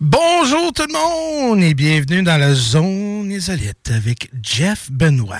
[0.00, 5.36] Bonjour tout le monde et bienvenue dans la zone isolite avec Jeff Benoît.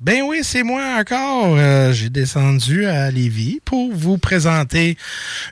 [0.00, 1.56] Ben oui, c'est moi encore.
[1.56, 4.98] Euh, J'ai descendu à Lévis pour vous présenter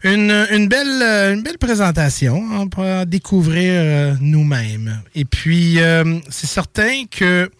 [0.03, 5.00] une, euh, belle présentation hein, pour découvrir euh, nous-mêmes.
[5.15, 5.78] Et puis,
[6.28, 7.50] c'est certain que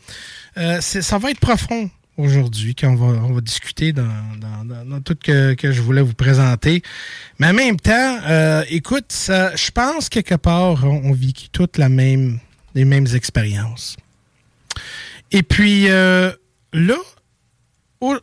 [0.81, 4.05] ça va être profond aujourd'hui qu'on va, on va discuter dans,
[4.39, 6.83] dans, dans- tout que, que je voulais vous présenter.
[7.39, 12.41] Mais en même temps, euh, écoute, je pense quelque part, on, vit toutes la même,
[12.75, 13.97] les mêmes expériences.
[15.31, 16.33] Et puis, euh,
[16.73, 16.97] là,
[18.01, 18.17] où,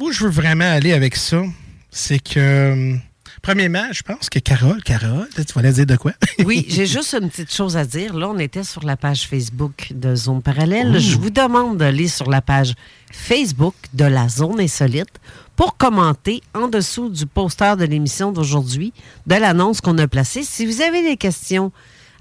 [0.00, 1.42] où je veux vraiment aller avec ça,
[1.90, 2.96] c'est que, euh,
[3.42, 6.12] premièrement, je pense que Carole, Carole, tu voulais dire de quoi?
[6.44, 8.14] Oui, j'ai juste une petite chose à dire.
[8.14, 10.98] Là, on était sur la page Facebook de Zone Parallèle.
[10.98, 12.74] Je vous demande d'aller sur la page
[13.12, 15.20] Facebook de la Zone Insolite
[15.56, 18.92] pour commenter en dessous du poster de l'émission d'aujourd'hui,
[19.26, 20.42] de l'annonce qu'on a placée.
[20.42, 21.72] Si vous avez des questions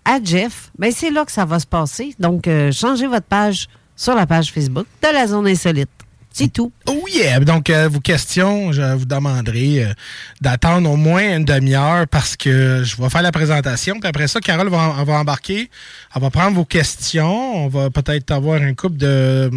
[0.06, 2.16] à Jeff, ben c'est là que ça va se passer.
[2.20, 5.90] Donc, euh, changez votre page sur la page Facebook de la Zone Insolite.
[6.40, 6.72] C'est tout.
[6.88, 7.06] Oh!
[7.42, 9.94] Donc, euh, vos questions, je vous demanderai euh,
[10.40, 14.00] d'attendre au moins une demi-heure parce que je vais faire la présentation.
[14.00, 15.70] Puis après ça, Carole va, embarquer.
[16.16, 17.66] Elle va prendre vos questions.
[17.66, 19.52] On va peut-être avoir un couple de...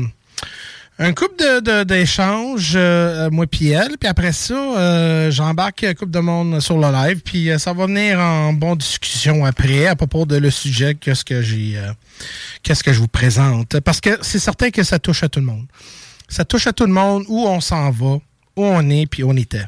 [0.99, 3.97] Un couple d'échanges, euh, moi puis elle.
[3.99, 7.21] Puis après ça, j'embarque un couple de monde sur le live.
[7.25, 11.43] Puis ça va venir en bonne discussion après à propos de le sujet, qu'est-ce que
[11.43, 11.81] j'ai,
[12.65, 13.79] qu'est-ce que je vous présente.
[13.81, 15.67] Parce que c'est certain que ça touche à tout le monde.
[16.33, 18.21] Ça touche à tout le monde, où on s'en va, où
[18.57, 19.67] on est, puis où on était.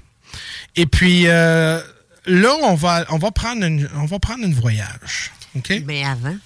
[0.76, 1.78] Et puis euh,
[2.24, 5.30] là, on va, on va prendre une, on va prendre une voyage.
[5.84, 6.36] Mais avant,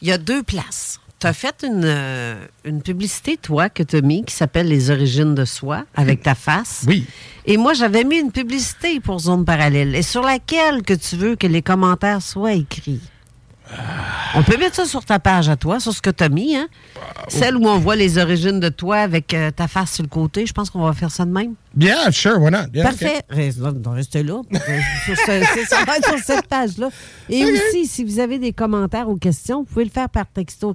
[0.00, 0.98] il y a deux places.
[1.20, 4.90] Tu as fait une, euh, une publicité, toi, que tu as mis, qui s'appelle Les
[4.90, 6.84] origines de soi, avec ta face.
[6.86, 7.06] Oui.
[7.44, 11.36] Et moi, j'avais mis une publicité pour Zone Parallèle, et sur laquelle que tu veux
[11.36, 13.00] que les commentaires soient écrits.
[14.34, 16.56] On peut mettre ça sur ta page à toi, sur ce que tu as mis,
[16.56, 16.68] hein?
[17.28, 20.44] Celle où on voit les origines de toi avec euh, ta face sur le côté.
[20.46, 21.54] Je pense qu'on va faire ça de même.
[21.76, 22.66] Bien, sure, why not?
[22.72, 23.22] Yeah, Parfait.
[23.28, 24.34] Reste- Restez là.
[24.52, 24.58] Euh,
[25.04, 26.88] sur ce- ça va être sur cette page-là.
[27.28, 30.68] Et aussi, si vous avez des commentaires ou questions, vous pouvez le faire par texto
[30.70, 30.74] au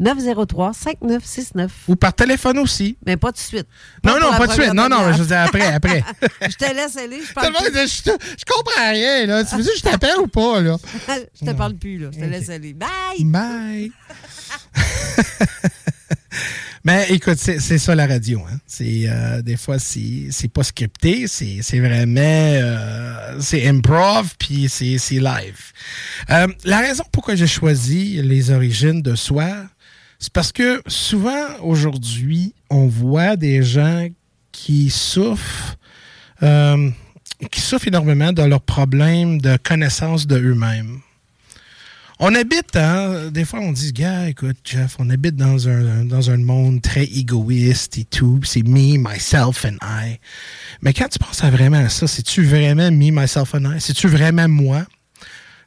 [0.00, 1.68] 418-903-5969.
[1.88, 2.96] Ou par téléphone aussi.
[3.06, 3.66] Mais pas tout de suite.
[4.02, 4.72] Non, Pas non, pas de suite.
[4.72, 6.02] Non, non, je veux dire après, après.
[6.48, 7.20] Je te laisse aller.
[7.20, 7.84] Je Tout parle le monde plus.
[7.86, 9.44] dit, je, je comprends rien, là.
[9.44, 10.76] Tu veux dire que je t'appelle ou pas, là?
[11.38, 12.08] Je te parle plus, là.
[12.14, 12.72] Je te laisse aller.
[12.72, 13.24] Bye!
[13.24, 13.92] Bye!
[16.88, 18.40] Mais écoute, c'est ça la radio.
[18.50, 18.56] Hein?
[18.66, 25.60] C'est euh, des fois c'est pas scripté, c'est vraiment euh, c'est improv puis c'est live.
[26.30, 29.50] Euh, la raison pourquoi j'ai choisi les origines de soi,
[30.18, 34.08] c'est parce que souvent aujourd'hui on voit des gens
[34.50, 35.76] qui souffrent
[36.40, 41.00] qui souffrent énormément de leurs problèmes de connaissance de eux-mêmes.
[42.20, 46.30] On habite, hein, des fois on dit, gars, écoute, Jeff, on habite dans un, dans
[46.30, 50.18] un monde très égoïste et tout, c'est me, myself and I.
[50.82, 53.80] Mais quand tu penses à vraiment ça, c'est-tu vraiment me, myself and I?
[53.80, 54.84] C'est-tu vraiment moi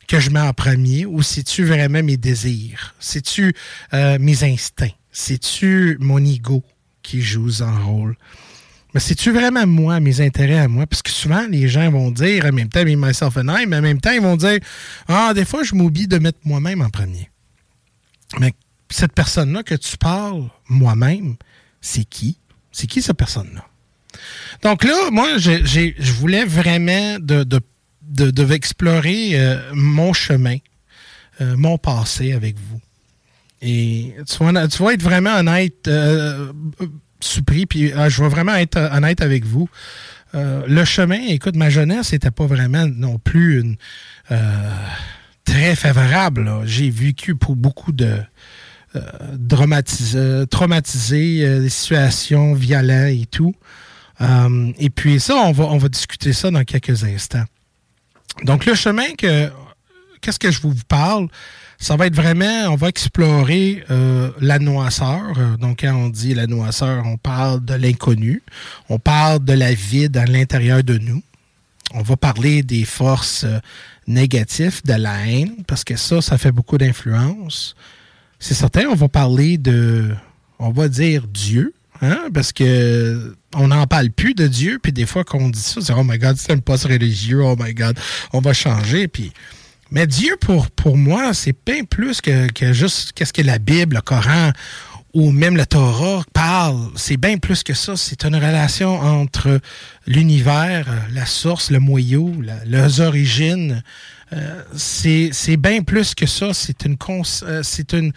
[0.09, 2.95] que je mets en premier ou c'est-tu vraiment mes désirs?
[2.99, 3.53] C'est-tu
[3.93, 4.91] euh, mes instincts?
[5.13, 6.65] C'est-tu mon ego
[7.01, 8.17] qui joue un rôle?
[8.93, 10.85] Mais c'est-tu vraiment moi, mes intérêts à moi?
[10.85, 13.77] Parce que souvent, les gens vont dire en même temps, me, myself and I, mais
[13.77, 14.59] en même temps, ils vont dire
[15.07, 17.29] Ah, des fois, je m'oublie de mettre moi-même en premier.
[18.39, 18.53] Mais
[18.89, 21.35] cette personne-là que tu parles, moi-même,
[21.79, 22.37] c'est qui?
[22.71, 23.65] C'est qui cette personne-là?
[24.61, 27.43] Donc là, moi, je voulais vraiment de,
[28.01, 30.57] de, explorer euh, mon chemin,
[31.39, 32.81] euh, mon passé avec vous.
[33.61, 35.87] Et tu vas, tu être vraiment honnête.
[35.87, 36.51] Euh,
[37.23, 37.65] surpris.
[37.65, 39.69] Puis euh, je vais vraiment être honnête avec vous.
[40.33, 43.75] Euh, le chemin, écoute, ma jeunesse n'était pas vraiment non plus une,
[44.31, 44.69] euh,
[45.45, 46.49] très favorable.
[46.65, 48.17] J'ai vécu pour beaucoup de
[49.47, 53.55] traumatisés, des situations violentes et tout.
[54.19, 57.45] et puis ça, on va, on va discuter ça dans quelques instants.
[58.43, 59.49] Donc le chemin que
[60.21, 61.27] qu'est-ce que je vous parle?
[61.81, 65.57] ça va être vraiment, on va explorer euh, la noisseur.
[65.59, 68.43] Donc, quand on dit la noisseur, on parle de l'inconnu,
[68.87, 71.23] on parle de la vide à l'intérieur de nous.
[71.95, 73.57] On va parler des forces euh,
[74.05, 77.75] négatives, de la haine, parce que ça, ça fait beaucoup d'influence.
[78.37, 80.13] C'est certain, on va parler de,
[80.59, 85.07] on va dire Dieu, hein, parce que on n'en parle plus de Dieu, puis des
[85.07, 87.97] fois qu'on dit ça, c'est oh my God, c'est un poste religieux, oh my God,
[88.33, 89.31] on va changer, puis
[89.91, 93.95] mais Dieu, pour, pour moi, c'est bien plus que, que juste qu'est-ce que la Bible,
[93.95, 94.51] le Coran
[95.13, 96.89] ou même le Torah parle.
[96.95, 97.97] C'est bien plus que ça.
[97.97, 99.59] C'est une relation entre
[100.07, 102.33] l'univers, la source, le moyau,
[102.65, 103.83] leurs origines.
[104.33, 106.53] Euh, c'est bien plus que ça.
[106.53, 106.97] C'est une,
[107.43, 108.13] euh, c'est une,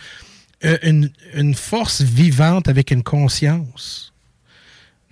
[0.65, 4.14] euh, une, une force vivante avec une conscience.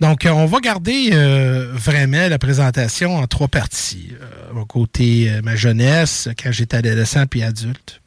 [0.03, 4.09] Donc, euh, on va garder euh, vraiment la présentation en trois parties.
[4.21, 8.01] Euh, côté ma jeunesse, quand j'étais adolescent puis adulte.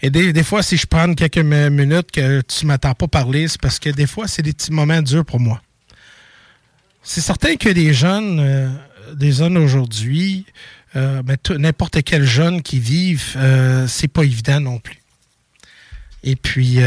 [0.00, 3.60] Et des, fois, si je prends quelques minutes que tu ne m'attends pas parler, c'est
[3.60, 5.60] parce que des fois, c'est des petits moments durs pour moi.
[7.02, 8.78] C'est certain que des jeunes,
[9.16, 10.46] des jeunes aujourd'hui,
[10.94, 13.36] n'importe quel jeune qui vivent,
[13.88, 15.00] c'est pas évident non plus.
[16.22, 16.78] Et puis,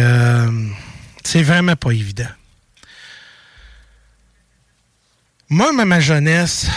[1.23, 2.29] c'est vraiment pas évident.
[5.49, 6.67] Moi, ma jeunesse,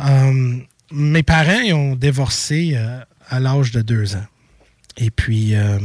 [0.00, 0.56] euh,
[0.90, 4.26] mes parents ont divorcé euh, à l'âge de deux ans.
[4.96, 5.78] Et puis, euh,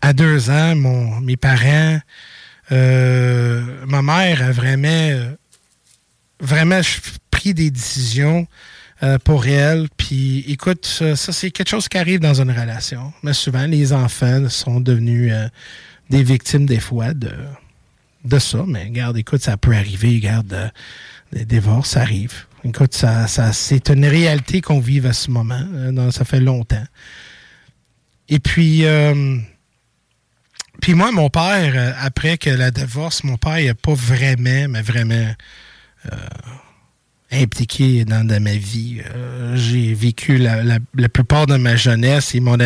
[0.00, 2.00] à deux ans, mon, mes parents,
[2.70, 5.32] ma mère a vraiment,
[6.40, 6.80] vraiment
[7.30, 8.46] pris des décisions
[9.24, 9.88] pour elle.
[9.96, 13.12] Puis, écoute, ça, c'est quelque chose qui arrive dans une relation.
[13.22, 15.32] Mais souvent, les enfants sont devenus
[16.10, 17.32] des victimes des fois de,
[18.24, 18.64] de ça.
[18.66, 20.16] Mais regarde, écoute, ça peut arriver.
[20.16, 20.72] Regarde
[21.32, 22.46] les divorces arrivent.
[22.64, 25.62] Écoute, ça, ça, c'est une réalité qu'on vive à ce moment.
[25.74, 26.84] Euh, ça fait longtemps.
[28.28, 29.38] Et puis, euh,
[30.80, 34.82] puis moi, mon père, euh, après que la divorce, mon père n'a pas vraiment, mais
[34.82, 35.32] vraiment
[37.30, 39.02] impliqué dans, ma vie.
[39.54, 42.58] j'ai vécu la, la, plupart de ma jeunesse et mon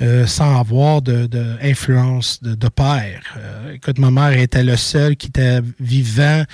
[0.00, 3.38] adolescent sans avoir de, de de, de père.
[3.72, 6.44] écoute, ma mère était le seul qui était vivant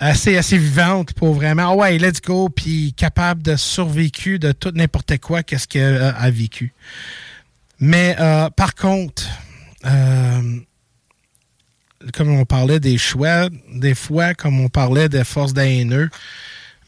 [0.00, 4.72] assez, assez vivante pour vraiment, ah ouais, let's go, puis capable de survécu de tout
[4.74, 6.72] n'importe quoi qu'est-ce qu'elle a, vécu.
[7.80, 9.24] Mais euh, par contre,
[9.84, 10.60] euh,
[12.12, 16.10] comme on parlait des choix, des fois, comme on parlait des forces d'haineux,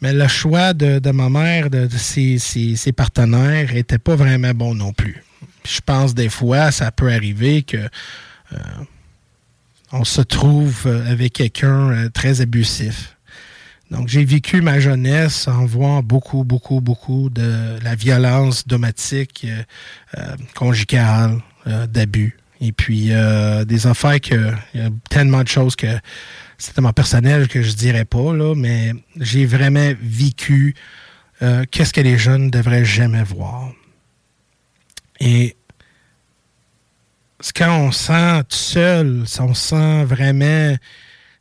[0.01, 4.93] mais le choix de, ma mère, de, ses, ses, partenaires, était pas vraiment bon non
[4.93, 5.23] plus.
[5.65, 7.77] Je pense des fois, ça peut arriver que
[8.53, 8.59] euh,
[9.93, 13.17] on se trouve euh, avec quelqu'un euh, très abusif.
[13.91, 19.45] Donc, j'ai vécu ma jeunesse en voyant beaucoup, beaucoup, beaucoup de la violence domestique,
[20.17, 21.41] euh, conjugale,
[21.89, 22.39] d'abus.
[22.61, 23.11] Et puis,
[23.67, 25.89] des affaires que, il y a tellement de choses que
[26.57, 30.75] c'est tellement personnel que je dirais pas, là, mais j'ai vraiment vécu
[31.41, 33.73] qu'est-ce que les jeunes devraient jamais voir.
[35.21, 35.57] Et
[37.55, 40.77] quand on sent tout seul, on sent vraiment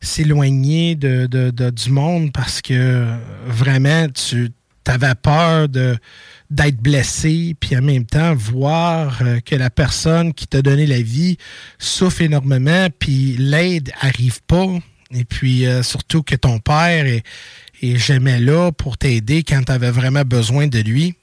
[0.01, 3.05] s'éloigner du monde parce que
[3.45, 4.51] vraiment tu
[4.85, 10.63] avais peur d'être blessé, puis en même temps voir euh, que la personne qui t'a
[10.63, 11.37] donné la vie
[11.77, 14.65] souffre énormément, puis l'aide arrive pas,
[15.11, 19.91] et puis euh, surtout que ton père est jamais là pour t'aider quand tu avais
[19.91, 21.15] vraiment besoin de lui.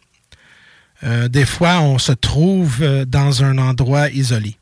[1.07, 4.57] Euh, des fois, on se trouve dans un endroit isolé.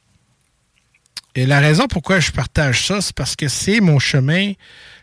[1.37, 4.53] Et la raison pourquoi je partage ça, c'est parce que c'est mon chemin,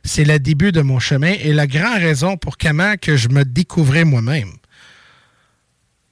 [0.04, 3.44] c'est le début de mon chemin et la grande raison pour comment que je me
[3.44, 4.52] découvrais moi-même.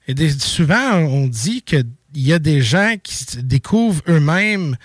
[0.07, 4.75] Et souvent, on dit qu'il y a des gens qui se découvrent eux-mêmes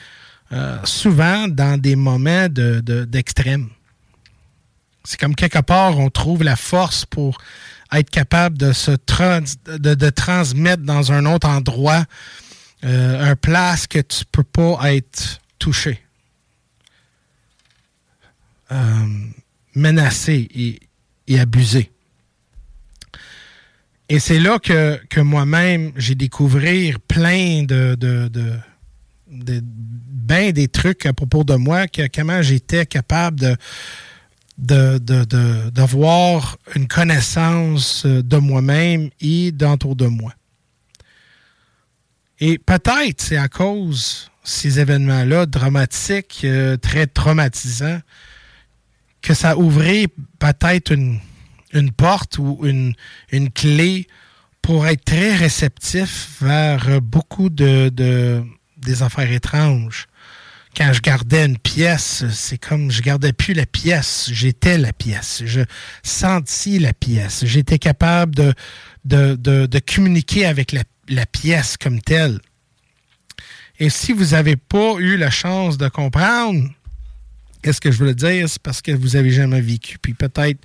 [0.52, 3.70] euh, souvent dans des moments d'extrême.
[5.02, 7.38] c'est comme quelque part, on trouve la force pour
[7.92, 12.04] être capable de se de, transmettre dans un autre endroit
[12.84, 16.00] euh, un place que tu peux pas être touché,
[18.72, 18.76] euh,
[19.74, 20.80] menacé et,
[21.26, 21.90] et abusé.
[24.08, 28.52] Et c'est là que, que moi-même, j'ai découvert plein de, de, de,
[29.28, 33.56] de ben des trucs à propos de moi, que, comment j'étais capable de,
[34.58, 34.98] de,
[35.70, 40.32] d'avoir une connaissance de moi-même et d'entour de moi.
[42.40, 48.00] Et peut-être c'est à cause de ces événements-là dramatiques, euh, très traumatisants,
[49.22, 50.06] que ça ouvert
[50.38, 51.20] peut-être une,
[51.96, 52.94] porte ou une,
[53.50, 54.06] clé
[54.60, 58.44] pour être très réceptif vers beaucoup de, de
[58.76, 60.06] des affaires étranges.
[60.76, 65.42] Quand je gardais une pièce, c'est comme je gardais plus la pièce, j'étais la pièce.
[65.46, 65.60] Je
[66.02, 67.44] sentis la pièce.
[67.44, 68.54] J'étais capable de,
[69.04, 72.40] de, de, communiquer avec la, la pièce comme telle.
[73.78, 76.70] Et si vous n'avez pas eu la chance de comprendre
[77.64, 78.46] Qu'est-ce que je veux dire?
[78.46, 79.96] C'est parce que vous avez jamais vécu.
[79.98, 80.58] Puis peut-être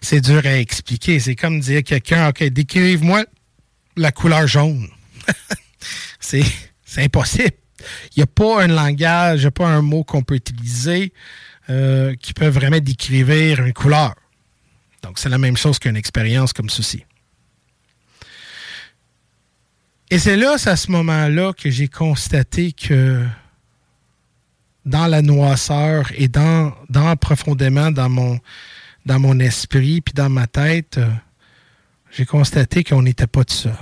[0.00, 1.20] c'est dur à expliquer.
[1.20, 3.24] C'est comme dire à quelqu'un, OK, décrive-moi
[3.96, 4.88] la couleur jaune.
[6.20, 6.42] c'est
[6.96, 7.52] impossible.
[8.16, 11.12] Il n'y a pas un langage, il n'y a pas un mot qu'on peut utiliser
[11.68, 14.14] euh, qui peut vraiment décrire une couleur.
[15.02, 17.04] Donc, c'est la même chose qu'une expérience comme ceci.
[20.10, 23.24] Et c'est là, c'est à ce moment-là que j'ai constaté que
[24.84, 28.40] dans la noisseur et dans, dans profondément dans mon,
[29.06, 31.08] dans mon esprit puis dans ma tête, euh,
[32.10, 33.72] j'ai constaté qu'on n'était pas tout seul.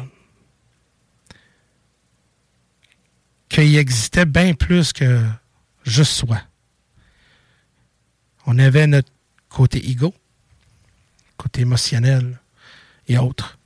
[3.49, 5.25] Qu'il existait bien plus que
[5.85, 6.41] juste soi.
[8.47, 9.11] On avait notre
[9.49, 10.15] côté ego,
[11.37, 12.39] côté émotionnel
[13.07, 13.59] et autres.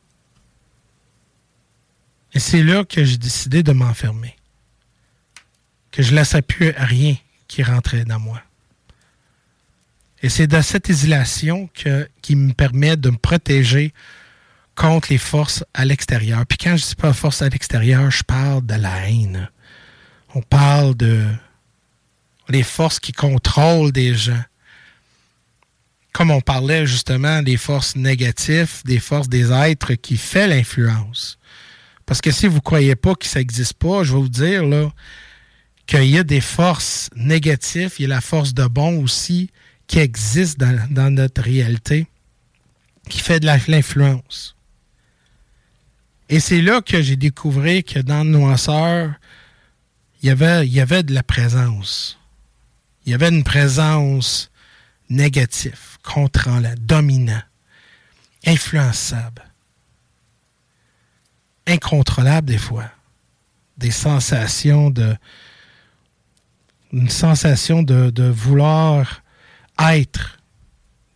[2.35, 4.37] Et c'est là que j'ai décidé de m'enfermer
[5.93, 7.15] que je ne laissais plus rien
[7.47, 8.43] qui rentrait dans moi.
[10.23, 13.93] Et c'est dans cette isolation que, qui me permet de me protéger
[14.75, 16.45] contre les forces à l'extérieur.
[16.47, 19.51] Puis quand je dis pas force à l'extérieur, je parle de la haine.
[20.35, 21.27] On parle de
[22.49, 24.43] les forces qui contrôlent des gens.
[26.13, 31.39] Comme on parlait justement des forces négatives, des forces des êtres qui fait l'influence.
[32.07, 34.67] Parce que si vous ne croyez pas que ça n'existe pas, je vais vous dire,
[34.67, 34.93] là,
[35.87, 39.51] qu'il y a des forces négatives, il y a la force de bon aussi
[39.87, 42.07] qui existe dans, notre réalité,
[43.09, 44.57] qui fait de l'influence.
[46.29, 49.15] Et c'est là que j'ai découvert que dans le noisseur, il
[50.23, 52.19] il y avait de la présence.
[53.05, 54.51] Il y avait une présence
[55.09, 57.43] négative, contrôlant, dominant,
[58.47, 59.43] influençable,
[61.67, 62.91] incontrôlable des fois.
[63.79, 65.17] Des sensations de,
[66.93, 69.23] une sensation de, vouloir
[69.79, 70.39] être,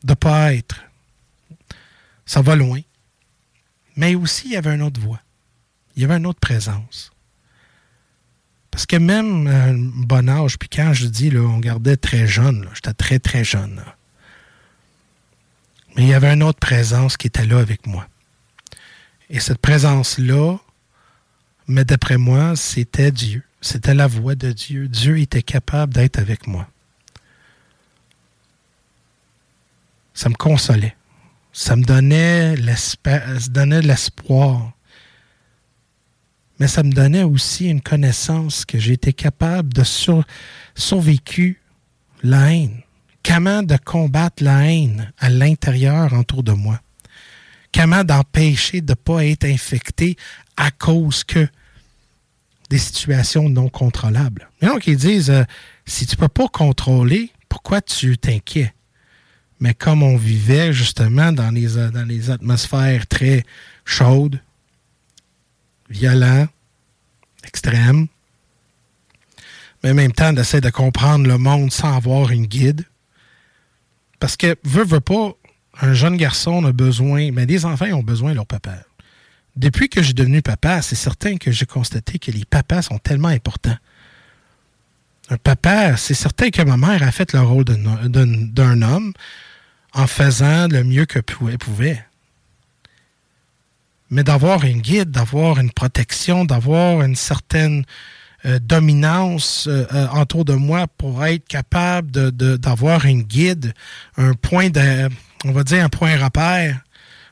[0.02, 0.82] de pas être.
[2.24, 2.80] Ça va loin.
[3.94, 5.20] Mais aussi, il y avait une autre voix.
[5.94, 7.12] Il y avait une autre présence.
[8.76, 12.68] Parce que même à un bon âge, puis quand je dis, on gardait très jeune,
[12.74, 13.82] j'étais très, très jeune.
[15.96, 18.06] Mais il y avait une autre présence qui était là avec moi.
[19.30, 20.58] Et cette présence-là,
[21.66, 23.42] mais d'après moi, c'était Dieu.
[23.62, 24.88] C'était la voix de Dieu.
[24.88, 26.68] Dieu était capable d'être avec moi.
[30.12, 30.94] Ça me consolait.
[31.54, 32.56] Ça me donnait
[33.80, 34.75] l'espoir.
[36.58, 40.24] Mais ça me donnait aussi une connaissance que j'étais capable de sur,
[40.74, 41.60] survécu
[42.22, 42.80] la haine.
[43.24, 46.80] Comment de combattre la haine à l'intérieur autour de moi?
[47.74, 50.16] Comment d'empêcher de ne pas être infecté
[50.56, 51.46] à cause que
[52.70, 54.48] des situations non contrôlables?
[54.62, 55.44] Et donc, ils disent, euh,
[55.84, 58.72] si tu ne peux pas contrôler, pourquoi tu t'inquiètes?
[59.60, 63.44] Mais comme on vivait justement dans les, euh, dans les atmosphères très
[63.84, 64.40] chaudes,
[65.88, 66.50] violentes,
[67.44, 68.06] extrêmes,
[69.82, 72.84] mais en même temps d'essayer de comprendre le monde sans avoir une guide.
[74.18, 75.32] Parce que, veut, veut pas,
[75.80, 78.78] un jeune garçon a besoin, mais des enfants ont besoin de leur papa.
[79.56, 83.28] Depuis que j'ai devenu papa, c'est certain que j'ai constaté que les papas sont tellement
[83.28, 83.76] importants.
[85.28, 89.12] Un papa, c'est certain que ma mère a fait le rôle d'un homme
[89.92, 92.04] en faisant le mieux que pouvait.
[94.10, 97.84] Mais d'avoir une guide, d'avoir une protection, d'avoir une certaine
[98.46, 103.72] euh, dominance euh, euh, autour de moi pour être capable d'avoir de, une guide,
[104.16, 105.08] un point de,
[105.44, 106.80] on va dire un point repère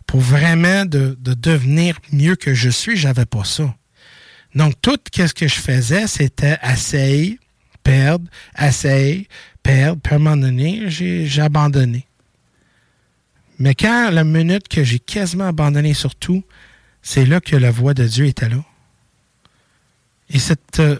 [0.06, 3.74] pour vraiment de, devenir mieux que je suis, j'avais pas ça.
[4.54, 7.38] Donc, tout ce que je faisais, c'était essayer,
[7.82, 8.28] perdre,
[8.58, 9.28] essayer,
[9.62, 10.00] perdre.
[10.02, 10.18] Puis à un
[10.88, 12.06] j'ai abandonné.
[13.58, 16.42] Mais quand la minute que j'ai quasiment abandonné sur tout,
[17.02, 18.64] c'est là que la voix de Dieu était là.
[20.30, 20.98] Et cette, euh,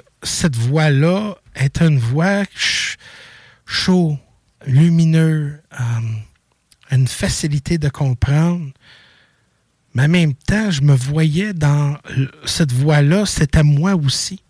[0.53, 2.45] voix-là est une voix
[3.67, 4.19] chaud,
[4.67, 5.85] lumineux, euh,
[6.91, 8.71] une facilité de comprendre.
[9.95, 11.97] Mais en même temps, je me voyais dans
[12.45, 14.43] cette voix-là, c'était moi aussi.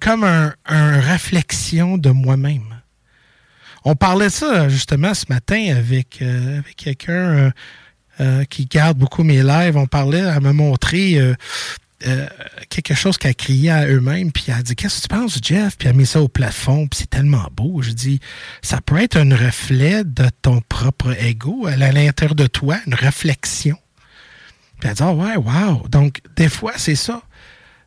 [0.00, 2.75] Comme un, un réflexion de moi-même.
[3.88, 7.52] On parlait ça justement ce matin avec, euh, quelqu'un
[8.48, 9.76] qui garde beaucoup mes lives.
[9.76, 11.36] On parlait à me montrer
[12.06, 12.28] euh,
[12.68, 15.78] quelque chose qu'elle crié à eux-mêmes, puis elle a dit Qu'est-ce que tu penses, Jeff?
[15.78, 17.80] Puis elle a mis ça au plafond, puis c'est tellement beau.
[17.80, 18.20] Je dis
[18.60, 23.78] Ça peut être un reflet de ton propre ego à l'intérieur de toi, une réflexion.
[24.78, 25.88] Puis elle dit oh, ouais, wow.
[25.88, 27.22] Donc, des fois, c'est ça.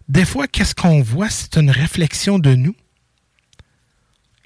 [0.07, 1.29] Des fois, qu'est-ce qu'on voit?
[1.29, 2.75] C'est une réflexion de nous.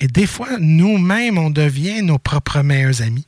[0.03, 3.25] Et des fois, nous-mêmes, on devient nos propres meilleurs amis.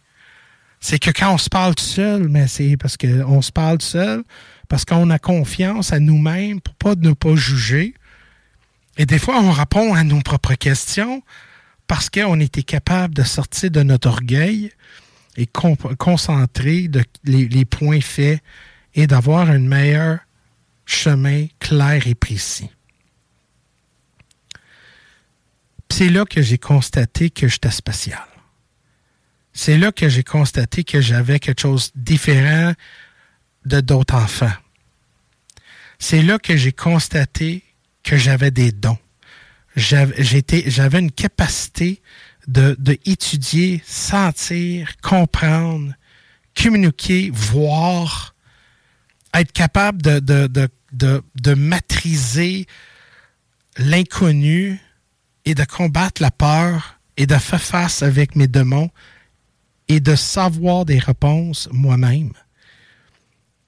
[0.81, 4.25] C'est que quand on se parle tout seul, mais c'est parce qu'on se parle seul,
[4.67, 7.93] parce qu'on a confiance à nous-mêmes pour ne pas juger.
[8.97, 11.23] Et des fois, on répond à nos propres questions
[11.87, 14.69] parce qu'on était capable de sortir de notre orgueil
[15.37, 16.89] et concentrer
[17.23, 18.41] les, points faits
[18.95, 20.19] et d'avoir un meilleur
[20.85, 22.69] chemin clair et précis.
[25.89, 28.25] C'est là que j'ai constaté que j'étais spécial.
[29.53, 32.73] C'est là que j'ai constaté que j'avais quelque chose de différent
[33.65, 34.51] de d'autres enfants.
[35.97, 37.63] C'est là que j'ai constaté
[38.03, 38.97] que j'avais des dons.
[39.75, 42.01] J'avais une capacité
[42.47, 45.93] de, étudier, sentir, comprendre,
[46.55, 48.35] communiquer, voir,
[49.33, 52.67] être capable de, de, de, de maîtriser
[53.77, 54.79] l'inconnu
[55.45, 58.89] et de combattre la peur et de faire face avec mes démons
[59.87, 62.33] et de savoir des réponses moi-même.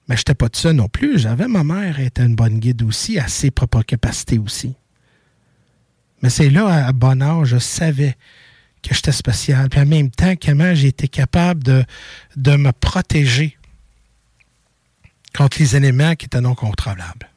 [0.08, 1.18] Mais je n'étais pas de ça non plus.
[1.18, 4.74] J'avais ma mère était une bonne guide aussi, à ses propres capacités aussi.
[6.22, 8.16] Mais c'est là, à bon âge, je savais
[8.82, 9.68] que j'étais spécial.
[9.68, 11.84] Puis en même temps, comment j'ai été capable de,
[12.36, 13.56] de me protéger
[15.36, 17.28] contre les éléments qui étaient non contrôlables.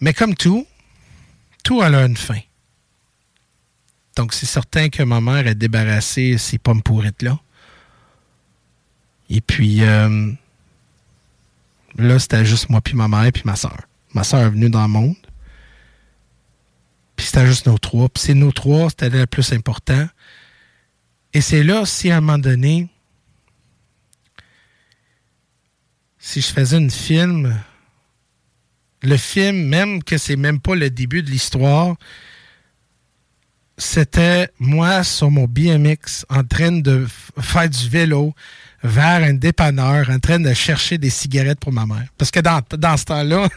[0.00, 0.66] Mais comme tout,
[1.62, 2.40] tout a une fin.
[4.16, 7.38] Donc, c'est certain que ma mère a débarrassé ces pommes pourrites-là.
[9.28, 10.32] Et puis, euh,
[11.98, 13.86] là, c'était juste moi, puis ma mère, puis ma soeur.
[14.14, 15.16] Ma soeur est venue dans le monde.
[17.16, 18.08] Puis c'était juste nos trois.
[18.08, 20.08] Puis c'est nos trois, c'était le plus important.
[21.34, 22.88] Et c'est là, si à un moment donné,
[26.18, 27.58] si je faisais un film,
[29.06, 31.96] le film, même que c'est même pas le début de l'histoire,
[33.78, 37.06] c'était moi sur mon BMX en train de
[37.38, 38.34] faire du vélo
[38.82, 42.06] vers un dépanneur en train de chercher des cigarettes pour ma mère.
[42.18, 43.48] Parce que dans, dans ce temps-là,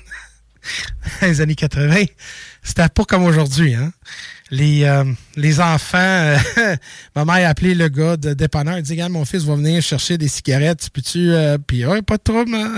[1.22, 2.06] les années 80,
[2.62, 3.76] c'était pas comme aujourd'hui.
[3.76, 3.92] Hein?
[4.52, 6.38] Les, euh, les enfants, euh,
[7.16, 10.18] ma mère a appelé le gars de dépanneur, il dit mon fils va venir chercher
[10.18, 11.32] des cigarettes, peux-tu.
[11.32, 12.76] Euh, puis, ouais, pas de trouble, hein?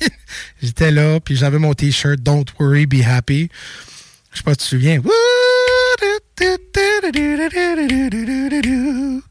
[0.62, 3.48] J'étais là, puis j'avais mon t-shirt Don't worry, be happy.
[4.32, 5.00] Je sais pas si tu te souviens.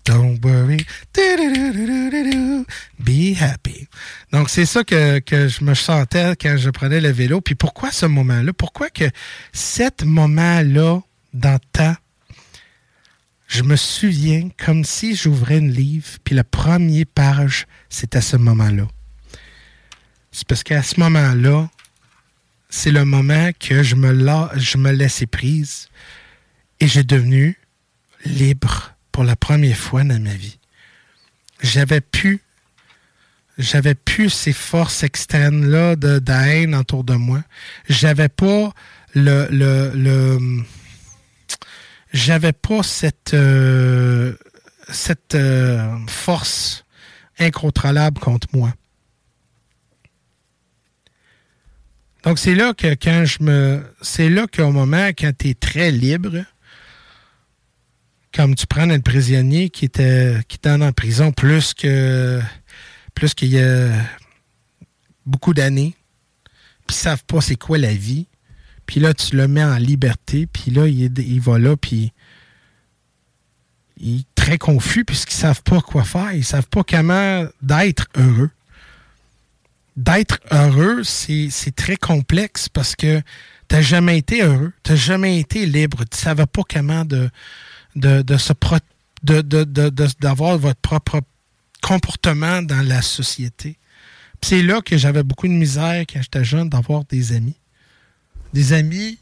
[0.05, 0.85] Don't worry.
[2.99, 3.87] Be happy.
[4.31, 7.41] Donc, c'est ça que, que, je me sentais quand je prenais le vélo.
[7.41, 8.51] Puis pourquoi ce moment-là?
[8.53, 9.05] Pourquoi que
[9.53, 10.99] cet moment-là,
[11.33, 11.95] dans le temps,
[13.47, 18.87] je me souviens comme si j'ouvrais une livre, puis la première page, c'était ce moment-là.
[20.31, 21.69] C'est parce qu'à ce moment-là,
[22.69, 24.51] c'est le moment que je me, la,
[24.91, 25.89] laissais prise
[26.79, 27.57] et j'ai devenu
[28.25, 30.59] libre pour la première fois dans ma vie.
[31.61, 32.41] J'avais pu
[33.57, 37.41] j'avais plus ces forces externes-là de, haine autour de moi.
[37.89, 38.71] J'avais pas
[39.15, 40.63] le,
[42.13, 44.35] j'avais pas cette euh,
[45.33, 46.85] euh, force
[47.39, 48.73] incontrôlable contre moi.
[52.27, 55.91] Donc c'est là que quand je me c'est là qu'au moment quand tu es très
[55.91, 56.43] libre
[58.33, 62.41] comme tu prends un prisonnier qui était qui en prison plus que
[63.13, 63.89] plus qu'il y a
[65.25, 65.95] beaucoup d'années,
[66.85, 68.27] puis ils savent pas c'est quoi la vie.
[68.85, 72.11] Puis là, tu le mets en liberté, puis là, il, il va là, puis
[73.95, 76.33] il est très confus puisqu'ils savent pas quoi faire.
[76.33, 78.49] Ils savent pas comment d'être heureux.
[79.97, 83.19] D'être heureux, c'est très complexe parce que
[83.67, 84.71] tu n'as jamais été heureux.
[84.83, 86.03] Tu n'as jamais été libre.
[86.09, 87.29] Tu savais pas comment de,
[87.95, 88.53] de, de se
[90.19, 91.21] d'avoir votre propre
[91.81, 93.77] comportement dans la société.
[94.43, 97.57] C'est là que j'avais beaucoup de misère quand j'étais jeune d'avoir des amis.
[98.53, 99.17] Des amis,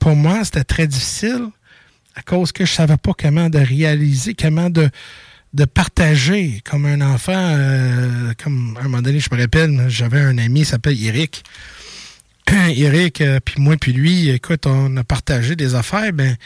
[0.00, 1.48] pour moi, c'était très difficile
[2.14, 4.88] à cause que je savais pas comment de réaliser, comment de,
[5.54, 7.32] de partager comme un enfant.
[7.32, 11.44] Euh, comme à un moment donné, je me rappelle, j'avais un ami, il s'appelle Eric.
[12.52, 16.12] Eric, euh, puis moi, puis lui, écoute, on a partagé des affaires.
[16.12, 16.36] Ben,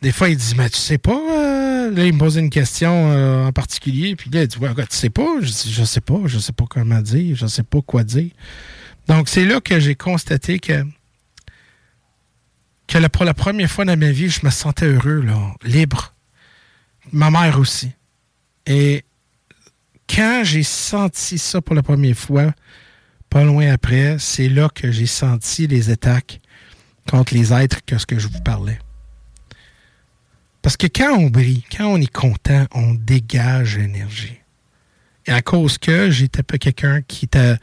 [0.00, 3.46] des fois, il dit, mais tu sais pas, euh, là, il me posait une question
[3.46, 5.36] en particulier, puis là, il dit, ouais, tu sais pas?
[5.40, 8.30] Je dis, je sais pas, je sais pas comment dire, je sais pas quoi dire.
[9.08, 10.84] Donc, c'est là que j'ai constaté que,
[12.86, 16.14] que pour la première fois dans ma vie, je me sentais heureux, là, libre.
[17.12, 17.90] Ma mère aussi.
[18.66, 19.04] Et
[20.08, 22.52] quand j'ai senti ça pour la première fois,
[23.30, 26.40] pas loin après, c'est là que j'ai senti les attaques
[27.10, 28.78] contre les êtres que je vous parlais.
[30.62, 34.38] Parce que quand on brille, quand on est content, on dégage l'énergie.
[35.26, 37.56] Et à cause que j'étais pas quelqu'un qui était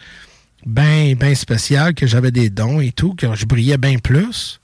[0.66, 4.60] bien, bien spécial, que j'avais des dons et tout, que je brillais bien plus.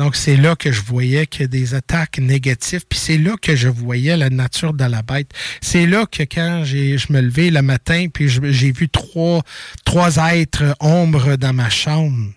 [0.00, 3.68] Donc, c'est là que je voyais que des attaques négatives, puis c'est là que je
[3.68, 5.30] voyais la nature de la bête.
[5.60, 9.42] C'est là que quand je me levais le matin, puis j'ai vu trois,
[9.84, 12.32] trois êtres ombres dans ma chambre,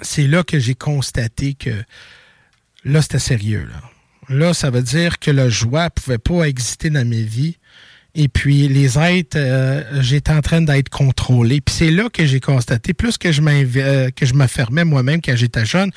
[0.00, 1.82] c'est là que j'ai constaté que
[2.84, 3.68] là, c'était sérieux.
[3.68, 4.36] Là.
[4.36, 7.58] Là, ça veut dire que la joie pouvait pas exister dans mes vies.
[8.16, 11.60] Et puis les êtres, euh, j'étais en train d'être contrôlé.
[11.60, 15.66] Puis c'est là que j'ai constaté, plus que je euh, je m'affirmais moi-même quand j'étais
[15.66, 15.90] jeune,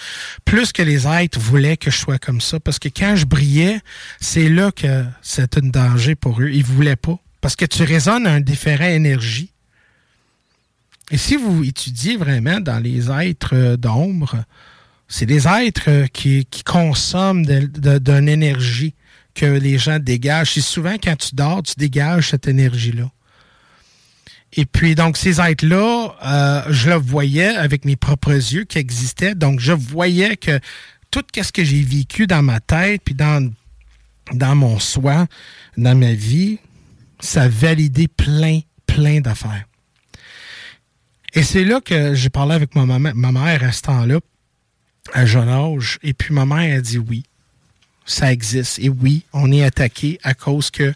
[0.44, 2.60] plus que les êtres voulaient que je sois comme ça.
[2.60, 3.80] Parce que quand je brillais,
[4.20, 6.50] c'est là que c'était un danger pour eux.
[6.50, 7.20] Ils voulaient pas.
[7.40, 9.52] Parce que tu résonnes à un différent énergie.
[11.12, 14.44] Et si vous étudiez vraiment dans les êtres euh, d'ombre,
[15.08, 18.94] c'est des êtres euh, qui, consomment d'une énergie
[19.38, 20.54] que les gens dégagent.
[20.54, 23.10] C'est souvent quand tu dors, tu dégages cette énergie-là.
[24.54, 29.36] Et puis, donc, ces êtres-là, euh, je le voyais avec mes propres yeux qui existaient.
[29.36, 30.60] Donc, je voyais que
[31.12, 33.52] tout ce que j'ai vécu dans ma tête, puis dans,
[34.34, 35.28] dans mon soi,
[35.78, 36.58] dans ma vie,
[37.20, 39.66] ça validait plein, plein d'affaires.
[41.34, 44.20] Et c'est là que j'ai parlé avec ma, ma mère à ce temps-là
[45.14, 46.00] à jeune âge.
[46.02, 47.24] Et puis ma mère a dit oui,
[48.08, 48.80] ça existe.
[48.80, 50.94] Et oui, on est attaqué à cause que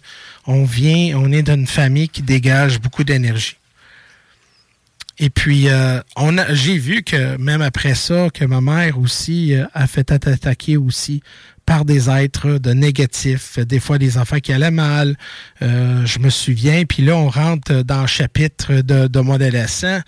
[0.48, 3.58] on vient, on est d'une famille qui dégage beaucoup d'énergie.
[5.20, 9.54] Et puis, euh, on a, j'ai vu que même après ça, que ma mère aussi
[9.54, 11.22] euh, a fait attaquer aussi
[11.66, 15.16] par des êtres de négatifs, des fois des enfants qui allaient mal.
[15.62, 20.00] Euh, je me souviens, puis là, on rentre dans le chapitre de, de mon adolescent.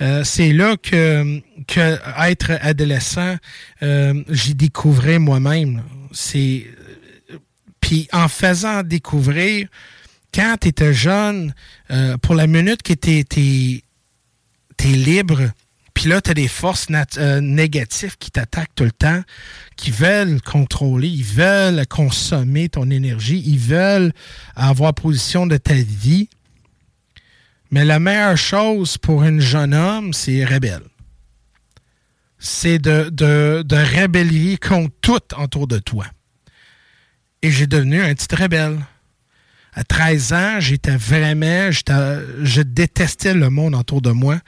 [0.00, 3.36] Euh, c'est là que, que être adolescent,
[3.82, 5.82] euh, j'y découvrais moi-même.
[6.12, 9.68] Puis en faisant découvrir,
[10.32, 11.54] quand tu étais jeune,
[12.22, 13.76] pour la minute que tu es,
[14.84, 15.50] libre,
[15.92, 16.88] puis là, tu as des forces
[17.40, 19.22] négatives qui t'attaquent tout le temps,
[19.76, 24.12] qui veulent contrôler, ils veulent consommer ton énergie, ils veulent
[24.54, 26.28] avoir position de ta vie.
[27.70, 30.89] Mais la meilleure chose pour un jeune homme, c'est rebelle.
[32.40, 36.06] C'est de, de, de rébeller contre tout autour de toi.
[37.42, 38.78] Et j'ai devenu un petit rebelle.
[39.72, 44.40] À 13 ans, j'étais vraiment, je détestais le monde autour de moi.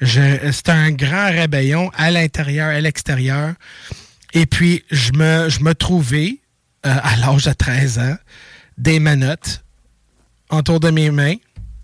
[0.00, 3.54] C'était un grand rébellion à l'intérieur, à l'extérieur.
[4.34, 6.38] Et puis, je me, je me trouvais,
[6.86, 8.16] euh, à l'âge de 13 ans,
[8.76, 9.64] des manottes
[10.50, 11.34] autour de mes mains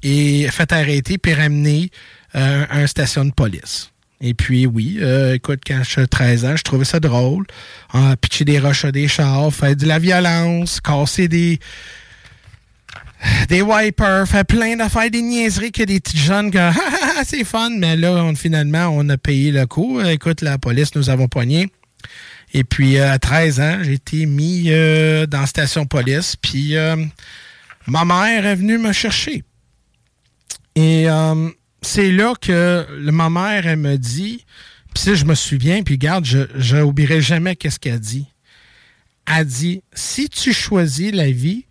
[0.03, 1.91] et fait arrêter puis ramener
[2.37, 3.91] euh, un station de police.
[4.21, 7.47] Et puis, oui, euh, écoute, quand j'avais 13 ans, je trouvais ça drôle.
[7.93, 11.59] Ah, pitcher des roches à des chars, faire de la violence, casser des,
[13.49, 16.71] des wipers, faire plein d'affaires, des niaiseries que des petits jeunes que
[17.25, 20.01] c'est fun, mais là, finalement, on a payé le coup.
[20.01, 21.71] Écoute, la police nous avons poigné.
[22.53, 26.37] Et puis, euh, à 13 ans, j'ai été mis euh, dans station police.
[26.37, 26.77] Puis,
[27.87, 29.43] ma mère est venue me chercher.
[30.77, 31.09] Et
[31.85, 34.45] c'est là que ma mère, elle me dit,
[34.95, 38.27] puis ça, je me souviens, puis garde, je n'oublierai jamais qu'est-ce qu'elle dit.
[39.27, 41.67] Elle dit, si tu choisis la vie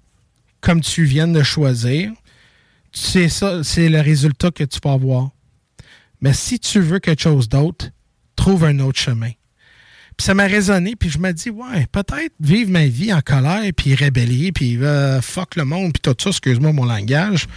[0.62, 2.12] comme tu viens de choisir,
[2.92, 5.30] c'est ça, c'est le résultat que tu vas avoir.
[6.22, 7.90] Mais si tu veux quelque chose d'autre,
[8.36, 9.32] trouve un autre chemin.
[10.18, 13.64] Puis ça m'a résonné, puis je me dis, ouais, peut-être vivre ma vie en colère,
[13.76, 17.48] puis rébeller, puis euh, fuck le monde, puis tout ça, excuse-moi mon langage.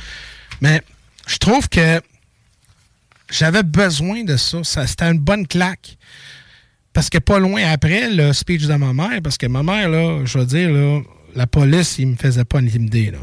[0.60, 0.82] Mais
[1.26, 2.00] je trouve que
[3.30, 4.62] j'avais besoin de ça.
[4.62, 5.96] ça C'était une bonne claque.
[6.92, 10.24] Parce que pas loin après, le speech de ma mère, parce que ma mère, là,
[10.24, 11.00] je veux dire, là,
[11.34, 13.10] la police, il me faisait pas intimider.
[13.10, 13.18] Là.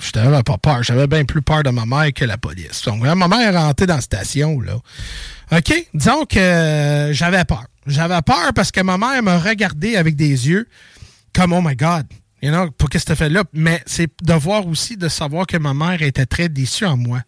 [0.00, 0.82] Je n'avais pas peur.
[0.82, 2.82] J'avais bien plus peur de ma mère que la police.
[2.84, 4.60] Donc, ma mère est rentrée dans la station.
[4.60, 4.80] Là.
[5.52, 5.86] OK?
[5.94, 7.66] Disons que euh, j'avais peur.
[7.86, 10.68] J'avais peur parce que ma mère m'a regardé avec des yeux
[11.32, 12.06] comme Oh my God.
[12.42, 13.42] You know, pour qu'est-ce que tu fait là?
[13.52, 17.22] Mais c'est de voir aussi, de savoir que ma mère était très déçue en moi.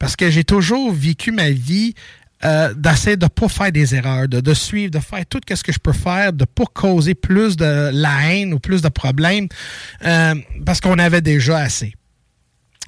[0.00, 1.94] Parce que j'ai toujours vécu ma vie
[2.42, 5.72] euh, d'essayer de ne pas faire des erreurs, de, suivre, de faire tout ce que
[5.72, 9.46] je peux faire, de ne pas causer plus de la haine ou plus de problèmes,
[10.06, 10.34] euh,
[10.64, 11.92] parce qu'on avait déjà assez.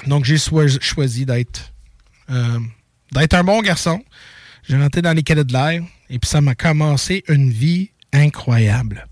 [0.07, 1.73] Donc, j'ai choisi d'être
[2.31, 2.59] euh,
[3.13, 4.03] d'être un bon garçon.
[4.67, 9.07] J'ai rentré dans les cadets de l'air et puis ça m'a commencé une vie incroyable.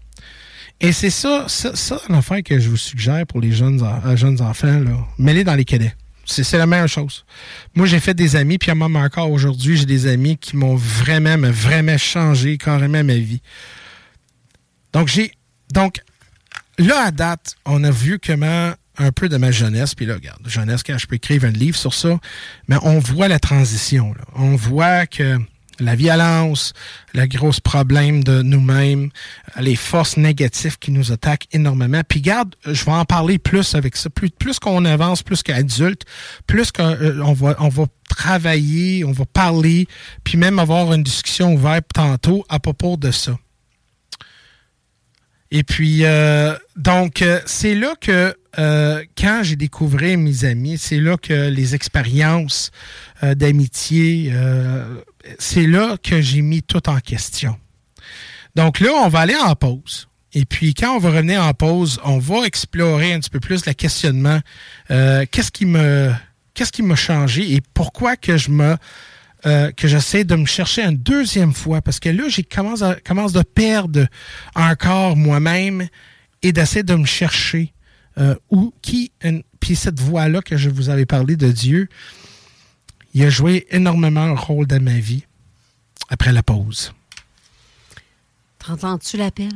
[0.81, 3.85] Et c'est ça, ça, ça l'affaire que je vous suggère pour les jeunes,
[4.17, 5.07] jeunes enfants, là.
[5.19, 5.95] Mêlez dans les cadets.
[6.31, 7.25] C'est la même chose.
[7.75, 11.37] Moi, j'ai fait des amis, puis même encore aujourd'hui, j'ai des amis qui m'ont vraiment,
[11.51, 13.43] vraiment changé carrément ma vie.
[14.93, 15.33] Donc, j'ai.
[15.73, 16.01] Donc,
[16.79, 20.47] là, à date, on a vu comment un peu de ma jeunesse, puis là, regarde,
[20.47, 22.19] jeunesse, quand je peux écrire un livre sur ça,
[22.69, 24.15] mais on voit la transition.
[24.35, 25.39] On voit que
[25.81, 26.73] la violence,
[27.15, 29.11] le gros problème de nous-mêmes,
[29.59, 32.03] les forces négatives qui nous attaquent énormément.
[32.07, 34.11] Puis garde, je vais en parler plus avec ça.
[34.11, 36.05] Plus, qu'on avance, plus qu'adulte,
[36.47, 39.87] plus qu'on euh, va, on va travailler, on va parler,
[40.25, 43.37] puis même avoir une discussion ouverte tantôt à propos de ça.
[45.51, 48.35] Et puis, euh, donc, euh, c'est là que
[49.17, 52.73] quand j'ai découvert mes amis, c'est là que les expériences
[53.23, 54.33] d'amitié
[55.39, 57.57] c'est là que j'ai mis tout en question.
[58.57, 60.09] Donc là, on va aller en pause.
[60.33, 63.67] Et puis, quand on va revenir en pause, on va explorer un petit peu plus
[63.67, 64.41] le questionnement.
[64.91, 66.13] Euh, qu'est-ce qui me,
[66.55, 68.77] qu'est-ce qui m'a changé et pourquoi que je me,
[69.47, 72.97] euh, que j'essaie de me chercher une deuxième fois parce que là, j'ai commence à,
[72.97, 74.07] commence de perdre
[74.55, 75.89] encore moi-même
[76.43, 77.73] et d'essayer de me chercher
[78.19, 79.13] euh, où qui,
[79.61, 81.89] puis cette voix-là que je vous avais parlé de Dieu,
[83.15, 85.25] il a joué énormément un rôle dans ma vie
[86.09, 86.93] après la pause.
[88.59, 89.53] T'entends-tu l'appel?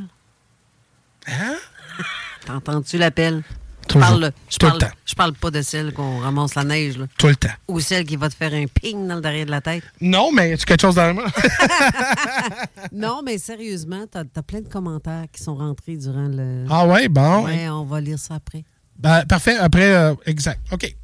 [1.27, 1.57] Hein?
[2.47, 3.43] T'entends-tu l'appel?
[3.89, 6.99] Je parle, je, parle, je parle pas de celle qu'on ramasse la neige.
[6.99, 7.07] Là.
[7.19, 7.49] Tout le temps.
[7.69, 9.85] Ou celle qui va te faire un ping dans le derrière de la tête.
[10.01, 11.27] Non, mais tu quelque chose dans moi?
[12.93, 16.65] non, mais sérieusement, t'as as plein de commentaires qui sont rentrés durant le.
[16.71, 17.45] Ah ouais, bon.
[17.45, 18.65] Ouais, on va lire ça après.
[18.99, 19.57] Ben, parfait.
[19.57, 20.61] Après, euh, exact.
[20.73, 20.95] OK.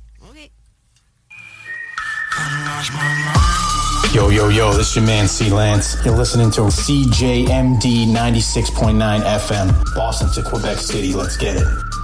[4.13, 5.97] Yo, yo, yo, this is your man C Lance.
[6.05, 11.13] You're listening to CJMD 96.9 FM, Boston to Quebec City.
[11.13, 11.90] Let's get it.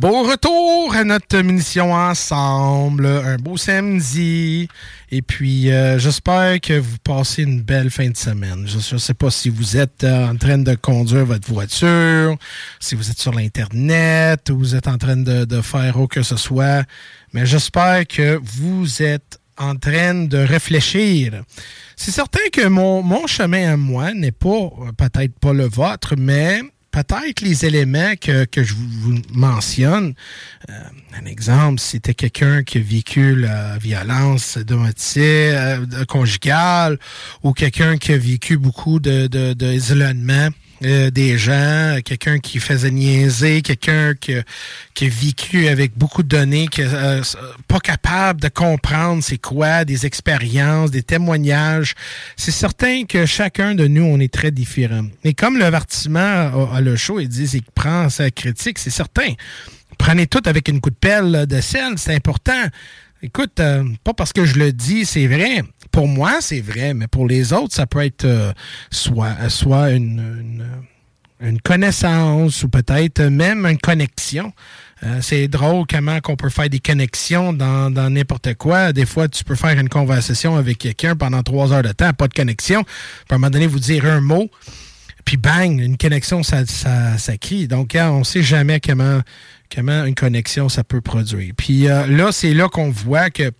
[0.00, 3.04] Bon retour à notre mission ensemble.
[3.04, 4.66] Un beau samedi.
[5.10, 8.66] Et puis, euh, j'espère que vous passez une belle fin de semaine.
[8.66, 12.34] Je ne sais pas si vous êtes euh, en train de conduire votre voiture,
[12.78, 16.22] si vous êtes sur l'Internet ou vous êtes en train de, de faire où que
[16.22, 16.86] ce soit.
[17.34, 21.42] Mais j'espère que vous êtes en train de réfléchir.
[21.94, 26.62] C'est certain que mon, mon chemin à moi n'est pas, peut-être pas le vôtre, mais
[26.90, 30.14] peut-être les éléments que, que je vous mentionne.
[30.68, 30.72] Euh,
[31.20, 36.98] un exemple, c'était quelqu'un qui a vécu la violence domestique, euh, conjugale,
[37.42, 40.48] ou quelqu'un qui a vécu beaucoup de, de, d'isolement.
[40.82, 44.32] Euh, des gens, quelqu'un qui faisait niaiser, quelqu'un qui,
[44.94, 47.20] qui a vécu avec beaucoup de données, qui euh,
[47.68, 51.94] pas capable de comprendre c'est quoi, des expériences, des témoignages.
[52.36, 55.06] C'est certain que chacun de nous, on est très différents.
[55.22, 59.34] Et comme le à, le show, il dit qu'il prend sa critique, c'est certain.
[59.98, 62.62] Prenez tout avec une coup de pelle de sel, c'est important.
[63.22, 65.62] Écoute, euh, pas parce que je le dis, c'est vrai.
[65.90, 68.52] Pour moi, c'est vrai, mais pour les autres, ça peut être euh,
[68.90, 70.64] soit, soit une,
[71.40, 74.52] une, connaissance ou peut-être même une connexion.
[75.02, 78.92] Euh, c'est drôle comment qu'on peut faire des connexions dans, n'importe quoi.
[78.92, 82.28] Des fois, tu peux faire une conversation avec quelqu'un pendant trois heures de temps, pas
[82.28, 82.84] de connexion.
[82.84, 82.94] Puis
[83.30, 84.50] à un moment donné, vous dire un mot,
[85.24, 87.66] puis bang, une connexion, ça, ça, crie.
[87.66, 89.20] Donc, hein, on ne sait jamais comment
[89.74, 91.54] comment une connexion ça peut produire.
[91.56, 93.50] Puis euh, là, c'est là qu'on voit que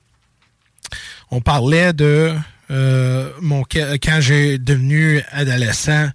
[1.30, 2.34] on parlait de
[2.70, 6.08] euh, mon quand j'ai devenu adolescent,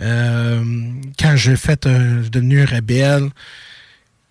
[0.00, 0.62] euh,
[1.18, 3.28] quand j'ai fait devenu rebelle.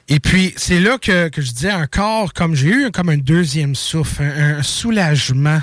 [0.09, 3.75] Et puis c'est là que, que je disais encore comme j'ai eu comme un deuxième
[3.75, 5.61] souffle, un soulagement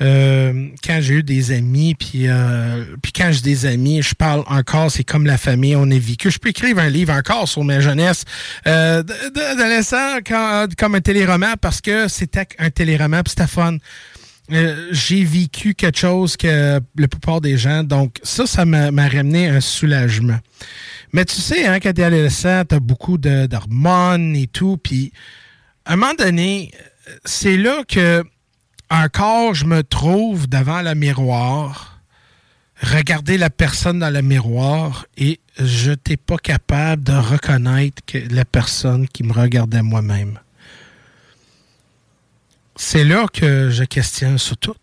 [0.00, 4.44] euh, quand j'ai eu des amis, puis euh, puis quand j'ai des amis, je parle
[4.46, 6.30] encore, c'est comme la famille, on est vécu.
[6.30, 8.24] Je peux écrire un livre encore sur ma jeunesse
[8.66, 10.18] euh, d'adolescent
[10.78, 13.78] comme un téléroman parce que c'était un téléroman, puis c'était fun.
[14.52, 19.48] Euh, j'ai vécu quelque chose que la plupart des gens, donc ça, ça m'a ramené
[19.48, 20.38] un soulagement.
[21.12, 25.12] Mais tu sais, hein, quand t'es adolescent, t'as beaucoup d'hormones et tout, puis
[25.84, 26.70] à un moment donné,
[27.24, 28.22] c'est là que
[28.90, 32.00] encore, je me trouve devant le miroir,
[32.82, 39.08] regarder la personne dans le miroir et je n'étais pas capable de reconnaître la personne
[39.08, 40.38] qui me regardait moi-même.
[42.76, 44.76] C'est là que je questionne sur tout.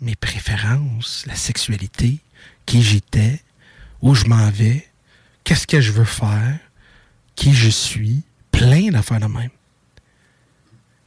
[0.00, 2.20] Mes préférences, la sexualité,
[2.66, 3.42] qui j'étais,
[4.00, 4.86] où je m'en vais,
[5.44, 6.58] qu'est-ce que je veux faire,
[7.36, 9.50] qui je suis, plein d'affaires de même.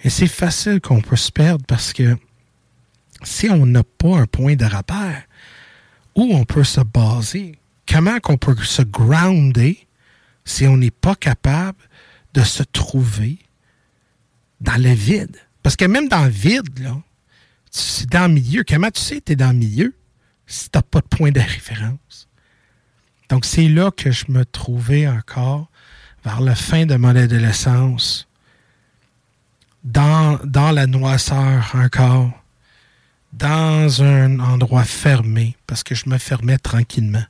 [0.03, 2.17] Et c'est facile qu'on peut se perdre parce que
[3.23, 5.23] si on n'a pas un point de repère,
[6.15, 9.87] où on peut se baser, comment qu'on peut se grounder
[10.45, 11.77] si on n'est pas capable
[12.33, 13.39] de se trouver
[14.61, 15.37] dans le vide?
[15.63, 16.69] Parce que même dans le vide,
[17.71, 18.63] c'est dans le milieu.
[18.67, 19.93] Comment tu sais que tu es dans le milieu
[20.45, 22.27] si tu n'as pas de point de référence?
[23.29, 25.69] Donc, c'est là que je me trouvais encore
[26.23, 28.27] vers la fin de mon adolescence,
[29.83, 32.31] dans, dans la noisseur encore,
[33.33, 37.23] dans un endroit fermé, parce que je me fermais tranquillement.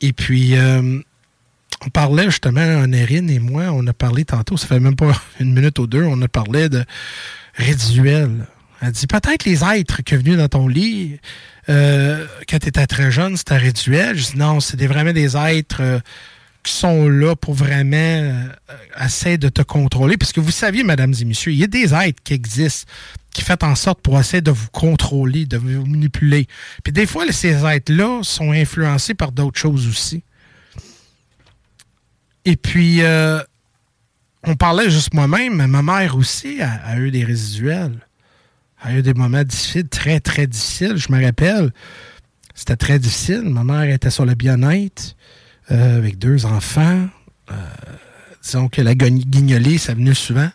[0.00, 1.00] Et puis, euh,
[1.84, 5.52] on parlait justement, Nérine et moi, on a parlé tantôt, ça fait même pas une
[5.52, 6.84] minute ou deux, on a parlé de
[7.54, 8.46] résiduel.
[8.80, 11.18] Elle dit peut-être les êtres qui sont venus dans ton lit
[11.68, 14.16] euh, quand tu étais très jeune, c'était résiduel.
[14.16, 16.00] Je dis non, c'est vraiment des êtres euh,
[16.62, 18.48] qui sont là pour vraiment
[19.00, 20.16] essayer de te contrôler.
[20.16, 22.90] Parce que vous saviez, mesdames et messieurs, il y a des êtres qui existent
[23.38, 26.48] qui fait en sorte pour essayer de vous contrôler, de vous manipuler.
[26.82, 30.24] Puis des fois, ces êtres-là sont influencés par d'autres choses aussi.
[32.44, 33.40] Et puis, euh,
[34.42, 38.06] on parlait juste moi-même, mais ma mère aussi a, eu des résiduels.
[38.80, 40.96] A eu des moments difficiles, très, très difficiles.
[40.96, 41.72] Je me rappelle,
[42.54, 43.42] c'était très difficile.
[43.42, 45.14] Ma mère était sur le bien-être
[45.70, 47.08] euh, avec deux enfants.
[47.50, 47.54] Euh,
[48.42, 50.48] disons que la guignolée, ça venait souvent.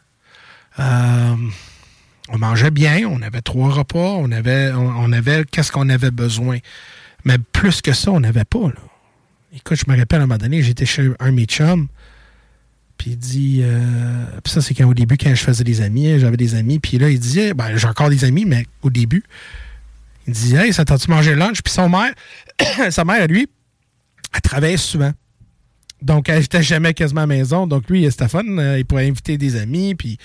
[0.80, 1.36] Euh,
[2.30, 6.58] on mangeait bien, on avait trois repas, on avait, on, avait qu'est-ce qu'on avait besoin.
[7.26, 8.72] Mais plus que ça, on n'avait pas.
[9.56, 11.88] Écoute, je me rappelle à un moment donné, j'étais chez un de mes chums,
[12.98, 13.64] puis il dit,
[14.44, 16.98] puis ça c'est quand au début, quand je faisais des amis, j'avais des amis, puis
[16.98, 19.24] là, il disait, ben j'ai encore des amis, mais au début,
[20.26, 21.62] il disait, hey, ça t'a-tu mangé le lunch?
[21.62, 22.14] Puis son mère,
[22.90, 23.48] sa mère, lui,
[24.34, 25.12] elle travaillait souvent.
[26.02, 27.66] Donc, elle n'était jamais quasiment à la maison.
[27.66, 30.18] Donc, lui, Stéphane, euh, il pourrait inviter des amis, puis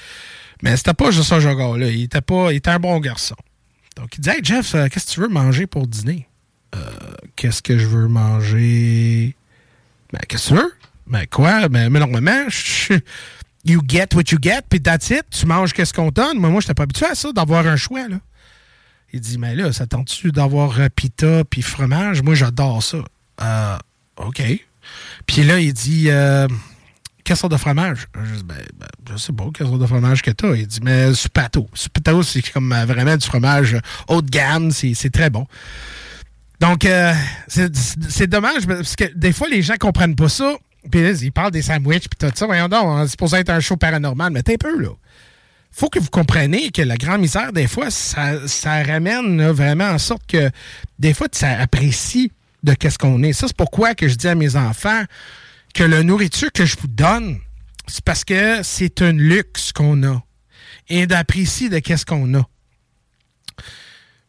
[0.62, 1.88] mais c'était pas juste un gars-là.
[1.88, 2.52] Il était pas.
[2.52, 3.36] Il était un bon garçon.
[3.96, 6.28] Donc il disait Hey Jeff, euh, qu'est-ce que tu veux manger pour dîner?
[6.74, 6.78] Euh,
[7.36, 9.34] qu'est-ce que je veux manger?
[10.12, 10.72] Ben, qu'est-ce que tu veux?
[11.06, 11.68] Ben quoi?
[11.68, 12.46] Ben, mais normalement,
[13.64, 15.24] you get what you get, puis that's it.
[15.30, 16.38] Tu manges qu'est-ce qu'on donne.
[16.38, 18.18] Moi, moi, j'étais pas habitué à ça, d'avoir un choix, là.
[19.10, 22.22] Il dit, mais là, ça tente-tu d'avoir pita puis fromage?
[22.22, 22.98] Moi, j'adore ça.
[23.40, 23.78] Euh,
[24.18, 24.42] OK.
[25.26, 26.10] Puis là, il dit,
[27.28, 28.06] quelle sorte de fromage?
[28.24, 30.54] Je dis, ben, ben, je sais pas, quelle sorte de fromage que t'as.
[30.54, 31.68] Il dit, mais Supato.
[31.74, 33.76] Supato, c'est comme euh, vraiment du fromage
[34.08, 35.46] haut de gamme, c'est très bon.
[36.58, 37.12] Donc, euh,
[37.46, 40.54] c'est dommage parce que des fois, les gens comprennent pas ça.
[40.90, 42.46] Puis ils parlent des sandwichs, puis tout ça.
[42.46, 44.92] Voyons donc, c'est supposé être un show paranormal, mais t'es un peu, là.
[45.70, 49.98] Faut que vous compreniez que la grande misère, des fois, ça, ça ramène vraiment en
[49.98, 50.50] sorte que
[50.98, 52.32] des fois, ça apprécie
[52.62, 53.32] de qu'est-ce qu'on est.
[53.32, 55.02] Ça, c'est pourquoi que je dis à mes enfants
[55.74, 57.38] que la nourriture que je vous donne,
[57.86, 60.22] c'est parce que c'est un luxe qu'on a
[60.88, 62.48] et d'apprécier de qu'est-ce qu'on a.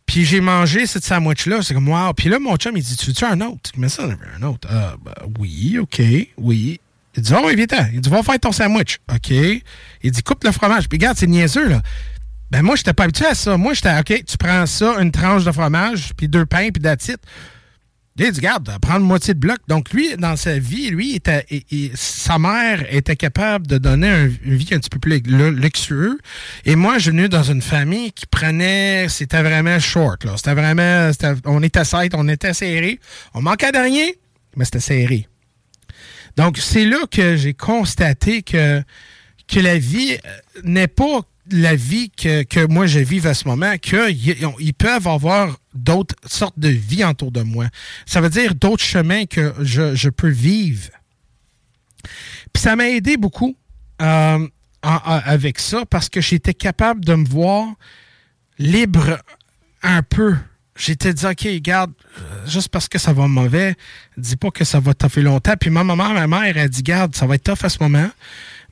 [0.05, 1.61] Puis j'ai mangé cette sandwich-là.
[1.61, 2.13] C'est comme, wow.
[2.13, 3.71] Puis là, mon chum, il dit, tu veux-tu un autre?
[3.77, 4.03] Mais ça,
[4.37, 4.67] un autre.
[4.71, 6.01] Ah, ben, oui, OK,
[6.37, 6.79] oui.
[7.15, 7.53] Il dit, oh, oui,
[7.93, 8.97] Il dit, va faire ton sandwich.
[9.13, 9.29] OK.
[9.29, 10.89] Il dit, coupe le fromage.
[10.89, 11.81] Puis regarde, c'est niaiseux, là.
[12.49, 13.55] Ben, moi, j'étais pas habitué à ça.
[13.57, 17.19] Moi, j'étais, OK, tu prends ça, une tranche de fromage, puis deux pains, puis d'attitude.
[18.19, 19.59] Il dit, garde, prendre moitié de bloc.
[19.69, 21.21] Donc, lui, dans sa vie, lui,
[21.95, 26.17] sa mère était capable de donner une vie un petit peu plus luxueuse.
[26.65, 30.33] Et moi, je venu dans une famille qui prenait, c'était vraiment short, là.
[30.35, 31.11] C'était vraiment,
[31.45, 32.99] on était sept, on était serré.
[33.33, 34.07] On manquait de rien,
[34.57, 35.27] mais c'était serré.
[36.35, 38.83] Donc, c'est là que j'ai constaté que,
[39.47, 43.47] que la vie euh, n'est pas la vie que, que, moi je vive à ce
[43.47, 47.67] moment, qu'ils peuvent avoir d'autres sortes de vie autour de moi.
[48.05, 50.89] Ça veut dire d'autres chemins que je, je, peux vivre.
[52.53, 53.55] Puis ça m'a aidé beaucoup
[54.01, 54.47] euh,
[54.81, 57.67] avec ça parce que j'étais capable de me voir
[58.57, 59.19] libre
[59.83, 60.35] un peu.
[60.75, 63.75] J'étais dit, OK, regarde, euh, juste parce que ça va mauvais,
[64.15, 65.55] dis pas que ça va toffer longtemps.
[65.59, 68.09] Puis ma maman, ma mère, elle dit, garde, ça va être tough à ce moment,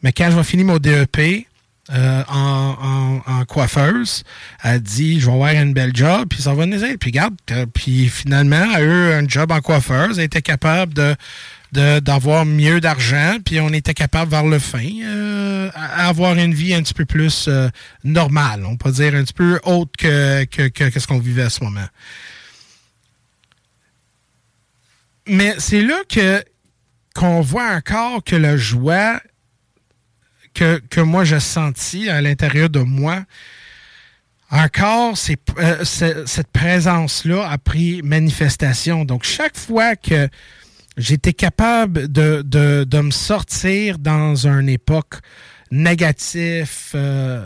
[0.04, 1.48] mais quand je vais finir mon DEP,
[1.94, 4.24] euh, en, en, coiffeuse.
[4.62, 6.98] Elle dit, je vais avoir une belle job, puis ça va nous aider.
[6.98, 10.20] Puis regarde, euh, puis finalement, elle a eu un job en coiffeuse.
[10.20, 11.16] Elle était capable de
[11.72, 16.82] d'avoir mieux d'argent, puis on était capable vers le fin euh, avoir une vie un
[16.82, 17.50] petit peu plus
[18.06, 21.50] normale, on peut dire un petit peu autre que, que, que, ce qu'on vivait à
[21.50, 21.86] ce moment.
[25.28, 26.42] Mais c'est là que
[27.14, 29.20] qu'on voit encore que la joie
[30.58, 33.24] que, moi j'ai senti à l'intérieur de moi,
[34.50, 35.16] encore,
[35.60, 39.04] euh, cette présence-là a pris manifestation.
[39.04, 40.30] Donc, chaque fois que
[40.96, 45.16] j'étais capable de, de, me sortir dans une époque
[45.70, 47.44] négative, euh,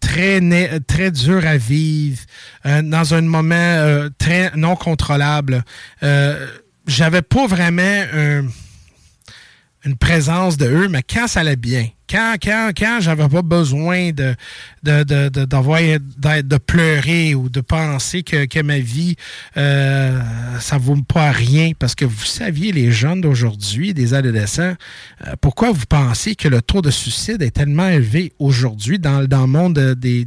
[0.00, 0.40] très,
[0.80, 2.20] très dur à vivre,
[2.66, 5.62] euh, dans un moment très non contrôlable,
[6.86, 8.02] j'avais pas vraiment
[9.84, 14.10] une présence de eux, mais quand ça allait bien, quand, quand, quand j'avais pas besoin
[14.12, 14.34] de,
[14.82, 19.16] de, de, de, de, pleurer ou de penser que, que ma vie,
[19.56, 20.18] euh,
[20.60, 24.74] ça vaut pas rien, parce que vous saviez, les jeunes d'aujourd'hui, des adolescents,
[25.26, 29.42] euh, pourquoi vous pensez que le taux de suicide est tellement élevé aujourd'hui dans, dans
[29.42, 30.24] le monde des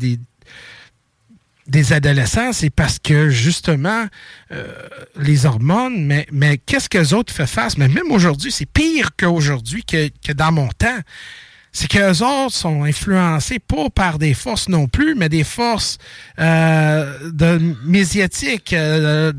[1.72, 4.06] des adolescents, c'est parce que justement,
[4.52, 4.74] euh,
[5.20, 7.78] les hormones, mais, mais qu'est-ce que les autres font face?
[7.78, 11.00] Mais même aujourd'hui, c'est pire qu'aujourd'hui que, que dans mon temps
[11.74, 15.98] c'est qu'eux autres sont influencés pas par des forces non plus, mais des forces
[16.38, 19.32] euh, de médiatiques euh,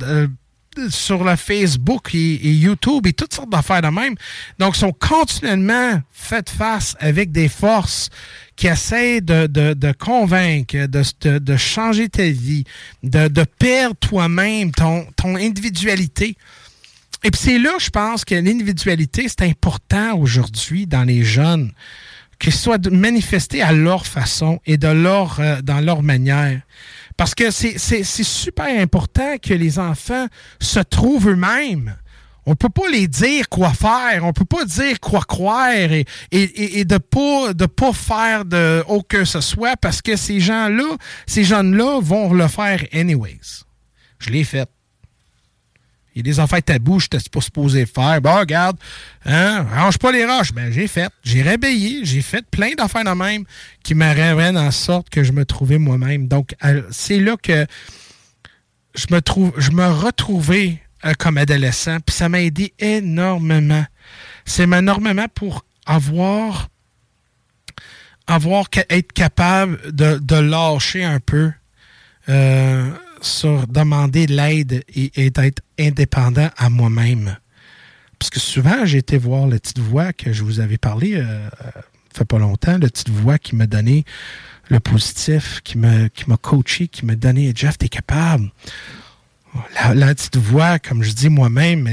[0.88, 4.14] sur le Facebook et, YouTube et toutes sortes d'affaires de même.
[4.58, 8.08] Donc, sont continuellement faites face avec des forces
[8.62, 12.62] qui essaient de, de, de convaincre, de, de, changer ta vie,
[13.02, 16.36] de, de perdre toi-même ton, ton individualité.
[17.24, 21.72] Et puis c'est là, je pense que l'individualité, c'est important aujourd'hui dans les jeunes
[22.38, 26.60] qu'ils soient manifestés à leur façon et de leur, euh, dans leur manière.
[27.16, 30.28] Parce que c'est super important que les enfants
[30.60, 31.96] se trouvent eux-mêmes.
[32.45, 36.99] On peut pas les dire quoi faire, on peut pas dire quoi croire et, de
[36.99, 42.32] pas pas faire de aucun que ce soit parce que ces gens-là, ces jeunes-là vont
[42.32, 43.64] le faire anyways.
[44.18, 44.68] Je l'ai fait.
[46.14, 48.20] Il y a des affaires tabous, je n'étais pas supposé faire.
[48.20, 48.76] Bon, regarde,
[49.24, 50.53] hein, range pas les roches.
[50.53, 51.11] Ben, j'ai fait.
[51.22, 52.05] J'ai réveillé.
[52.05, 53.45] J'ai fait plein d'affaires de même
[53.82, 56.28] qui me ramènent en sorte que je me trouvais moi-même.
[56.28, 56.55] Donc,
[56.90, 57.66] c'est là que
[58.95, 59.07] je
[59.70, 61.98] me retrouvais euh, comme adolescent.
[62.00, 63.84] Puis ça m'a aidé énormément.
[64.44, 66.68] C'est énormément pour avoir,
[68.26, 71.53] avoir, être capable de, lâcher un peu.
[72.28, 72.90] Euh,
[73.24, 77.36] sur demander de l'aide et, d'être indépendant à moi-même.
[78.18, 81.24] Parce que souvent, j'ai été voir la petite voix que je vous avais parlé euh,
[81.24, 81.70] euh
[82.14, 84.05] fait pas longtemps, la petite voix qui m'a donné
[84.68, 88.50] le positif, qui m'a qui coaché, qui m'a donné Jeff, t'es capable.
[89.94, 91.88] La, petite voix, comme je dis moi-même,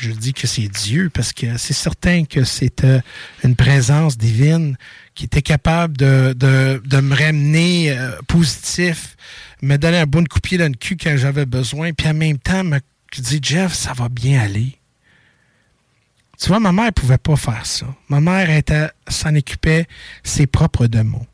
[0.00, 3.00] je dis que c'est Dieu, parce que c'est certain que c'est euh,
[3.44, 4.76] une présence divine
[5.14, 9.16] qui était capable de, me ramener euh, positif,
[9.62, 12.14] me donner un bon coup de pied dans le cul quand j'avais besoin, puis en
[12.14, 12.78] même temps me
[13.18, 14.76] dit Jeff, ça va bien aller.
[16.40, 17.86] Tu vois, ma mère pouvait pas faire ça.
[18.08, 19.86] Ma mère était, s'en occupait
[20.24, 21.26] ses propres démons.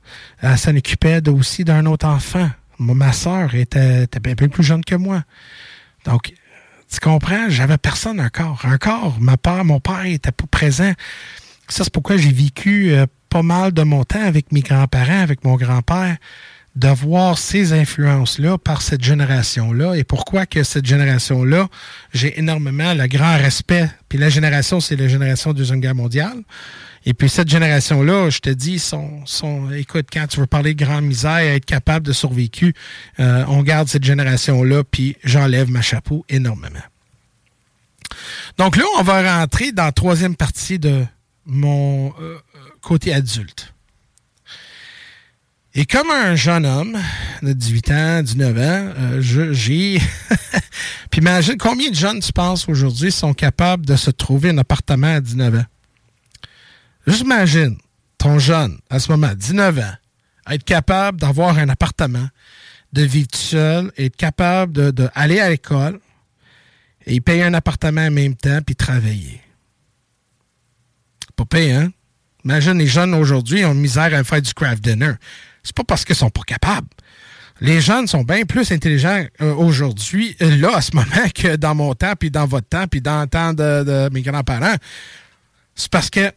[0.43, 2.51] Elle s'en occupait aussi d'un autre enfant.
[2.79, 5.23] Ma soeur était, était un peu plus jeune que moi.
[6.07, 6.33] Donc,
[6.91, 8.65] tu comprends, j'avais personne encore.
[8.65, 10.93] Encore, ma père, mon père était pas présent.
[11.69, 15.45] Ça, c'est pourquoi j'ai vécu euh, pas mal de mon temps avec mes grands-parents, avec
[15.45, 16.17] mon grand-père,
[16.77, 19.95] de voir ces influences-là par cette génération-là.
[19.95, 21.69] Et pourquoi que cette génération-là,
[22.13, 23.89] j'ai énormément le grand respect.
[24.09, 26.43] Puis la génération, c'est la génération de Deuxième Guerre mondiale.
[27.07, 30.85] Et puis cette génération-là, je te dis, sont, sont, écoute, quand tu veux parler de
[30.85, 32.75] grande misère, être capable de survécu,
[33.21, 36.81] euh, on garde cette génération-là, puis j'enlève ma chapeau énormément.
[38.59, 41.05] Donc là, on va rentrer dans la troisième partie de
[41.47, 42.37] mon euh,
[42.83, 43.73] côté adulte.
[45.79, 46.97] Et comme un jeune homme
[47.43, 50.01] de 18 ans, 19 ans, euh, j'ai...
[51.11, 55.17] puis imagine combien de jeunes, tu penses, aujourd'hui, sont capables de se trouver un appartement
[55.17, 55.67] à 19 ans?
[57.07, 57.77] Juste imagine
[58.17, 59.95] ton jeune, à ce moment, 19 ans,
[60.51, 62.27] être capable d'avoir un appartement,
[62.95, 66.01] de vivre seul, être capable d'aller à l'école
[67.05, 69.43] et payer un appartement en même temps puis travailler.
[71.37, 71.93] Pas payé, hein?
[72.47, 75.15] Imagine les jeunes aujourd'hui ont misère à faire du craft dinner.
[75.67, 76.87] C'est pas parce qu'ils sont pas capables.
[77.61, 81.95] Les jeunes sont bien plus intelligents euh, aujourd'hui, là, à ce moment, que dans mon
[81.95, 84.77] temps, puis dans votre temps, puis dans le temps de, de mes grands-parents.
[85.75, 86.33] C'est parce que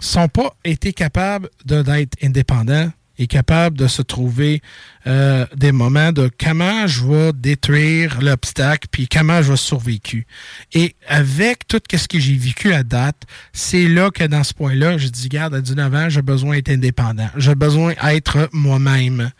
[0.00, 4.62] sont pas été capables d'être indépendants et capables de se trouver
[5.06, 10.26] euh, des moments de comment je vais détruire l'obstacle puis comment je vais survécu.
[10.72, 14.98] Et avec tout ce que j'ai vécu à date, c'est là que dans ce point-là,
[14.98, 17.28] je dis, garde, à 19 ans, j'ai besoin d'être indépendant.
[17.36, 19.30] J'ai besoin d'être moi-même.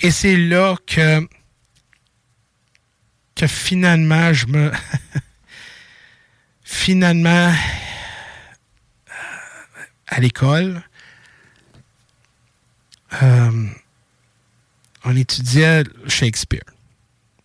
[0.00, 1.26] Et c'est là que,
[3.36, 4.70] que finalement, je me...
[6.62, 7.52] finalement,
[10.06, 10.82] à l'école,
[13.22, 13.66] euh,
[15.04, 16.64] on étudiait Shakespeare.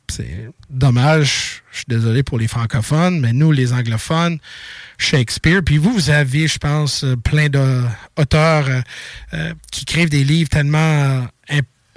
[0.07, 4.37] C'est dommage, je suis désolé pour les francophones, mais nous, les anglophones,
[4.97, 5.61] Shakespeare.
[5.63, 8.81] Puis vous, vous avez, je pense, plein d'auteurs euh,
[9.33, 11.27] euh, qui écrivent des livres tellement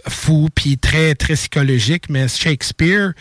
[0.08, 2.08] fous, puis très, très psychologiques.
[2.08, 3.12] Mais Shakespeare,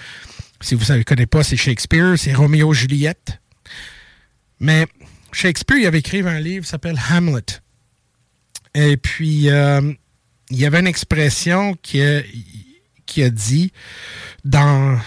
[0.62, 3.40] si vous ne connaissez pas, c'est Shakespeare, c'est Roméo Juliette.
[4.60, 4.88] Mais
[5.32, 7.62] Shakespeare, il avait écrit un livre qui s'appelle Hamlet.
[8.74, 9.94] Et puis, euh,
[10.50, 13.72] il y avait une expression qui a, dit
[14.46, 15.00] dans,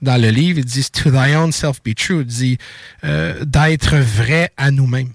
[0.00, 2.58] dans le livre, il dit To thy own self be true, il dit
[3.04, 5.12] euh, d'être vrai à nous-mêmes.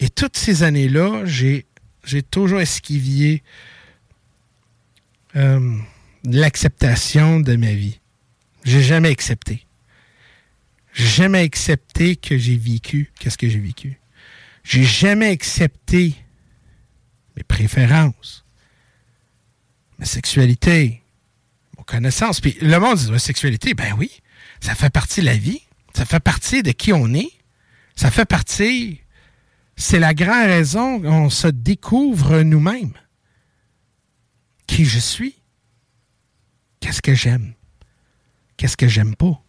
[0.00, 1.66] Et toutes ces années-là, j'ai,
[2.04, 3.42] j'ai toujours esquivé
[5.36, 5.76] euh,
[6.24, 8.00] l'acceptation de ma vie.
[8.64, 9.66] J'ai jamais accepté.
[10.92, 14.00] J'ai jamais accepté que j'ai vécu qu'est-ce que j'ai vécu.
[14.64, 16.14] J'ai jamais accepté
[17.44, 18.44] préférences,
[19.98, 21.02] ma sexualité,
[21.76, 22.40] mon connaissance.
[22.40, 24.20] Puis le monde dit, la sexualité, ben oui,
[24.60, 25.62] ça fait partie de la vie.
[25.94, 27.32] Ça fait partie de qui on est.
[27.96, 29.00] Ça fait partie.
[29.76, 32.92] C'est la grande raison qu'on se découvre nous-mêmes.
[34.66, 35.36] Qui je suis.
[36.78, 37.54] Qu'est-ce que j'aime.
[38.56, 39.42] Qu'est-ce que j'aime pas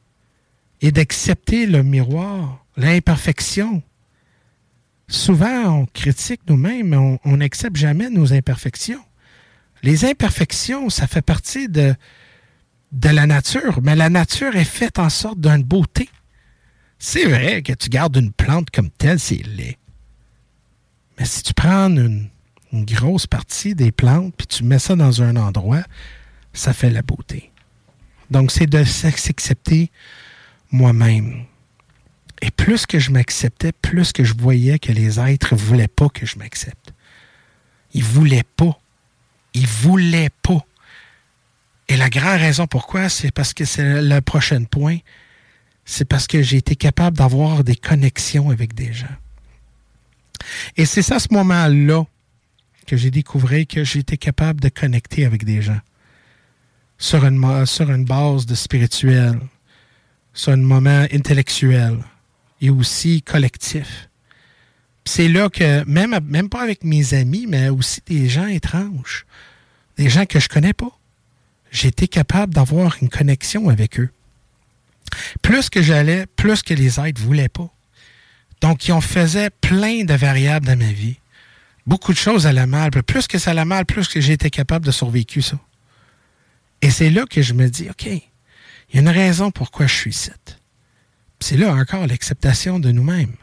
[0.82, 3.84] et d'accepter le miroir, l'imperfection.
[5.12, 9.04] Souvent, on critique nous-mêmes, mais on n'accepte jamais nos imperfections.
[9.84, 11.94] Les imperfections, ça fait partie de,
[13.04, 16.08] la nature, mais la nature est faite en sorte d'une beauté.
[16.98, 19.78] C'est vrai que tu gardes une plante comme telle, c'est laid.
[21.20, 22.30] Mais si tu prends une,
[22.72, 25.84] une grosse partie des plantes puis tu mets ça dans un endroit,
[26.54, 27.52] ça fait la beauté.
[28.30, 29.92] Donc, c'est de s'accepter
[30.72, 31.44] moi-même.
[32.42, 36.10] Et plus que je m'acceptais, plus que je voyais que les êtres ne voulaient pas
[36.10, 36.94] que je m'accepte.
[37.94, 38.80] Ils voulaient pas.
[39.54, 40.66] Ils voulaient pas.
[41.88, 44.98] Et la grande raison pourquoi, c'est parce que c'est le prochain point.
[45.86, 49.18] C'est parce que j'ai été capable d'avoir des connexions avec des gens.
[50.78, 52.06] Et c'est ça, ce moment-là,
[52.88, 55.80] que j'ai découvert que j'étais capable de connecter avec des gens
[56.98, 59.40] sur une, sur une base de spirituel,
[60.34, 61.98] c'est un moment intellectuel
[62.62, 64.10] et aussi collectif.
[65.06, 69.26] C'est là que, même, pas avec mes amis, mais aussi des gens étranges,
[69.98, 70.98] des gens que je connais pas.
[71.72, 74.10] j'étais capable d'avoir une connexion avec eux.
[75.42, 77.74] Plus que j'allais, plus que les ne voulaient pas.
[78.62, 81.18] Donc, ils ont faisait plein de variables dans ma vie.
[81.88, 82.92] Beaucoup de choses allaient mal.
[82.92, 85.58] Plus que ça allait mal, plus que été capable de survécu ça.
[86.82, 88.22] Et c'est là que je me dis, OK, il
[88.94, 90.32] y a une raison pourquoi je suis ici.
[91.42, 93.36] C'est là encore l'acceptation de nous-mêmes.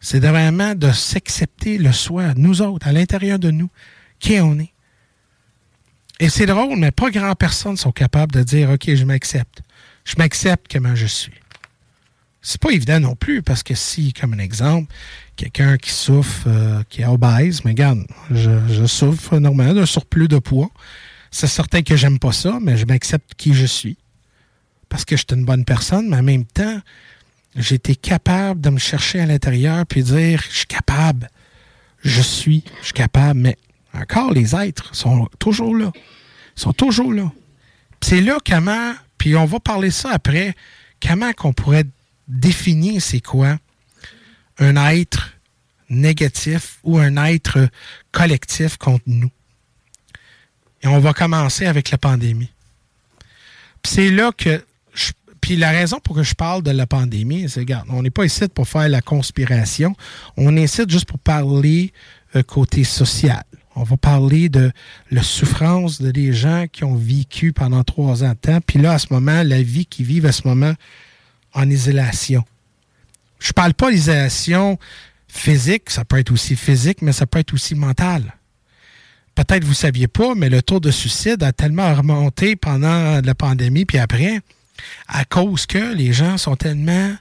[0.00, 3.68] C'est vraiment de s'accepter le soi, nous autres, à l'intérieur de nous,
[4.20, 4.72] qui on est.
[6.20, 9.62] Et c'est drôle, mais pas grand personne sont capables de dire OK, je m'accepte.
[10.04, 11.34] Je m'accepte comment je suis.
[12.40, 14.92] C'est pas évident non plus, parce que si, comme un exemple,
[15.36, 20.38] quelqu'un qui souffre, euh, qui est obèse, mais regarde, je, souffre normalement d'un surplus de
[20.38, 20.70] poids.
[21.30, 23.98] C'est certain que j'aime pas ça, mais je m'accepte qui je suis.
[24.88, 26.80] Parce que je suis une bonne personne, mais en même temps,
[27.70, 31.28] été capable de me chercher à l'intérieur puis dire je suis capable.
[32.02, 33.56] Je suis, je suis capable, mais
[33.92, 35.90] encore les êtres sont toujours là.
[36.56, 37.30] Ils sont toujours là.
[38.00, 40.54] C'est là comment, puis on va parler ça après,
[41.04, 41.84] comment qu'on pourrait
[42.28, 43.58] définir c'est quoi
[44.58, 45.32] un être
[45.88, 47.68] négatif ou un être
[48.12, 49.30] collectif contre nous.
[50.82, 52.52] Et on va commencer avec la pandémie.
[53.84, 54.62] C'est là que
[55.48, 58.26] puis la raison pour que je parle de la pandémie, c'est, regarde, on n'est pas
[58.26, 59.96] ici pour faire la conspiration.
[60.36, 61.94] On est ici juste pour parler
[62.36, 63.42] euh, côté social.
[63.74, 64.70] On va parler de
[65.10, 68.58] la souffrance de des gens qui ont vécu pendant trois ans de temps.
[68.60, 70.74] Puis là, à ce moment, la vie qu'ils vivent à ce moment
[71.54, 72.44] en isolation.
[73.38, 74.78] Je parle pas d'isolation
[75.28, 78.34] physique, ça peut être aussi physique, mais ça peut être aussi mental.
[79.34, 83.34] Peut-être vous ne saviez pas, mais le taux de suicide a tellement remonté pendant la
[83.34, 84.42] pandémie, puis après,
[85.08, 87.14] à cause que les gens sont tellement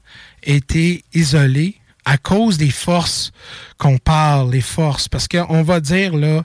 [0.44, 3.34] été isolés à cause des forces
[3.78, 5.10] qu'on parle, les forces.
[5.10, 6.44] Parce qu'on va dire, là,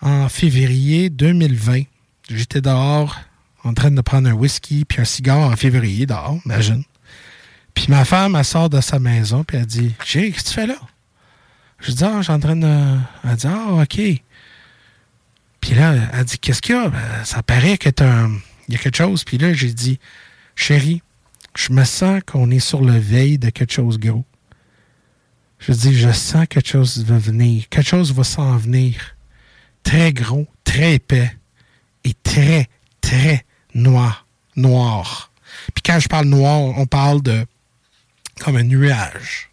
[0.00, 1.82] en février 2020,
[2.28, 3.16] j'étais dehors
[3.62, 6.82] en train de prendre un whisky puis un cigare en février dehors, imagine.
[7.74, 10.54] Puis ma femme, elle sort de sa maison puis elle dit J'ai, qu'est-ce que tu
[10.54, 10.78] fais là?
[11.78, 12.98] Je dis Ah, suis en train de.
[13.22, 14.00] Elle dit Ah, OK.
[15.60, 16.88] Puis là, elle dit Qu'est-ce qu'il y a?
[16.88, 17.90] Ben, ça paraît que
[18.68, 19.22] Il y a quelque chose.
[19.24, 20.00] Puis là, j'ai dit
[20.56, 21.02] Chérie,
[21.56, 24.24] je me sens qu'on est sur le veille de quelque chose gros.
[25.58, 27.68] Je dis, je sens quelque chose va venir.
[27.68, 29.16] Quelque chose va s'en venir.
[29.82, 31.36] Très gros, très épais
[32.04, 32.68] et très,
[33.00, 33.44] très
[33.74, 34.26] noir.
[34.56, 35.30] Noir.
[35.74, 37.46] Puis quand je parle noir, on parle de
[38.40, 39.50] comme un nuage.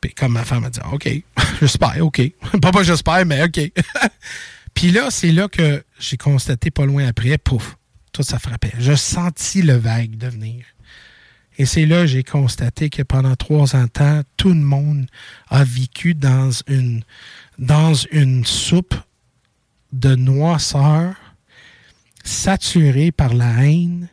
[0.00, 1.08] Puis comme ma femme a dit, OK,
[1.60, 2.20] j'espère, OK.
[2.62, 3.60] pas pas j'espère, mais OK.
[4.74, 7.76] Puis là, c'est là que j'ai constaté pas loin après, pouf,
[8.12, 8.72] tout ça frappait.
[8.78, 10.64] Je sentis le vague de venir.
[11.58, 13.86] Et c'est là que j'ai constaté que pendant trois ans
[14.36, 15.06] tout le monde
[15.48, 17.02] a vécu dans une,
[17.58, 18.94] dans une soupe
[19.92, 21.14] de noirceur
[22.24, 24.08] saturée par la haine,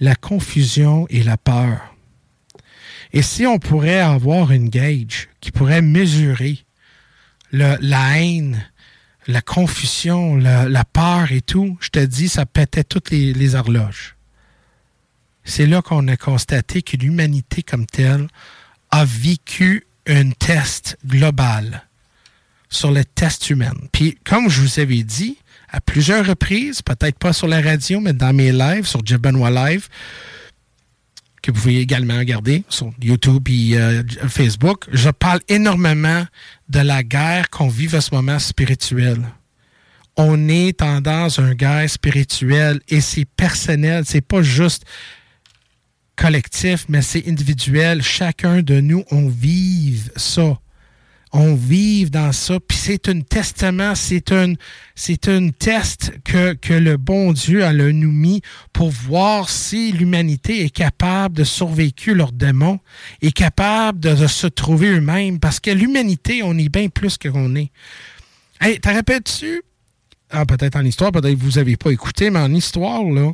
[0.00, 1.94] la confusion et la peur.
[3.12, 6.64] Et si on pourrait avoir une gauge qui pourrait mesurer
[7.52, 7.78] la
[8.20, 8.68] haine,
[9.28, 14.16] la confusion, la, peur et tout, je te dis, ça pétait toutes les, horloges.
[15.44, 18.26] C'est là qu'on a constaté que l'humanité comme telle
[18.90, 21.86] a vécu un test global
[22.70, 23.72] sur le test humain.
[23.92, 25.36] Puis, comme je vous avais dit
[25.70, 29.50] à plusieurs reprises, peut-être pas sur la radio, mais dans mes lives, sur Jeff Benoit
[29.50, 29.88] Live,
[31.48, 36.26] que vous pouvez également regarder sur YouTube et euh, Facebook, je parle énormément
[36.68, 39.22] de la guerre qu'on vit à ce moment spirituel.
[40.18, 44.84] On est dans une guerre spirituelle et c'est personnel, c'est pas juste
[46.16, 48.02] collectif, mais c'est individuel.
[48.02, 50.58] Chacun de nous, on vive ça
[51.32, 52.58] on vive dans ça.
[52.60, 54.54] Puis c'est un testament, c'est un,
[54.94, 60.64] c'est un test que, que le bon Dieu a nous mis pour voir si l'humanité
[60.64, 62.80] est capable de survécu leurs démons,
[63.22, 65.40] est capable de, se trouver eux-mêmes.
[65.40, 67.70] Parce que l'humanité, on est bien plus que qu'on est.
[68.60, 69.62] Hey, t'as répété-tu?
[70.30, 73.32] Ah, peut-être en histoire, peut-être que vous n'avez pas écouté, mais en histoire, là,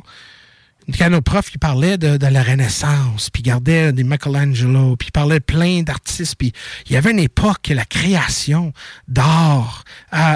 [0.93, 5.81] quand nos profs ils parlaient de, la Renaissance, puis gardaient des Michelangelo, puis parlaient plein
[5.83, 6.53] d'artistes, puis
[6.87, 8.73] il y avait une époque, la création
[9.07, 9.83] d'art,
[10.13, 10.35] euh,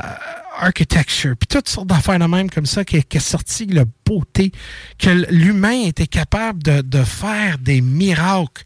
[0.59, 4.51] architecture, puis toutes sortes d'affaires de même comme ça qui, est sorti la beauté,
[4.97, 8.63] que l'humain était capable de, faire des miracles.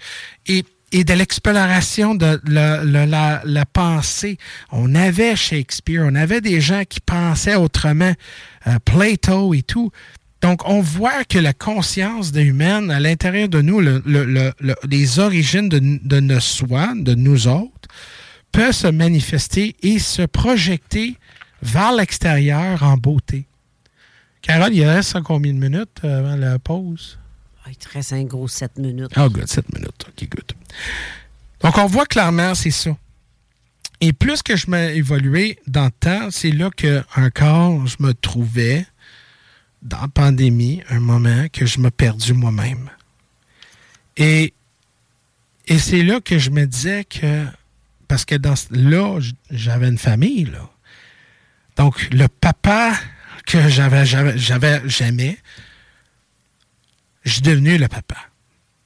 [0.47, 0.65] Et
[0.95, 4.38] et de l'exploration de la, la, pensée.
[4.71, 8.13] On avait Shakespeare, on avait des gens qui pensaient autrement,
[8.67, 9.91] euh, Plato et tout.
[10.43, 16.19] Donc, on voit que la conscience humaine, à l'intérieur de nous, les origines de, de
[16.19, 17.87] nos soi, de nous autres,
[18.51, 21.15] peut se manifester et se projeter
[21.61, 23.45] vers l'extérieur en beauté.
[24.41, 27.17] Carole, il reste combien de minutes avant la pause?
[27.65, 29.11] Ah, il te reste un gros 7 minutes.
[29.15, 30.05] Ah, good, 7 minutes.
[30.09, 30.51] OK, good.
[31.61, 32.97] Donc, on voit clairement, c'est ça.
[34.01, 38.13] Et plus que je m'ai évolué dans le temps, c'est là que encore je me
[38.13, 38.85] trouvais
[39.84, 42.89] dans la pandémie, un moment que je me perdu moi-même.
[44.17, 44.53] Et,
[45.67, 47.45] et c'est là que je me disais que,
[48.07, 49.19] parce que dans, là,
[49.51, 50.51] j'avais une famille.
[51.75, 52.93] Donc, le papa
[53.45, 55.38] que j'avais, j'avais, j'aimais,
[57.25, 58.17] je suis devenu le papa.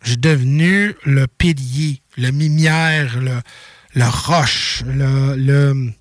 [0.02, 5.92] Je suis devenu le pilier, le mimière, le, roche, le, le,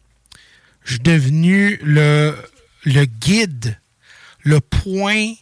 [0.85, 2.37] je suis devenu le,
[2.85, 3.79] le guide,
[4.47, 5.33] le point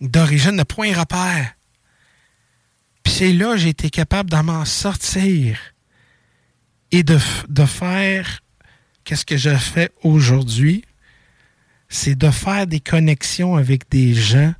[0.00, 1.52] d'origine, le point repère.
[3.02, 5.58] Puis c'est là que j'ai été capable d'en m'en sortir
[6.90, 7.18] et de,
[7.66, 8.40] faire
[9.04, 10.82] qu'est-ce que je fais aujourd'hui,
[11.90, 14.54] c'est de faire des connexions avec des gens.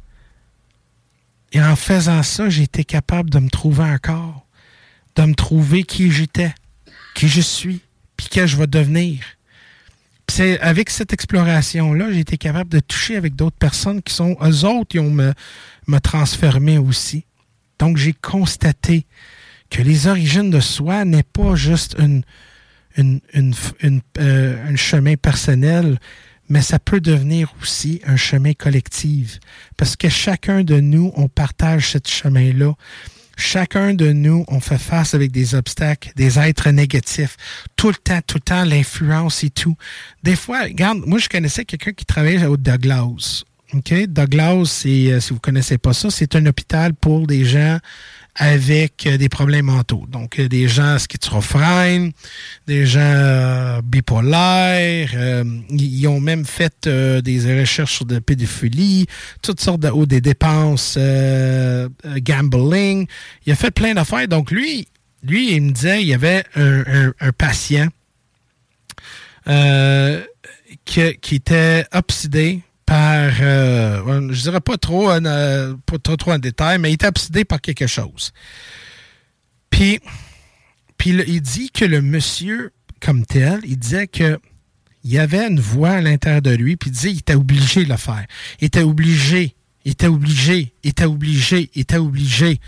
[1.53, 4.47] Et en faisant ça, j'ai été capable de me trouver encore,
[5.16, 6.55] de me trouver qui j'étais,
[7.14, 7.80] qui je suis,
[8.18, 9.24] puis que je vais devenir.
[10.31, 14.64] C'est avec cette exploration-là, j'ai été capable de toucher avec d'autres personnes qui sont, eux
[14.64, 15.33] autres, qui ont me,
[15.87, 17.24] me transformé aussi.
[17.79, 19.07] Donc, j'ai constaté
[19.70, 22.22] que les origines de soi n'est pas juste une,
[22.97, 25.99] une, une, euh, un chemin personnel,
[26.49, 29.39] mais ça peut devenir aussi un chemin collectif.
[29.76, 32.74] Parce que chacun de nous, on partage ce chemin-là.
[33.41, 37.36] Chacun de nous, on fait face avec des obstacles, des êtres négatifs.
[37.76, 39.76] Tout le temps, tout le temps, l'influence et tout.
[40.24, 43.45] Des fois, regarde, moi, je connaissais quelqu'un qui travaillait au Douglas.
[43.74, 43.95] OK?
[44.09, 47.78] Douglas, euh, si vous connaissez pas ça, c'est un hôpital pour des gens
[48.39, 50.07] avec euh, des problèmes mentaux.
[50.09, 52.12] Donc, euh, des gens schizophrènes,
[52.66, 55.11] des gens bipolaires.
[55.70, 59.07] ils ont même fait des recherches sur de pédophilie,
[59.43, 60.97] toutes sortes de, ou des dépenses
[62.05, 63.07] gambling.
[63.45, 64.28] Il a fait plein d'affaires.
[64.28, 64.86] Donc, lui,
[65.22, 67.89] lui, il me disait, il y avait un, patient
[70.84, 76.39] qui, qui était obsédé par, euh, je dirais pas trop, euh, pas trop, trop en
[76.39, 78.32] détail, mais il était obsédé par quelque chose.
[79.68, 80.01] Puis,
[81.05, 84.41] il dit que le monsieur, comme tel, il disait que
[85.05, 87.84] il y avait une voix à l'intérieur de lui, puis il disait qu'il était obligé
[87.84, 88.24] de le faire.
[88.61, 92.59] Il était obligé, il était obligé, il était obligé, il était obligé.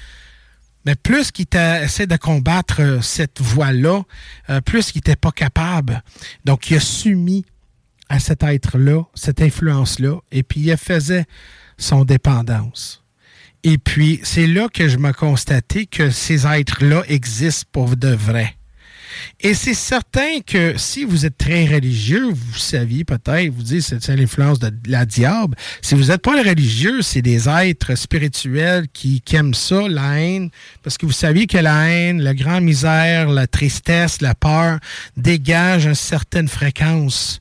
[0.84, 4.02] Mais plus qu'il essaie de combattre cette voix-là,
[4.50, 6.02] euh, plus qu'il n'était pas capable.
[6.44, 7.44] Donc, il a soumis
[8.10, 11.24] à cet être-là, cette influence-là, et puis il faisait
[11.78, 13.02] son dépendance.
[13.62, 18.56] Et puis, c'est là que je me constaté que ces êtres-là existent pour de vrai.
[19.40, 24.16] Et c'est certain que si vous êtes très religieux, vous saviez peut-être, vous dites c'est
[24.16, 25.56] l'influence de la diable.
[25.82, 30.50] Si vous n'êtes pas religieux, c'est des êtres spirituels qui, qui, aiment ça, la haine,
[30.82, 34.78] parce que vous saviez que la haine, la grande misère, la tristesse, la peur
[35.16, 37.40] dégagent une certaine fréquence.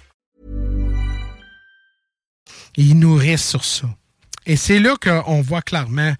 [2.77, 3.87] Ils nourrissent sur ça.
[4.45, 6.13] Et c'est là qu'on voit clairement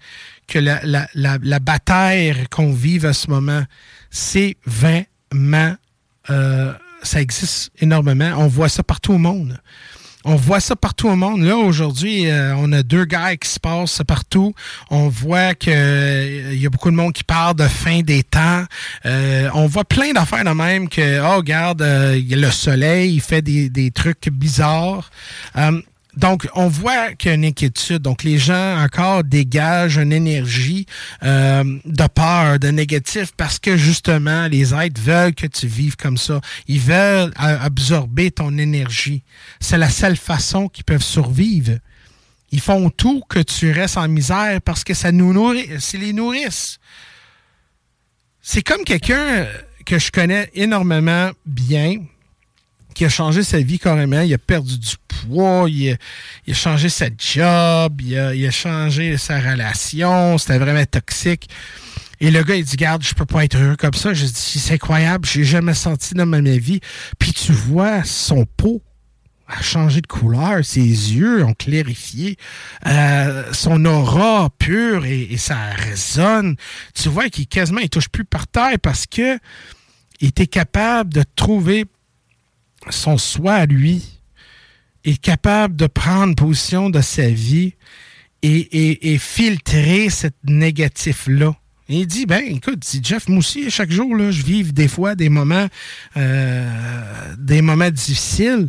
[0.46, 3.64] que la, la, la, la bataille qu'on vive à ce moment,
[4.10, 5.74] c'est vraiment.
[6.30, 6.72] Euh,
[7.02, 8.32] ça existe énormément.
[8.36, 9.58] On voit ça partout au monde.
[10.24, 11.42] On voit ça partout au monde.
[11.42, 14.54] Là, aujourd'hui, euh, on a deux guerres qui se passent partout.
[14.88, 18.64] On voit qu'il euh, y a beaucoup de monde qui parle de fin des temps.
[19.04, 23.68] Euh, on voit plein d'affaires de même que, oh, regarde, le soleil, il fait des,
[23.68, 25.10] des trucs bizarres.
[26.16, 27.98] Donc, on voit qu'il y a une inquiétude.
[27.98, 30.86] Donc, les gens encore dégagent une énergie
[31.22, 36.18] euh, de peur, de négatif, parce que justement, les êtres veulent que tu vives comme
[36.18, 36.40] ça.
[36.68, 39.22] Ils veulent absorber ton énergie.
[39.58, 41.78] C'est la seule façon qu'ils peuvent survivre.
[42.50, 46.12] Ils font tout que tu restes en misère parce que ça nous nourrit, c'est les
[46.12, 46.78] nourrissent.
[48.42, 49.46] C'est comme quelqu'un
[49.86, 52.02] que je connais énormément bien,
[53.02, 54.20] qui a changé sa vie carrément.
[54.20, 55.98] Il a perdu du poids, il
[56.48, 61.48] a, changé sa job, il a, changé sa relation, c'était vraiment toxique.
[62.20, 64.14] Et le gars, il dit, garde, je peux pas être heureux comme ça.
[64.14, 66.78] Je dis, c'est incroyable, j'ai jamais senti dans ma vie.
[67.18, 68.80] Puis tu vois, son peau
[69.48, 72.36] a changé de couleur, ses yeux ont clarifié,
[72.86, 76.54] euh, son aura pure et, ça résonne.
[76.94, 79.40] Tu vois qu'il quasiment, il touche plus par terre parce que
[80.20, 81.84] il était capable de trouver
[82.90, 84.02] son soi à lui,
[85.04, 87.74] est capable de prendre position de sa vie
[88.42, 91.54] et, filtrer cette négatif-là.
[91.88, 95.28] il dit, ben écoute, si Jeff, moi aussi, chaque jour, je vis des fois des
[95.28, 95.68] moments,
[96.16, 98.68] euh, des moments difficiles,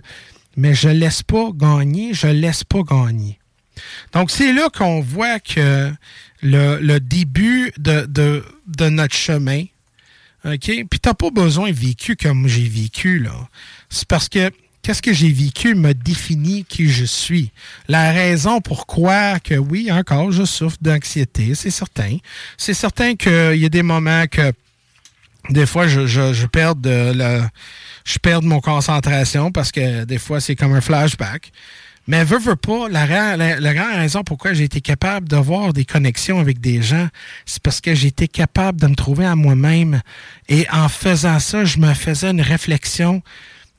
[0.55, 3.39] mais je laisse pas gagner, je laisse pas gagner.
[4.13, 5.91] Donc, c'est là qu'on voit que
[6.43, 9.63] le, début de, de, notre chemin,
[10.45, 10.71] OK?
[10.89, 13.49] Puis t'as pas besoin de vécu comme j'ai vécu, là.
[13.93, 14.49] C'est parce que
[14.81, 17.51] qu'est-ce que j'ai vécu me définit qui je suis.
[17.87, 22.17] La raison pourquoi que oui, encore, je souffre d'anxiété, c'est certain.
[22.57, 24.51] C'est certain qu'il y a des moments que
[25.51, 27.49] des fois je, je, perds de la
[28.03, 31.51] je perds mon concentration parce que des fois c'est comme un flashback.
[32.07, 36.39] Mais veux, veux pas, la, la, grande raison pourquoi j'ai été capable d'avoir des connexions
[36.39, 37.07] avec des gens,
[37.45, 40.01] c'est parce que été capable de me trouver à moi-même.
[40.49, 43.21] Et en faisant ça, je me faisais une réflexion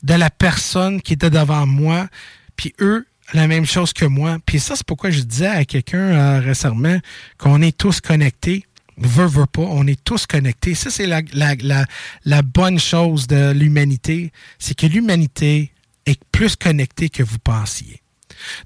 [0.05, 2.09] de la personne qui était devant moi,
[2.57, 4.39] puis eux, la même chose que moi.
[4.45, 6.99] Puis ça, c'est pourquoi je disais à quelqu'un euh, récemment
[7.39, 8.67] qu'on est tous connectés.
[8.99, 10.75] Veux, veux pas, on est tous connectés.
[10.75, 11.87] Ça, c'est la, la, la,
[12.25, 15.73] la bonne chose de l'humanité, c'est que l'humanité
[16.07, 18.03] est plus connectée que vous pensiez.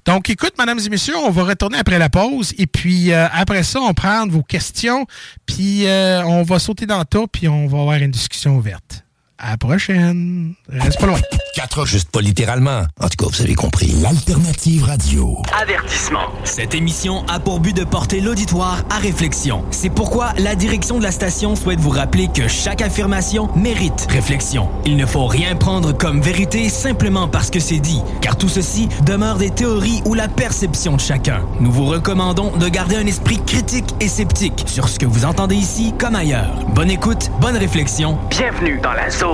[0.05, 2.53] Donc, écoute, mesdames et messieurs, on va retourner après la pause.
[2.57, 5.07] Et puis, euh, après ça, on prend vos questions.
[5.45, 7.25] Puis, euh, on va sauter dans le tas.
[7.31, 9.05] Puis, on va avoir une discussion ouverte.
[9.41, 10.53] À la prochaine.
[10.67, 11.19] Reste pas loin.
[11.55, 12.83] Quatre, juste pas littéralement.
[12.99, 13.87] En tout cas, vous avez compris.
[14.01, 15.41] L'alternative radio.
[15.61, 16.27] Avertissement.
[16.43, 19.63] Cette émission a pour but de porter l'auditoire à réflexion.
[19.71, 24.67] C'est pourquoi la direction de la station souhaite vous rappeler que chaque affirmation mérite réflexion.
[24.85, 28.89] Il ne faut rien prendre comme vérité simplement parce que c'est dit, car tout ceci
[29.05, 31.45] demeure des théories ou la perception de chacun.
[31.61, 35.55] Nous vous recommandons de garder un esprit critique et sceptique sur ce que vous entendez
[35.55, 36.55] ici comme ailleurs.
[36.75, 38.17] Bonne écoute, bonne réflexion.
[38.29, 39.28] Bienvenue dans la zone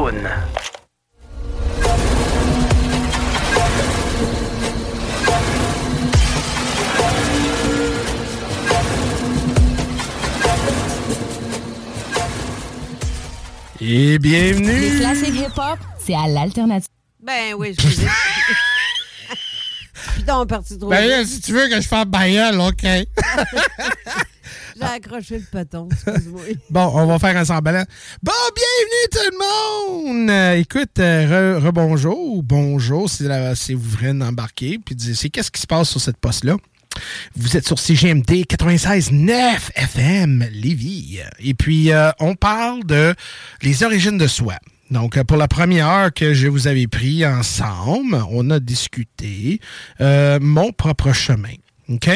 [13.87, 14.79] et bienvenue.
[14.79, 16.89] Les classiques hip-hop, c'est à l'alternative.
[17.21, 18.07] Ben oui, je vous ai...
[20.15, 22.85] Putain, parti trop Ben si tu veux que je fasse bailleul, OK.
[24.77, 25.59] J'ai accroché le
[25.91, 26.41] excuse-moi.
[26.69, 27.85] bon, on va faire un semblant.
[28.21, 30.29] Bon, bienvenue tout le monde!
[30.29, 36.01] Euh, écoute, euh, rebonjour, bonjour, si, vous venez d'embarquer, puis qu'est-ce qui se passe sur
[36.01, 36.57] cette poste-là?
[37.37, 41.19] Vous êtes sur CGMD 96.9 FM Lévis.
[41.39, 43.15] Et puis, euh, on parle de
[43.61, 44.55] les origines de soi.
[44.91, 49.59] Donc, pour la première heure que je vous avais pris ensemble, on a discuté
[49.99, 51.55] mon propre chemin.
[51.89, 52.09] OK?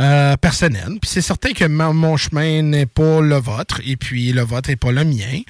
[0.00, 0.98] Euh, personnel.
[1.00, 4.76] Puis c'est certain que mon chemin n'est pas le vôtre et puis le vôtre n'est
[4.76, 5.40] pas le mien.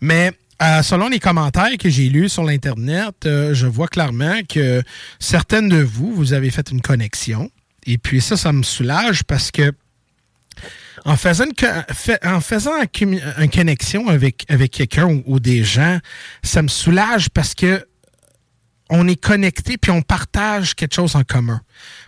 [0.00, 0.32] Mais
[0.62, 4.82] euh, selon les commentaires que j'ai lus sur l'Internet, euh, je vois clairement que
[5.18, 7.50] certaines de vous, vous avez fait une connexion.
[7.86, 9.72] Et puis ça, ça me soulage parce que
[11.04, 11.44] en faisant
[13.00, 15.98] une, connexion avec, avec quelqu'un ou, des gens,
[16.42, 17.84] ça me soulage parce que
[18.90, 21.60] on est connecté puis on partage quelque chose en commun.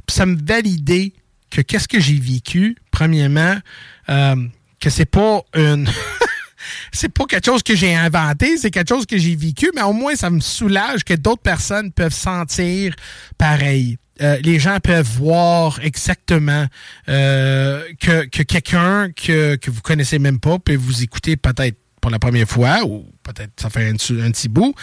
[0.08, 1.12] Ça me validait
[1.50, 3.56] que qu'est-ce que j'ai vécu, premièrement,
[4.08, 4.36] euh,
[4.80, 5.88] que c'est pas une.
[6.92, 9.92] c'est pas quelque chose que j'ai inventé, c'est quelque chose que j'ai vécu, mais au
[9.92, 12.94] moins ça me soulage que d'autres personnes peuvent sentir
[13.38, 13.98] pareil.
[14.22, 16.66] Euh, les gens peuvent voir exactement
[17.08, 22.10] euh, que, que quelqu'un que, que vous connaissez même pas peut vous écouter peut-être pour
[22.10, 24.74] la première fois ou peut-être ça fait un, un petit bout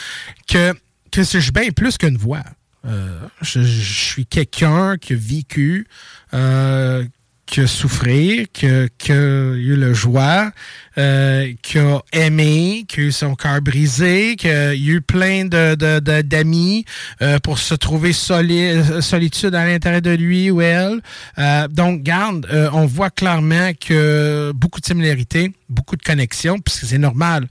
[0.48, 0.74] que
[1.12, 2.44] que c'est bien plus qu'une voix.
[2.86, 5.88] Euh, je, suis quelqu'un qui a vécu,
[6.34, 7.06] euh,
[7.46, 10.52] que souffrir, que, que eu le joie,
[10.98, 15.76] euh, qui a aimé, qui a eu son cœur brisé, qui a eu plein de,
[15.76, 16.86] de, d'amis
[17.22, 21.02] euh, pour se trouver soli, solitude à l'intérieur de lui ou elle.
[21.38, 26.86] Euh, donc, garde, euh, on voit clairement que beaucoup de similarités, beaucoup de connexions, puisque
[26.86, 27.48] c'est normal.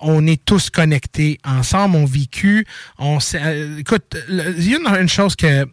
[0.00, 2.66] On est tous connectés ensemble, on vécu.
[2.98, 3.18] On
[3.78, 5.66] écoute, il y a une chose que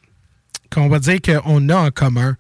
[0.71, 2.35] qu'on va dire qu'on a en commun,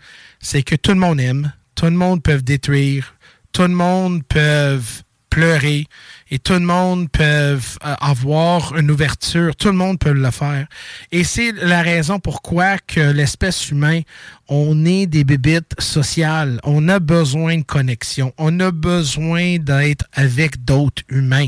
[0.45, 3.15] c'est que tout le monde aime, tout le monde peut détruire,
[3.51, 4.79] tout le monde peut
[5.31, 5.87] pleurer
[6.31, 10.65] et tout le monde peut euh, avoir une ouverture, tout le monde peut le faire.
[11.11, 14.03] Et c'est la raison pourquoi que l'espèce humaine,
[14.47, 16.59] on est des bébites sociales.
[16.63, 18.33] On a besoin de connexion.
[18.37, 21.47] On a besoin d'être avec d'autres humains.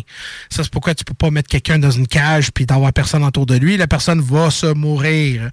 [0.50, 3.46] Ça, c'est pourquoi tu peux pas mettre quelqu'un dans une cage puis d'avoir personne autour
[3.46, 3.78] de lui.
[3.78, 5.50] La personne va se mourir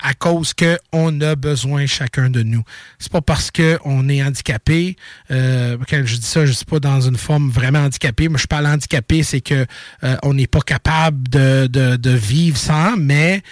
[0.00, 2.62] à cause que on a besoin chacun de nous.
[2.98, 4.96] C'est pas parce que on est handicapé.
[5.30, 8.28] Euh, quand je dis ça, je suis pas dans une forme vraiment handicapée.
[8.28, 9.66] mais je parle handicapé, c'est que
[10.04, 13.42] euh, on n'est pas capable de, de, vivre sans, mais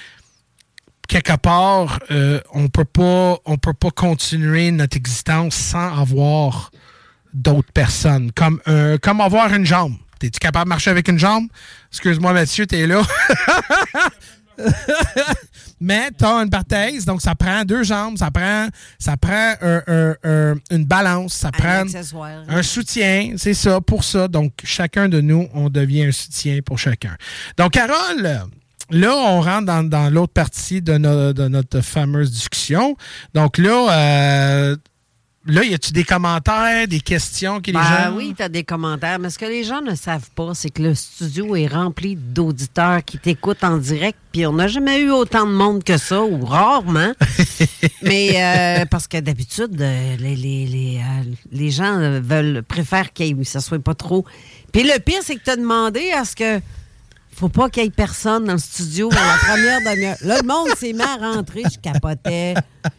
[1.08, 6.70] quelque part, euh, on peut pas, on peut pas continuer notre existence sans avoir
[7.32, 9.94] d'autres personnes, comme euh, comme avoir une jambe.
[10.22, 11.46] Es-tu capable de marcher avec une jambe?
[11.92, 13.02] Excuse-moi, Mathieu, t'es là.
[15.80, 19.54] Mais tu as une parthèse, donc ça prend deux jambes, ça prend, ça prend
[20.70, 21.84] une balance, ça prend
[22.48, 24.26] un soutien, c'est ça, pour ça.
[24.26, 27.16] Donc, chacun de nous, on devient un soutien pour chacun.
[27.58, 28.46] Donc, Carole,
[28.90, 32.96] là, on rentre dans, l'autre partie de, notre fameuse discussion.
[33.34, 34.76] Donc là, euh,
[35.48, 39.20] Là, y a-tu des commentaires, des questions que les ben Oui, tu as des commentaires.
[39.20, 43.04] Mais ce que les gens ne savent pas, c'est que le studio est rempli d'auditeurs
[43.04, 44.18] qui t'écoutent en direct.
[44.32, 47.12] Puis on n'a jamais eu autant de monde que ça, ou rarement.
[48.02, 48.32] mais
[48.80, 51.00] euh, parce que d'habitude, euh, les, les,
[51.52, 54.24] les, gens veulent préfèrent qu'il ça soit pas trop.
[54.72, 56.60] Puis le pire, c'est que tu as demandé à ce que
[57.36, 60.16] faut pas qu'il y ait personne dans le studio dans la première demi-heure.
[60.22, 61.64] Là, le monde s'est mis à rentrer.
[61.70, 62.54] Je capotais.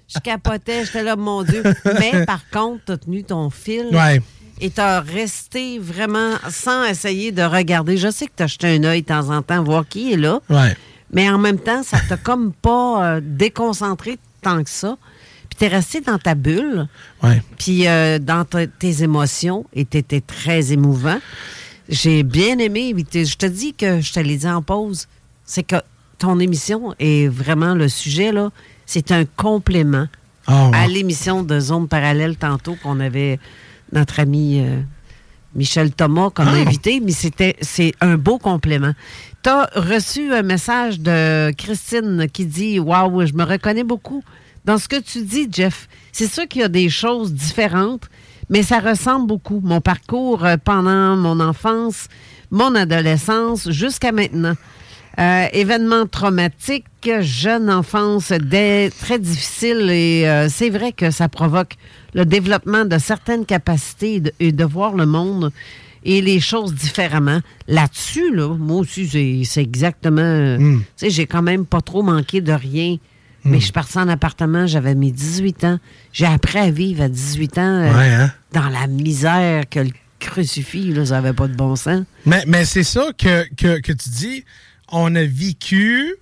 [0.07, 0.85] Je capotais.
[0.85, 1.63] J'étais là, mon Dieu.
[1.85, 3.87] Mais par contre, tu as tenu ton fil.
[3.91, 4.21] Ouais.
[4.61, 7.97] Et tu as resté vraiment sans essayer de regarder.
[7.97, 10.17] Je sais que tu as jeté un œil de temps en temps, voir qui est
[10.17, 10.39] là.
[10.51, 10.77] Ouais.
[11.11, 14.97] Mais en même temps, ça t'a comme pas euh, déconcentré tant que ça.
[15.49, 16.87] Puis tu es resté dans ta bulle.
[17.57, 19.65] Puis euh, dans tes émotions.
[19.73, 21.17] Et tu étais très émouvant.
[21.89, 22.93] J'ai bien aimé.
[23.13, 25.07] Je te dis que je te l'ai dit en pause.
[25.45, 25.77] C'est que
[26.17, 28.51] ton émission est vraiment le sujet, là.
[28.85, 30.07] C'est un complément
[30.47, 33.39] ah, à l'émission de Zone Parallèle tantôt qu'on avait
[33.91, 34.79] notre ami euh,
[35.55, 36.53] Michel Thomas comme ah.
[36.53, 38.93] invité, mais c'était c'est un beau complément.
[39.43, 44.23] Tu as reçu un message de Christine qui dit Waouh, je me reconnais beaucoup
[44.65, 45.87] dans ce que tu dis, Jeff.
[46.11, 48.09] C'est sûr qu'il y a des choses différentes,
[48.49, 49.61] mais ça ressemble beaucoup.
[49.63, 52.07] Mon parcours euh, pendant mon enfance,
[52.51, 54.55] mon adolescence, jusqu'à maintenant.
[55.19, 56.85] Euh, événements traumatiques,
[57.21, 58.31] jeune enfance
[58.99, 61.73] très difficile et euh, c'est vrai que ça provoque
[62.13, 65.51] le développement de certaines capacités et de, voir le monde
[66.03, 67.39] et les choses différemment.
[67.67, 70.57] Là-dessus, là, moi aussi, c'est exactement...
[70.59, 70.81] Hmm.
[70.81, 72.97] Tu sais, j'ai quand même pas trop manqué de rien
[73.47, 75.79] mais je suis partie en appartement, j'avais mes 18 ans.
[76.13, 78.31] J'ai appris à vivre à 18 ans euh, hein?
[78.53, 82.03] dans la misère que le crucifix, là, ça n'avait pas de bon sens.
[82.25, 84.43] Mais, mais c'est ça que, que, tu dis.
[84.89, 86.15] On a vécu.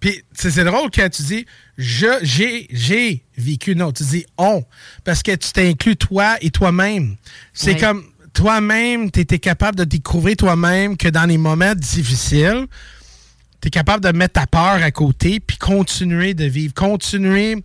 [0.00, 3.74] Puis c'est drôle quand tu dis je j'ai j'ai vécu.
[3.74, 4.64] Non, tu dis on.
[5.04, 7.16] Parce que tu t'inclus toi et toi-même.
[7.52, 8.04] C'est comme
[8.34, 12.66] toi-même, tu étais capable de découvrir toi-même que dans les moments difficiles,
[13.60, 17.62] tu es capable de mettre ta peur à côté, puis continuer de vivre, continuer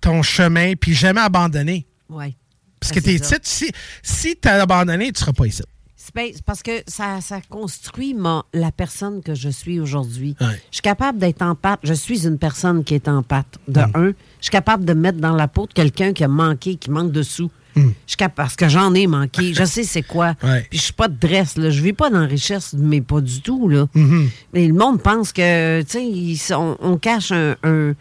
[0.00, 1.86] ton chemin, puis jamais abandonner.
[2.08, 2.36] Oui.
[2.80, 3.70] Parce que es, si,
[4.02, 5.62] si tu as abandonné, tu ne seras pas ici.
[5.96, 8.16] C'est parce que ça, ça construit
[8.54, 10.36] la personne que je suis aujourd'hui.
[10.40, 11.80] Je suis capable d'être en pâte.
[11.82, 13.58] Je suis une personne qui est en pâte.
[13.66, 16.76] De un, je suis capable de mettre dans la peau de quelqu'un qui a manqué,
[16.76, 17.50] qui manque de sous.
[17.76, 19.54] Je parce que j'en ai manqué.
[19.54, 20.34] Je sais c'est quoi.
[20.34, 21.56] Puis je suis pas de dresse.
[21.56, 21.70] Là.
[21.70, 23.68] Je vis pas dans la richesse, mais pas du tout.
[23.68, 23.86] Là.
[23.94, 24.28] Mm-hmm.
[24.54, 27.94] Mais le monde pense que, tu sais, on, cache un,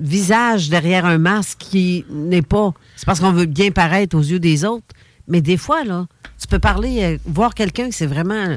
[0.00, 2.72] visage derrière un masque qui n'est pas.
[2.96, 4.86] C'est parce qu'on veut bien paraître aux yeux des autres.
[5.28, 6.06] Mais des fois, là,
[6.40, 8.56] tu peux parler, euh, voir quelqu'un que c'est vraiment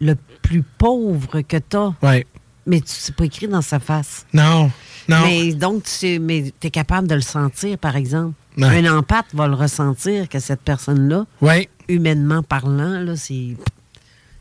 [0.00, 1.94] le plus pauvre que tu as.
[2.66, 4.26] Mais tu c'est pas écrit dans sa face.
[4.32, 4.70] Non.
[5.08, 5.22] Non.
[5.24, 8.34] Mais donc, tu es capable de le sentir, par exemple.
[8.58, 11.26] Un empathe va le ressentir que cette personne-là,
[11.88, 13.56] humainement parlant, là, c'est,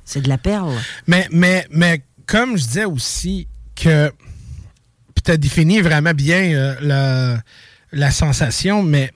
[0.06, 0.76] c'est de la perle.
[1.08, 4.12] Mais, mais, mais comme je disais aussi que
[5.24, 7.38] tu as défini vraiment bien euh,
[7.92, 9.12] la sensation, mais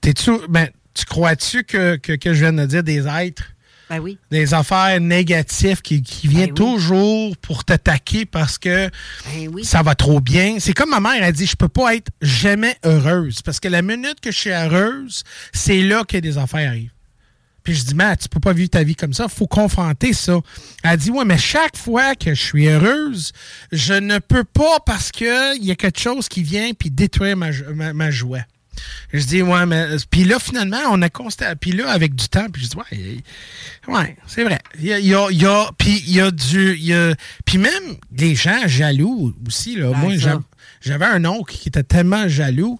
[0.00, 3.53] t'es-tu, ben, tu crois-tu que, que, que je viens de dire des êtres
[3.90, 4.18] Ben oui.
[4.30, 6.54] des affaires négatives qui, qui viennent oui.
[6.54, 8.88] toujours pour t'attaquer parce que
[9.26, 9.64] Ben oui.
[9.64, 10.56] ça va trop bien.
[10.58, 13.82] C'est comme ma mère a dit, je peux pas être jamais heureuse parce que la
[13.82, 15.22] minute que je suis heureuse,
[15.52, 16.90] c'est là que des affaires arrivent.
[17.62, 20.38] Puis je dis, mais tu peux pas vivre ta vie comme ça, faut confronter ça.
[20.82, 23.32] Elle dit, ouais, mais chaque fois que je suis heureuse,
[23.72, 27.38] je ne peux pas parce que il y a quelque chose qui vient puis détruire
[27.38, 28.40] ma, ma, ma joie.
[29.12, 29.86] Je dis, ouais, mais.
[30.10, 31.56] Puis là, finalement, on a constaté.
[31.60, 32.82] Puis là, avec du temps, puis je dis, ouais,
[33.88, 34.58] il- ouais, c'est vrai.
[34.78, 34.98] Il y a.
[35.00, 36.74] il y a- il y a- puis il y a du.
[36.76, 37.14] il y a-
[37.44, 39.90] puis même les gens jaloux aussi, là.
[39.90, 40.16] Ben, Moi,
[40.80, 42.78] j'avais un oncle qui était tellement jaloux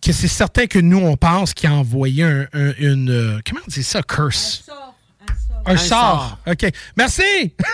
[0.00, 3.10] que c'est certain que nous, on pense qu'il a envoyé un, un- une.
[3.10, 4.02] euh, comment on dit ça?
[4.02, 4.64] Curse?
[4.68, 4.91] Un
[5.66, 5.88] Un sort.
[5.88, 6.38] sort.
[6.48, 6.66] OK.
[6.96, 7.54] Merci!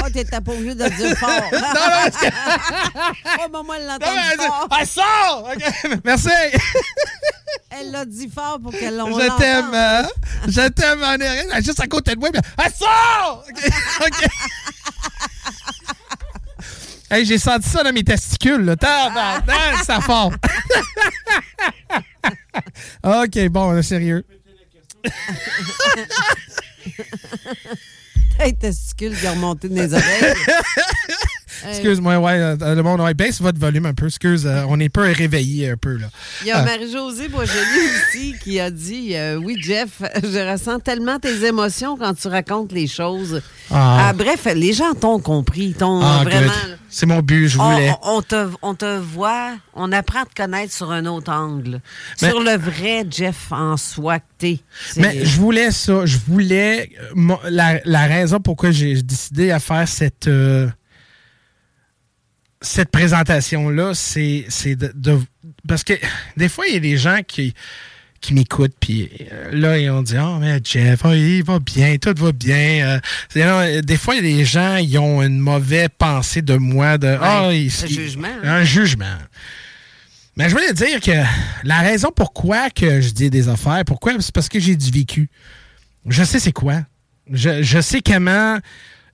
[0.00, 1.28] Oh, t'étais pas obligé de le dire fort.
[1.52, 2.26] non, que-
[3.44, 4.68] oh, maman, elle l'entend Non, fort.
[4.80, 5.48] Elle sort!
[5.52, 6.00] OK.
[6.04, 6.30] Merci!
[7.70, 10.06] Elle l'a dit fort pour qu'elle l'on Je t'aime, hein?
[10.46, 11.44] Je t'aime, en arrière.
[11.52, 12.28] Elle est Juste à côté de moi.
[12.32, 13.44] mais Elle sort!
[13.48, 13.70] OK.
[14.06, 14.28] OK.
[17.10, 18.76] Hey, j'ai senti ça dans mes testicules, là.
[18.76, 20.30] Tabarnak, ça fort.
[23.02, 24.24] OK, bon, sérieux.
[28.38, 30.34] T'as testicule qui a remonté dans les oreilles.
[31.68, 34.06] Excuse-moi, ouais, euh, le monde, ouais, baisse votre volume un peu.
[34.06, 36.06] Excuse, euh, on est peu réveillé un peu, là.
[36.42, 36.64] Il y a Ah.
[36.64, 37.58] Marie-Josée Boisjoli
[38.12, 42.72] aussi qui a dit euh, Oui, Jeff, je ressens tellement tes émotions quand tu racontes
[42.72, 43.40] les choses.
[43.70, 44.08] Ah.
[44.08, 45.74] Ah, bref, les gens t'ont compris.
[45.78, 46.52] T'ont Ah, vraiment.
[46.90, 47.92] C'est mon but, je voulais.
[48.02, 51.80] on- on te, on te voit, on apprend à te connaître sur un autre angle.
[52.22, 54.58] Mais- sur le vrai Jeff en soi que t'es.
[54.96, 56.06] Mais je voulais ça.
[56.06, 56.90] Je voulais.
[57.14, 60.28] euh, la, la raison pourquoi j'ai décidé à faire cette.
[60.28, 60.66] euh,
[62.60, 64.46] cette présentation-là, c'est
[64.76, 65.20] de, de-
[65.66, 65.94] Parce que
[66.36, 67.54] des fois, il y a des gens qui,
[68.20, 71.96] qui m'écoutent, puis euh, là, ils ont dit Oh, mais Jeff, oh, il va bien,
[71.98, 73.00] tout va bien.
[73.36, 76.98] Euh, des fois, il y a des gens, ils ont une mauvaise pensée de moi.
[76.98, 78.54] De, Ah, il- un il- jugement, hein.
[78.54, 79.16] Un jugement.
[80.36, 81.10] Mais je voulais dire que
[81.64, 85.28] la raison pourquoi que je dis des affaires, pourquoi, c'est parce que j'ai du vécu.
[86.06, 86.82] Je sais c'est quoi.
[87.30, 88.58] Je, je sais comment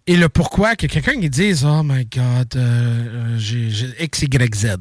[0.06, 4.54] et le pourquoi que quelqu'un qui dise Oh my God, euh, euh, j'ai X, Y,
[4.54, 4.66] Z.
[4.66, 4.76] Euh,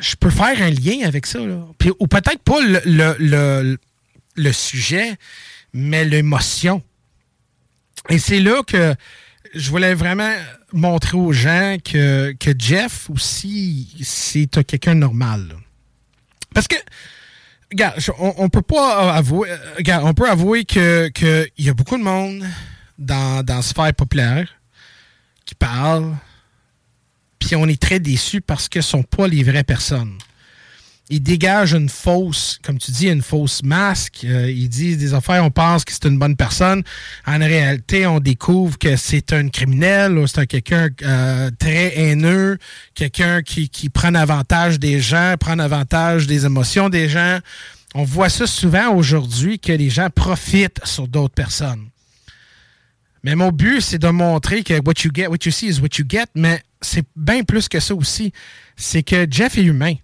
[0.00, 1.38] Je peux faire un lien avec ça.
[1.38, 1.64] Là.
[1.78, 2.80] Puis, ou peut-être pas le,
[3.18, 3.78] le,
[4.34, 5.14] le, sujet,
[5.72, 6.82] mais l'émotion.
[8.08, 8.94] Et c'est là que
[9.54, 10.34] je voulais vraiment
[10.72, 15.56] montrer aux gens que, que Jeff aussi, c'est quelqu'un normal.
[16.52, 16.76] Parce que,
[17.70, 22.02] regarde, on, peut pas avouer, regarde, on peut avouer que qu'il y a beaucoup de
[22.02, 22.44] monde
[22.98, 24.48] dans, dans sphère populaire
[25.44, 26.14] qui parlent,
[27.38, 30.16] puis on est très déçus parce que ce sont pas les vraies personnes.
[31.10, 34.22] Ils dégagent une fausse, comme tu dis, une fausse masque.
[34.24, 36.82] Euh, ils disent des affaires, on pense que c'est une bonne personne.
[37.26, 42.56] En réalité, on découvre que c'est un criminel ou c'est un quelqu'un euh, très haineux,
[42.94, 47.38] quelqu'un qui, qui prend avantage des gens, prend avantage des émotions des gens.
[47.94, 51.90] On voit ça souvent aujourd'hui que les gens profitent sur d'autres personnes.
[53.24, 55.96] Mais mon but, c'est de montrer que what you get, what you see is what
[55.98, 58.32] you get, mais c'est bien plus que ça aussi.
[58.76, 59.94] C'est que Jeff est humain.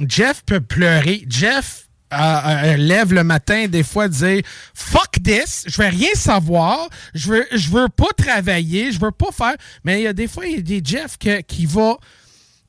[0.00, 1.24] Jeff peut pleurer.
[1.28, 4.42] Jeff euh, euh, lève le matin des fois dire
[4.74, 9.30] fuck this, je veux rien savoir, je veux je veux pas travailler, je veux pas
[9.32, 9.56] faire.
[9.84, 11.96] Mais il y a des fois il y a des Jeff qui va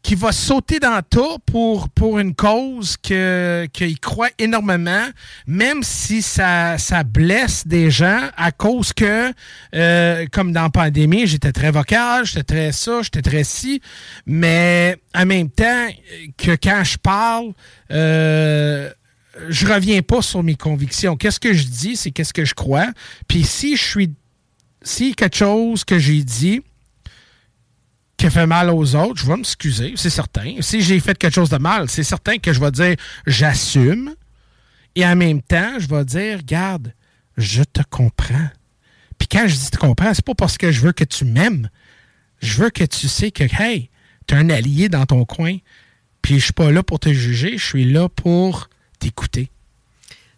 [0.08, 5.06] qui va sauter dans tas pour, pour une cause qu'il croit énormément,
[5.48, 9.34] même si ça, ça blesse des gens à cause que,
[9.76, 13.82] euh, comme dans la pandémie, j'étais très vocal, j'étais très ça, j'étais très ci,
[14.26, 15.88] mais en même temps
[16.38, 17.52] que quand je parle,
[17.92, 18.90] euh,
[19.50, 21.18] je reviens pas sur mes convictions.
[21.18, 22.88] Qu'est-ce que je dis, c'est qu'est-ce que je crois.
[23.28, 24.14] Puis si je suis,
[24.84, 26.62] si quelque chose que j'ai dit,
[28.18, 30.56] qui fait mal aux autres, je vais m'excuser, c'est certain.
[30.62, 32.96] Si j'ai fait quelque chose de mal, c'est certain que je vais dire
[33.28, 34.16] j'assume.
[34.96, 36.94] Et en même temps, je vais dire, regarde,
[37.38, 38.50] je te comprends.
[39.20, 41.70] Puis quand je dis te comprends, c'est pas parce que je veux que tu m'aimes.
[42.40, 43.90] Je veux que tu sais que, hey,
[44.28, 45.58] tu un allié dans ton coin.
[46.24, 48.70] Puis je suis pas là pour te juger, je suis là pour
[49.00, 49.50] t'écouter.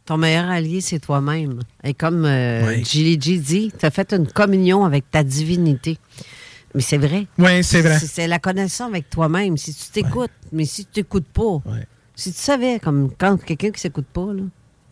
[0.06, 1.62] Ton meilleur allié, c'est toi-même.
[1.84, 2.84] Et comme euh, Oui.
[2.84, 5.98] Gilly G dit, tu as fait une communion avec ta divinité.
[6.76, 7.28] Mais c'est vrai.
[7.38, 8.00] Oui, c'est vrai.
[8.00, 9.58] C'est la connexion avec toi-même.
[9.58, 11.62] Si tu t'écoutes, mais si tu t'écoutes pas,
[12.16, 14.44] si tu savais, comme quand quelqu'un qui s'écoute pas, là,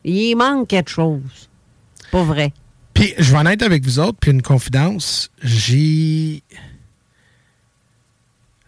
[0.03, 1.49] il manque quelque chose.
[2.11, 2.53] Pas vrai.
[2.93, 5.29] Puis je vais en être avec vous autres, puis une confidence.
[5.43, 6.41] J'ai.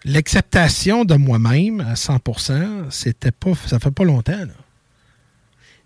[0.05, 4.37] l'acceptation de moi-même à 100%, c'était pas, ça fait pas longtemps.
[4.37, 4.53] Là.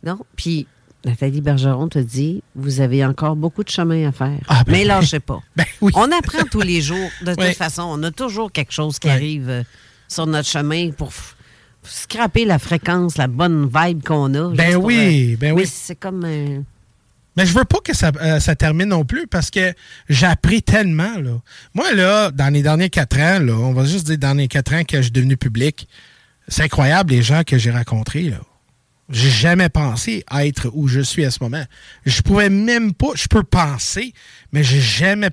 [0.04, 0.68] Non, puis
[1.06, 4.38] Nathalie Bergeron te dit, vous avez encore beaucoup de chemin à faire.
[4.48, 5.42] Ah, ben mais lâchez pas.
[5.56, 5.92] Ben oui.
[5.96, 7.10] On apprend tous les jours.
[7.22, 7.54] De toute Oui.
[7.54, 9.14] façon, on a toujours quelque chose qui Oui.
[9.14, 9.64] arrive euh,
[10.08, 11.12] sur notre chemin pour
[11.84, 14.50] scraper la fréquence, la bonne vibe qu'on a.
[14.56, 15.66] Ben pour, oui, ben oui.
[15.68, 16.24] C'est comme...
[16.26, 16.62] euh,
[17.36, 19.74] Mais je veux pas que ça, euh, ça termine non plus parce que
[20.08, 21.18] j'ai appris tellement.
[21.18, 21.42] Là.
[21.74, 24.74] Moi, là, dans les derniers quatre ans, là, on va juste dire dans les quatre
[24.74, 25.90] ans que je suis devenu public,
[26.48, 28.24] c'est incroyable les gens que j'ai rencontrés.
[28.30, 28.38] Là.
[29.10, 31.64] J'ai jamais pensé être où je suis à ce moment.
[32.06, 34.14] Je pouvais même pas, je peux penser,
[34.52, 35.32] mais j'ai jamais,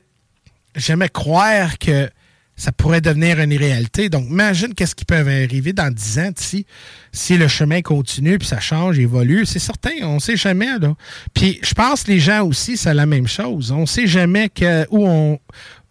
[0.74, 2.10] jamais croire que
[2.56, 4.10] ça pourrait devenir une réalité.
[4.10, 6.66] Donc, imagine qu'est-ce qui peut arriver dans 10 ans d'ici,
[7.10, 9.46] si le chemin continue, puis ça change, évolue.
[9.46, 10.78] C'est certain, on sait jamais.
[10.78, 10.94] Là.
[11.32, 13.70] Puis, je pense que les gens aussi, c'est la même chose.
[13.70, 14.50] On sait jamais
[14.90, 15.38] où on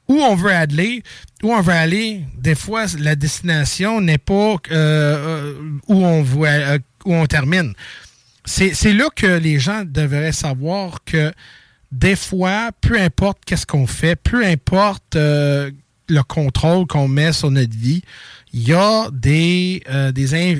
[0.09, 1.03] où on veut aller,
[1.43, 2.21] où on veut aller.
[2.35, 5.53] Des fois, la destination n'est pas euh, euh,
[5.87, 7.73] où on voit, euh, où on termine.
[8.45, 11.31] C'est là que les gens devraient savoir que
[11.91, 15.71] des fois, peu importe qu'est-ce qu'on fait, peu importe euh,
[16.07, 18.01] le contrôle qu'on met sur notre vie,
[18.53, 20.11] il y a des, euh,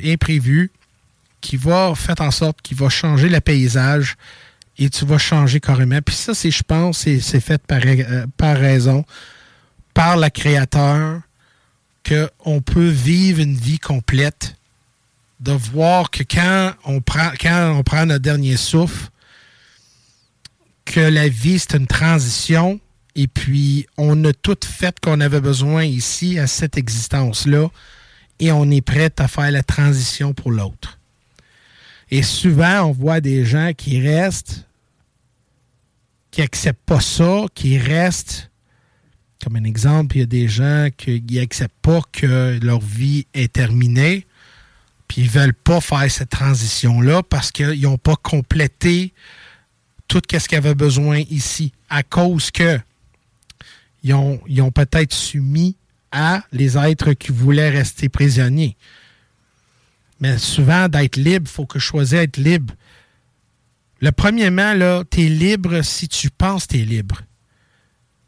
[0.06, 0.72] imprévus
[1.41, 4.18] qui vont faire en sorte qu'il va changer le paysage
[4.78, 5.99] et tu vas changer carrément.
[6.02, 9.06] Puis ça, c'est, je pense, c'est, c'est fait par, euh, par raison,
[9.94, 11.22] par le créateur,
[12.07, 14.56] qu'on peut vivre une vie complète,
[15.40, 19.10] de voir que quand on prend, quand notre dernier souffle,
[20.86, 22.80] que la vie, c'est une transition,
[23.16, 27.70] et puis on a tout fait qu'on avait besoin ici, à cette existence-là,
[28.40, 30.99] et on est prêt à faire la transition pour l'autre.
[32.11, 34.66] Et souvent, on voit des gens qui restent,
[36.32, 38.49] qui n'acceptent pas ça, qui restent.
[39.44, 43.53] Comme un exemple, il y a des gens qui n'acceptent pas que leur vie est
[43.53, 44.26] terminée,
[45.10, 49.11] puis ils veulent pas faire cette transition-là parce qu'ils n'ont pas complété
[50.07, 52.80] tout ce qu'ils avaient besoin ici, à cause que
[54.02, 55.76] ils ont, peut-être soumis
[56.11, 58.77] à les êtres qui voulaient rester prisonniers.
[60.22, 62.73] Mais souvent, d'être libre, il faut que je choisisse être libre.
[63.99, 67.22] Le premièrement, là, tu es libre si tu penses que tu es libre.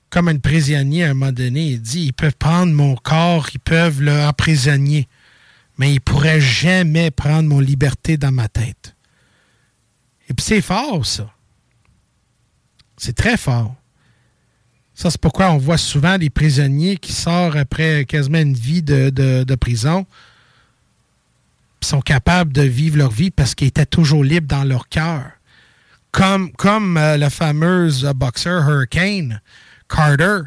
[0.09, 3.59] Comme un prisonnier, à un moment donné, il dit, ils peuvent prendre mon corps, ils
[3.59, 5.07] peuvent l'emprisonner,
[5.81, 8.95] mais ils ne pourraient jamais prendre mon liberté dans ma tête.
[10.29, 11.27] Et puis c'est fort, ça.
[12.97, 13.73] C'est très fort.
[14.93, 19.09] Ça, c'est pourquoi on voit souvent des prisonniers qui sortent après quasiment une vie de,
[19.09, 20.05] de- de prison,
[21.79, 25.31] puis sont capables de vivre leur vie parce qu'ils étaient toujours libres dans leur cœur.
[26.11, 29.41] Comme, comme euh, le fameux euh, boxeur Hurricane
[29.89, 30.41] Carter,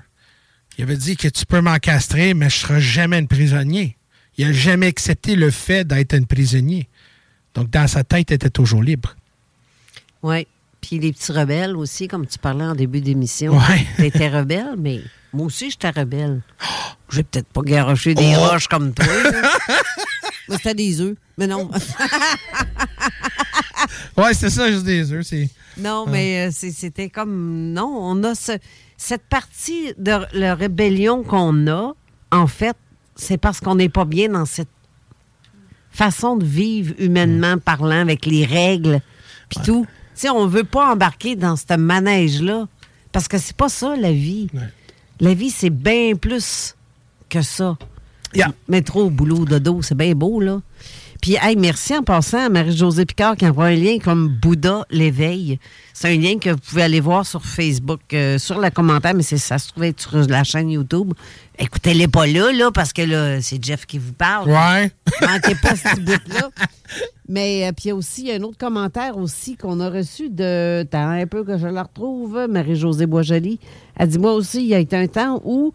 [0.79, 3.97] il avait dit que tu peux m'encastrer, mais je ne serai jamais un prisonnier.
[4.37, 6.89] Il n'a jamais accepté le fait d'être un prisonnier.
[7.55, 9.15] Donc, dans sa tête, il était toujours libre.
[10.23, 10.47] Oui.
[10.81, 13.57] Puis les petits rebelles aussi, comme tu parlais en début d'émission.
[13.57, 13.87] Ouais.
[13.97, 15.01] Tu étais rebelle, mais
[15.33, 16.43] moi aussi, j'étais rebelle.
[17.11, 18.41] J'ai peut-être pas garoché des Oh.
[18.49, 19.07] roches comme toi.
[20.49, 21.17] Moi, c'était des œufs.
[21.39, 21.71] Mais non.
[24.17, 25.27] Ouais, c'est ça, juste des œufs.
[25.27, 25.49] C'est...
[25.79, 26.11] non, Ah.
[26.11, 27.73] mais euh, c'était comme.
[27.73, 28.59] Non, on a ce-
[28.97, 31.93] cette partie de la rébellion qu'on a,
[32.31, 32.77] en fait,
[33.17, 34.69] c'est parce qu'on n'est pas bien dans cette
[35.91, 39.01] façon de vivre humainement parlant avec les règles
[39.49, 39.87] puis tout.
[40.15, 42.67] Tu sais, on veut pas embarquer dans ce manège-là
[43.13, 44.49] parce que c'est pas ça la vie.
[45.21, 46.75] La vie, c'est bien plus
[47.29, 47.77] que ça.
[48.69, 50.61] Métro, boulot, dodo, c'est bien beau, là.
[51.25, 55.59] Puis, hey, merci en passant à Marie-Josée Picard qui envoie un lien comme Bouddha l'éveil.
[55.95, 59.23] C'est un lien que vous pouvez aller voir sur Facebook, euh, sur le commentaire, mais
[59.23, 61.15] ça se trouve être sur la chaîne YouTube.
[61.59, 64.51] Écoutez-les pas là, là, parce que là, c'est Jeff qui vous parle.
[64.51, 64.91] Ouais.
[65.23, 66.51] Manquez pas ce petit bout-là.
[67.31, 70.87] Mais euh, puis il y a aussi un autre commentaire aussi qu'on a reçu de.
[70.91, 73.59] T'as un peu que je la retrouve, Marie-Josée Boisjoli.
[73.97, 75.73] Elle dit Moi aussi, il y a été un temps où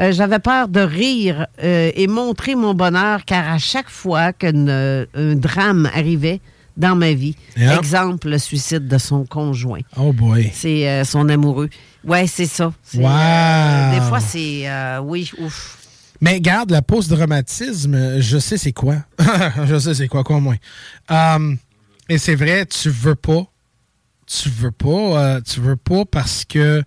[0.00, 4.68] euh, j'avais peur de rire euh, et montrer mon bonheur, car à chaque fois qu'un
[4.68, 6.40] euh, drame arrivait
[6.76, 9.80] dans ma vie, exemple, le suicide de son conjoint.
[9.98, 10.50] Oh boy.
[10.54, 11.68] C'est euh, son amoureux.
[12.04, 12.72] Ouais, c'est ça.
[12.94, 13.06] Wow.
[13.06, 14.62] euh, des fois, c'est.
[14.68, 15.76] euh, oui, ouf.
[16.22, 18.96] Mais garde, la post-dramatisme, je sais c'est quoi.
[19.66, 20.56] je sais c'est quoi, quoi au moins.
[21.10, 21.58] Um,
[22.08, 23.44] et c'est vrai, tu veux pas.
[24.26, 25.40] Tu veux pas.
[25.42, 26.82] tu veux pas parce que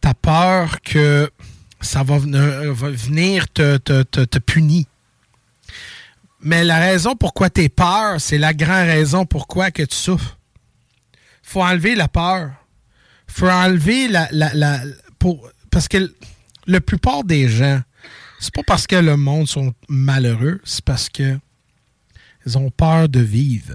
[0.00, 1.30] t'as peur que
[1.80, 4.84] ça va, euh, venir te, punir.
[6.40, 10.38] Mais la raison pourquoi tu peur, c'est la grande raison pourquoi que tu souffres.
[11.42, 12.50] faut enlever la peur.
[13.26, 14.28] faut enlever la...
[14.32, 14.80] la,
[15.70, 16.14] parce que
[16.66, 17.80] la plupart des gens
[18.38, 21.38] c'est pas parce que le monde sont malheureux, c'est parce que
[22.46, 23.74] ils ont peur de vivre.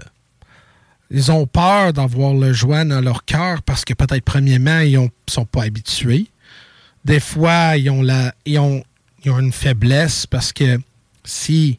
[1.10, 5.08] Ils ont peur d'avoir le joie dans leur cœur parce que peut-être premièrement, ils ne
[5.28, 6.26] sont pas habitués.
[7.04, 8.82] Des fois, ils ont, la, ils ont,
[9.24, 10.78] une faiblesse parce que
[11.24, 11.78] si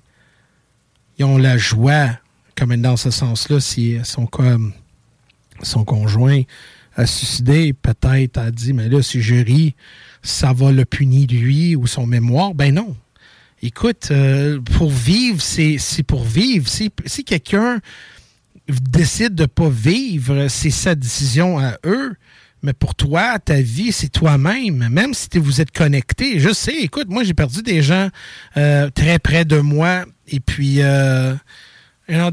[1.17, 2.09] ils ont la joie,
[2.55, 4.27] comme dans ce sens-là, si son,
[5.85, 6.41] conjoint
[6.95, 9.75] a suicidé, peut-être a dit, mais là, si je ris,
[10.21, 12.53] ça va le punir lui ou son mémoire?
[12.53, 12.95] Ben non.
[13.61, 16.67] Écoute, euh, pour vivre, c'est pour vivre.
[16.67, 17.79] Si, si quelqu'un
[18.67, 22.15] décide de ne pas vivre, c'est sa décision à eux.
[22.63, 24.87] Mais pour toi, ta vie, c'est toi-même.
[24.89, 26.39] Même si vous êtes connecté.
[26.39, 28.09] Je sais, écoute, moi, j'ai perdu des gens
[28.57, 30.05] euh, très près de moi.
[30.27, 31.35] Et puis, euh,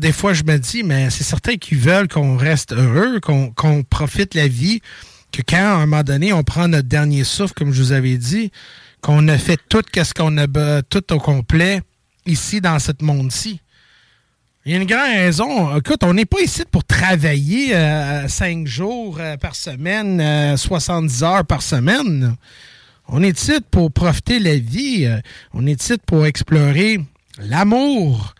[0.00, 4.34] des fois, je me dis, mais c'est certain qu'ils veulent qu'on reste heureux, qu'on profite
[4.34, 4.80] la vie,
[5.32, 8.16] que quand, à un moment donné, on prend notre dernier souffle, comme je vous avais
[8.16, 8.52] dit,
[9.02, 11.82] qu'on a fait tout ce qu'on a tout au complet
[12.26, 13.60] ici dans ce monde-ci.
[14.64, 15.76] Il y a une grande raison.
[15.76, 21.26] Écoute, on n'est pas ici pour travailler euh, cinq jours euh, par semaine, 70 euh,
[21.26, 22.36] heures par semaine.
[23.08, 25.08] On est ici pour profiter la vie.
[25.52, 27.00] on est ici pour explorer
[27.40, 28.36] l'amour,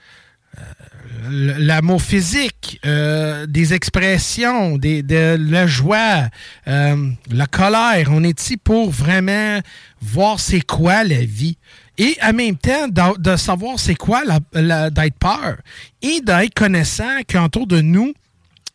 [1.29, 6.29] l'amour physique, des expressions, de la joie,
[6.67, 8.09] la colère.
[8.13, 9.61] On est ici pour vraiment
[10.01, 11.59] voir c'est quoi la vie
[12.03, 15.59] et en même temps de, savoir c'est quoi d'être peur
[16.03, 18.13] et d'être connaissant qu'entour de nous,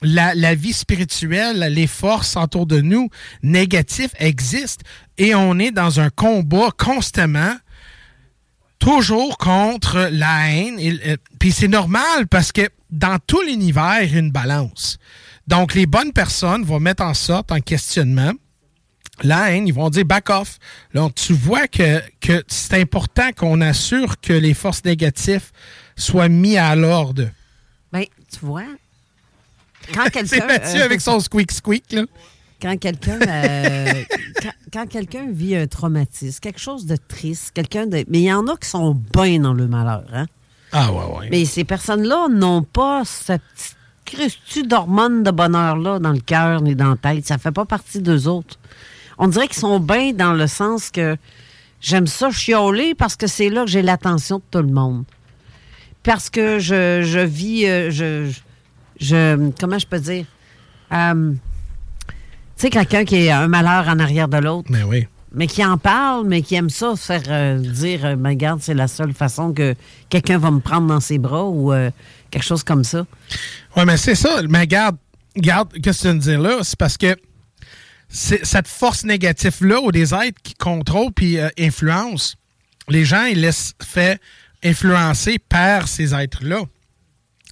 [0.01, 3.09] la, vie spirituelle, les forces autour de nous
[3.43, 4.85] négatives existent
[5.17, 7.53] et on est dans un combat constamment,
[8.79, 10.79] toujours contre la haine.
[10.79, 14.99] Et, puis c'est normal parce que dans tout l'univers, il y a une balance.
[15.47, 18.31] Donc les bonnes personnes vont mettre en sorte en questionnement
[19.23, 20.59] la haine, ils vont dire back off.
[20.93, 25.51] Donc, tu vois que, que c'est important qu'on assure que les forces négatives
[25.95, 27.29] soient mises à l'ordre.
[27.91, 28.63] Bien, tu vois,
[29.93, 30.25] quand quelqu'un.
[30.25, 32.03] c'est Mathieu avec son squeak squeak, là.
[32.59, 34.03] Quand quelqu'un euh,
[34.73, 38.03] quand, quelqu'un vit un traumatisme, quelque chose de triste, quelqu'un de.
[38.07, 40.25] Mais il y en a qui sont bien dans le malheur, hein?
[40.71, 41.27] Ah ouais, ouais.
[41.29, 43.41] Mais ces personnes-là n'ont pas cette
[44.05, 47.27] petite d'hormones de bonheur-là dans le cœur ni dans la tête.
[47.27, 48.57] Ça fait pas partie d'eux autres
[49.17, 51.17] on dirait qu'ils sont bien dans le sens que
[51.81, 55.03] j'aime ça chioler parce que c'est là que j'ai l'attention de tout le monde.
[56.03, 58.31] Parce que je, vis, euh, je,
[58.99, 60.25] je, comment je peux dire?
[60.93, 62.13] Euh, tu
[62.55, 64.69] sais, quelqu'un qui a un malheur en arrière de l'autre.
[64.71, 65.05] Mais oui.
[65.33, 68.87] Mais qui en parle, mais qui aime ça, faire euh, dire, mais regarde, c'est la
[68.87, 69.75] seule façon que
[70.09, 71.73] quelqu'un va me prendre dans ses bras ou
[72.31, 73.05] quelque chose comme ça.
[73.75, 74.41] Oui, mais c'est ça.
[74.47, 74.95] Mais regarde,
[75.35, 76.59] regarde, qu'est-ce que tu veux me dire là?
[76.63, 77.17] C'est parce que
[78.09, 82.35] cette force négative-là ou des êtres qui contrôlent puis euh, influencent,
[82.89, 84.19] les gens, ils laissent fait
[84.63, 86.61] influencer par ces êtres-là.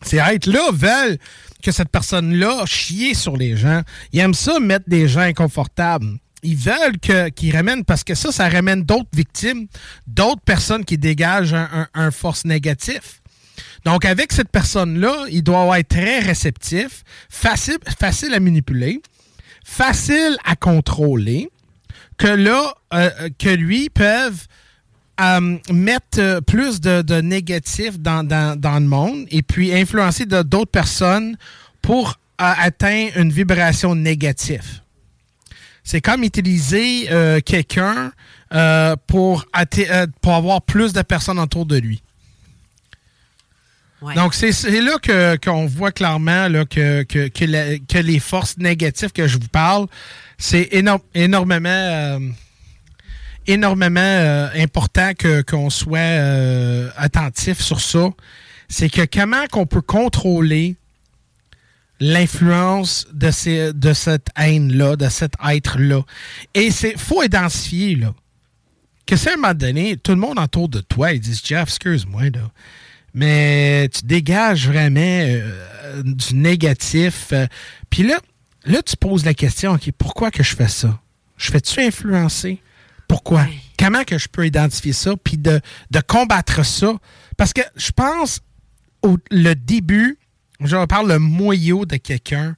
[0.02, 1.18] Ces êtres-là veulent
[1.64, 3.82] que cette personne-là chie sur les gens.
[4.12, 6.18] Ils aiment ça mettre des gens inconfortables.
[6.44, 9.68] Ils veulent qu'ils ramènent, parce que ça, ça ramène d'autres victimes,
[10.06, 11.56] d'autres personnes qui dégagent
[11.94, 13.22] un, force négatif.
[13.84, 19.02] Donc, avec cette personne-là, il doit être très réceptif, facile, facile à manipuler
[19.66, 21.50] facile à contrôler,
[22.18, 24.48] que là, euh, que lui peuvent
[25.20, 31.36] euh, mettre plus de, de négatifs dans, le monde et puis influencer d'autres personnes
[31.82, 34.82] pour euh, atteindre une vibration négative.
[35.84, 37.08] C'est comme utiliser
[37.46, 38.12] quelqu'un
[39.06, 39.46] pour
[40.26, 42.02] avoir plus de personnes autour de lui.
[44.14, 49.88] Donc, c'est là qu'on voit clairement que, que, les forces négatives que je vous parle,
[50.38, 50.70] c'est
[51.14, 52.20] énormément, euh,
[53.48, 55.12] énormément euh, important
[55.48, 58.10] qu'on soit euh, attentif sur ça.
[58.68, 60.76] C'est que comment qu'on peut contrôler
[62.00, 66.02] l'influence de, de cette haine-là, de cet être-là.
[66.54, 68.14] Et c'est faut identifier, là,
[69.06, 72.24] que c'est un moment donné, tout le monde autour de toi, ils disent, Jeff, excuse-moi,
[73.16, 77.30] mais tu dégages vraiment euh, du négatif.
[77.32, 77.48] Euh.
[77.90, 78.20] Puis là,
[78.66, 81.00] là, tu poses la question, OK, pourquoi que je fais ça?
[81.38, 82.62] Je fais-tu influencer?
[83.08, 83.48] Pourquoi?
[83.80, 85.14] Comment que je peux identifier ça?
[85.16, 85.62] Puis de,
[86.06, 86.94] combattre ça?
[87.38, 88.42] Parce que je pense,
[89.02, 90.20] au le début,
[90.60, 92.58] je parle le moyau de quelqu'un,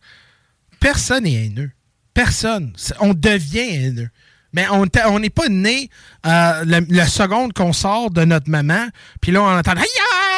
[0.79, 1.71] personne n'est haineux.
[2.15, 2.73] Personne.
[2.99, 4.09] On devient haineux.
[4.53, 5.89] Mais on n'est pas né
[6.25, 8.87] euh, la, seconde qu'on sort de notre maman,
[9.21, 9.73] puis là, on entend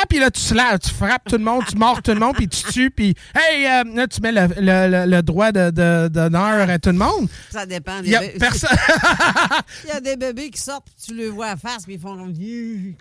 [0.10, 2.48] puis là, tu slaps, tu frappes tout le monde, tu mords tout le monde, puis
[2.48, 6.08] tu tues, puis hey, euh, là, tu mets le, le- le- le droit de- de-
[6.08, 7.28] d'honneur à tout le monde.
[7.50, 8.02] Ça dépend.
[8.04, 8.70] Il y a personne.
[9.84, 12.00] Il y a des bébés qui sortent, puis tu le vois à face, puis ils
[12.00, 12.18] font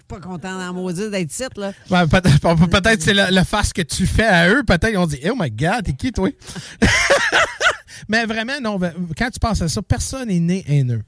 [0.07, 1.73] pas content dans maudit d'être ici, là.
[1.91, 4.63] Ouais, peut-être peut-être c'est le, le face que tu fais à eux.
[4.65, 6.29] Peut-être ils ont dit Oh my God, t'es qui, toi?
[8.09, 11.03] Mais vraiment, non, ben, quand tu penses à ça, personne n'est né haineux.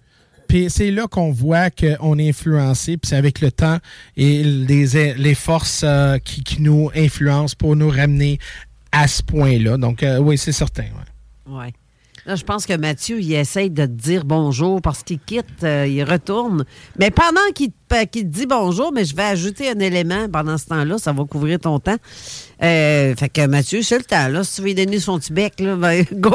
[0.48, 3.78] Puis c'est là qu'on voit qu'on est influencé, puis c'est avec le temps
[4.16, 8.40] et les, les forces euh, qui, qui nous influencent pour nous ramener
[8.90, 9.76] à ce point-là.
[9.76, 10.82] Donc, euh, oui, c'est certain.
[10.82, 11.56] ouais.
[11.56, 11.72] Ouais.
[12.26, 15.86] Là, je pense que Mathieu, il essaye de te dire bonjour parce qu'il quitte, euh,
[15.86, 16.64] il retourne.
[16.98, 20.98] Mais pendant qu'il te dit bonjour, mais je vais ajouter un élément pendant ce temps-là,
[20.98, 21.96] ça va couvrir ton temps.
[22.62, 24.28] Euh, fait que Mathieu, c'est le temps.
[24.28, 26.30] Là, si tu veux lui donner son petit bec, là, ben, go!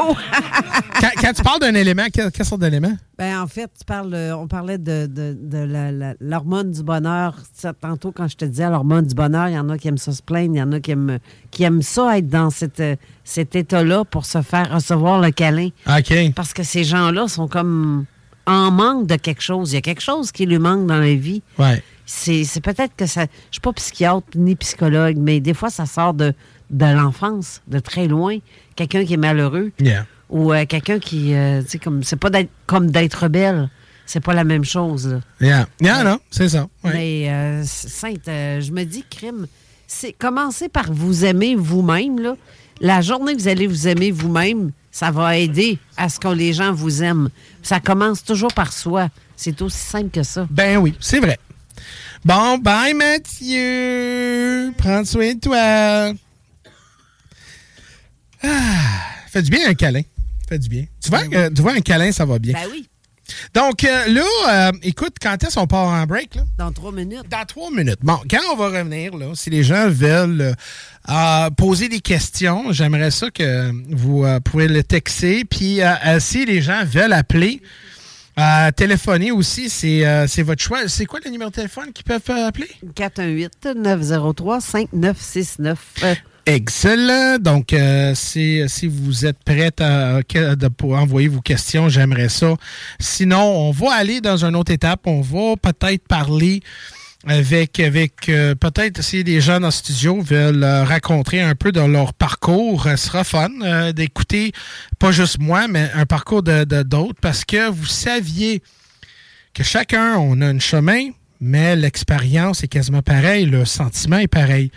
[1.00, 2.96] quand, quand tu parles d'un élément, quelle, quelle sorte d'élément?
[3.16, 7.36] Ben, en fait, tu parles, on parlait de, de, de l'hormone du bonheur.
[7.80, 10.12] Tantôt, quand je te disais l'hormone du bonheur, il y en a qui aiment ça
[10.12, 11.18] se plaindre, il y en a qui aiment,
[11.52, 12.82] qui aiment ça être dans cette,
[13.22, 15.68] cet état-là pour se faire recevoir le câlin.
[15.88, 16.32] OK.
[16.34, 18.04] Parce que ces gens-là sont comme
[18.46, 19.72] en manque de quelque chose.
[19.72, 21.42] Il y a quelque chose qui lui manque dans la vie.
[21.58, 21.82] Ouais.
[22.06, 23.22] C'est, peut-être que ça.
[23.22, 26.32] Je suis pas psychiatre ni psychologue, mais des fois, ça sort de,
[26.70, 28.38] de l'enfance, de très loin.
[28.76, 29.72] Quelqu'un qui est malheureux.
[29.80, 30.06] Yeah.
[30.30, 31.34] Ou euh, quelqu'un qui.
[31.34, 32.04] euh, tu sais, comme.
[32.04, 33.68] C'est pas d'être, comme d'être belle.
[34.06, 35.20] C'est pas la même chose, là.
[35.40, 35.66] Yeah.
[35.80, 36.68] Yeah, non, c'est ça.
[36.84, 39.48] Mais, euh, Sainte, je me dis, crime,
[39.88, 42.36] c'est commencer par vous aimer vous-même, là.
[42.80, 46.52] La journée que vous allez vous aimer vous-même, ça va aider à ce que les
[46.52, 47.30] gens vous aiment.
[47.62, 49.08] Ça commence toujours par soi.
[49.34, 50.46] C'est aussi simple que ça.
[50.50, 51.38] Ben oui, c'est vrai.
[52.26, 54.72] Bon, bye Mathieu.
[54.78, 56.12] Prends soin de toi.
[58.42, 58.48] Ah,
[59.28, 60.02] fait du bien un câlin.
[60.48, 60.86] Fait du bien.
[61.00, 62.54] Tu vois, que- tu vois un câlin, ça va bien.
[62.54, 62.88] Ben oui.
[63.54, 66.34] Donc euh, là, euh, écoute, quand est-ce qu'on part en break?
[66.34, 66.42] Là?
[66.58, 67.28] Dans trois minutes.
[67.30, 68.00] Dans trois minutes.
[68.02, 70.56] Bon, quand on va revenir, là, si les gens veulent
[71.08, 75.44] euh, poser des questions, j'aimerais ça que vous pouvez le texter.
[75.44, 75.78] Puis
[76.18, 77.62] si les gens veulent appeler,
[78.38, 80.88] euh, téléphoner aussi, c'est euh, c'est votre choix.
[80.88, 82.68] C'est quoi le numéro de téléphone qu'ils peuvent euh, appeler?
[82.94, 85.76] 418-903-5969.
[86.02, 86.14] Euh,
[86.48, 87.38] Excellent.
[87.40, 92.54] Donc, euh, si, si vous êtes prête à, de, pour envoyer vos questions, j'aimerais ça.
[93.00, 95.00] Sinon, on va aller dans une autre étape.
[95.06, 96.60] On va peut-être parler
[97.26, 101.72] avec, avec euh, peut-être si des gens dans le studio veulent euh, raconter un peu
[101.72, 102.86] de leur parcours.
[102.86, 104.52] Euh, Ce sera fun euh, d'écouter,
[104.98, 108.62] pas juste moi, mais un parcours de d'autres parce que vous saviez
[109.54, 114.70] que chacun, on a un chemin, mais l'expérience est quasiment pareille, le sentiment est pareil.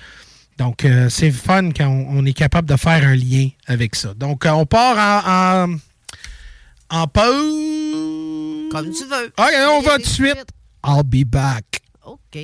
[0.57, 4.13] Donc, euh, c'est fun quand on, on est capable de faire un lien avec ça.
[4.13, 8.69] Donc, euh, on part en, en, en pause.
[8.71, 9.27] Comme tu veux.
[9.37, 10.45] OK, on va tout de suite.
[10.85, 11.63] I'll be back.
[12.09, 12.39] OK.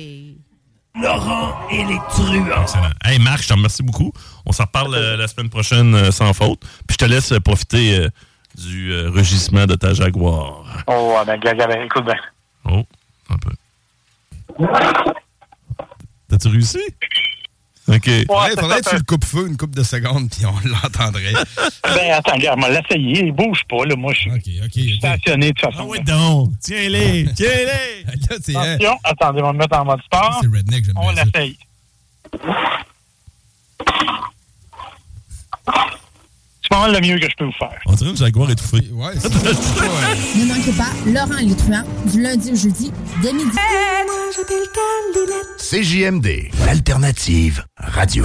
[0.94, 2.62] Laurent et les truands.
[2.62, 2.90] Excellent.
[3.04, 4.12] Hey Marc, je te remercie beaucoup.
[4.46, 6.60] On s'en reparle euh, la semaine prochaine euh, sans faute.
[6.86, 8.08] Puis je te laisse euh, profiter euh,
[8.54, 10.84] du euh, rugissement de ta Jaguar.
[10.86, 12.14] Oh, ben, gars, gars, ben, écoute bien.
[12.64, 12.84] Oh,
[13.28, 13.50] un peu.
[16.28, 16.80] T'as-tu réussi?
[17.88, 18.10] OK.
[18.26, 21.32] faudrait, faudrait que tu le coupes-feu une coupe de secondes, puis on l'entendrait.
[21.84, 23.24] Ben, attends, regarde, on va l'essayer.
[23.24, 23.94] Il bouge pas, là.
[23.96, 25.84] Moi, je suis stationné de toute façon.
[25.84, 26.50] Ah oui, donc.
[26.60, 27.26] Tiens-les.
[27.36, 28.04] Tiens-les.
[28.12, 30.40] Attention, attendez, on va me mettre en mode sport.
[30.42, 31.56] C'est redneck, j'aime On l'essaye.
[36.68, 37.70] C'est pas mal le mieux que je peux vous faire.
[37.86, 38.88] On dirait une Jaguar étouffée.
[38.92, 42.90] Ouais, Ne manquez pas Laurent et les truands du lundi au jeudi
[43.22, 43.56] dès midi.
[45.58, 48.24] CJMD, l'alternative radio.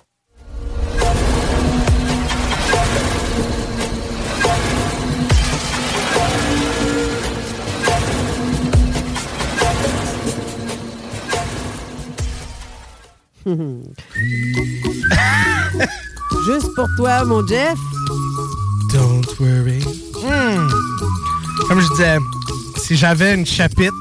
[16.45, 17.77] Juste pour toi, mon Jeff.
[18.93, 19.79] Don't worry.
[20.23, 20.67] Hmm.
[21.67, 22.17] Comme je disais,
[22.77, 23.93] si j'avais une chapitre,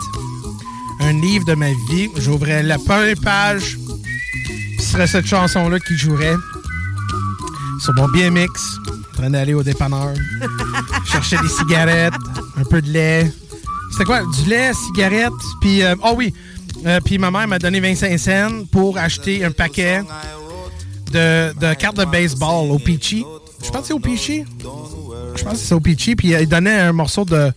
[1.01, 3.77] un livre de ma vie, j'ouvrais la première page,
[4.77, 6.37] puis ce serait cette chanson-là qui jouerait
[7.81, 8.49] sur mon BMX,
[8.89, 10.13] en train d'aller au dépanneur,
[11.05, 12.15] chercher des cigarettes,
[12.57, 13.33] un peu de lait.
[13.93, 14.21] C'était quoi?
[14.23, 15.83] Du lait, cigarettes, puis...
[15.83, 16.35] euh, oh oui!
[16.87, 20.03] Euh, puis ma mère m'a donné 25 cents pour acheter un paquet
[21.13, 23.25] de, de cartes de baseball au Peachy.
[23.63, 24.45] Je pense que c'est au Peachy.
[25.37, 26.17] Je pense que c'est au Peachy.
[26.17, 27.53] Puis il donnait un morceau de,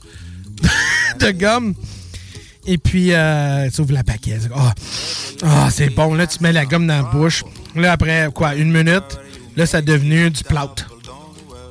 [1.20, 1.74] de gomme.
[2.66, 4.40] Et puis, euh, tu la paquet.
[4.56, 4.74] Ah,
[5.44, 6.14] oh, c'est bon.
[6.14, 7.44] Là, tu mets la gomme dans la bouche.
[7.76, 9.20] Là, après, quoi, une minute,
[9.58, 10.86] là, ça a devenu du plout.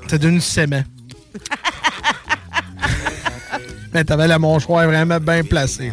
[0.08, 0.82] Ça a devenu du sément.
[3.94, 5.92] Mais t'avais la mâchoire vraiment bien placée.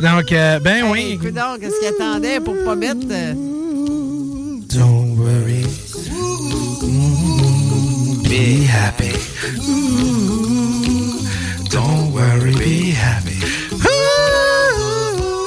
[0.00, 1.12] Donc, euh, ben oui.
[1.12, 3.06] Écoute donc, qu'est-ce qu'il attendait pour pas mettre...
[3.10, 3.34] Euh,
[4.74, 5.64] Don't worry.
[8.24, 9.12] Be happy.
[11.70, 13.38] Don't worry, be happy.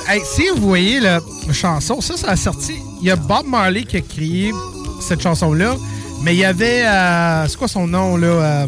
[0.07, 1.19] Hey, si vous voyez la
[1.52, 2.76] chanson, ça, ça a sorti.
[3.02, 4.53] Il y a Bob Marley qui a créé
[5.02, 5.76] cette chanson-là,
[6.24, 6.86] mais il y avait.
[6.86, 8.28] Euh, c'est quoi son nom, là?
[8.28, 8.68] Euh,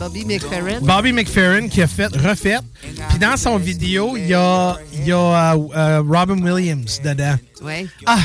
[0.00, 0.80] Bobby McFerrin.
[0.80, 2.56] Bobby McFerrin qui a fait, refait.
[3.10, 7.34] Puis dans son vidéo, il y a, y a euh, Robin Williams dedans.
[7.62, 7.86] Oui.
[8.06, 8.18] Ah!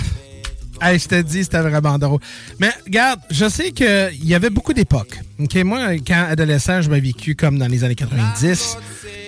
[0.81, 2.21] Hey, je te dis, c'était vraiment drôle.
[2.59, 5.19] Mais regarde, je sais qu'il y avait beaucoup d'époques.
[5.37, 8.77] Moi, quand adolescent, je m'ai vécu comme dans les années 90.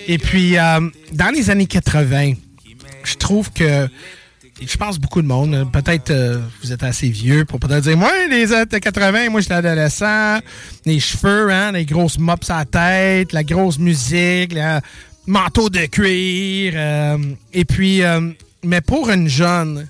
[0.06, 2.32] Et puis, dans les années 80,
[3.04, 3.88] je trouve que
[4.60, 6.12] je pense beaucoup de monde, peut-être
[6.62, 10.38] vous êtes assez vieux pour peut-être dire Moi, les années 80, moi j'étais adolescent,
[10.84, 14.80] les cheveux, hein, les grosses mops à la tête, la grosse musique, le
[15.26, 16.74] manteau de cuir.
[17.52, 18.02] et puis,
[18.64, 19.86] mais pour une jeune,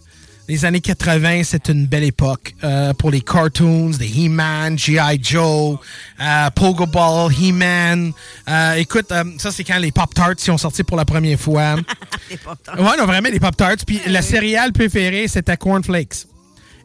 [0.48, 5.20] les années 80, c'est une belle époque euh, pour les cartoons, des He-Man, G.I.
[5.22, 5.78] Joe,
[6.20, 8.12] euh, Pogo Ball, He-Man.
[8.48, 11.76] Euh, écoute, ça, c'est quand les Pop-Tarts sont sortis pour la première fois.
[12.30, 12.80] les Pop-Tarts.
[12.80, 13.84] Ouais, non, vraiment, les Pop-Tarts.
[13.86, 16.26] Puis la céréale préférée, c'était Corn Flakes.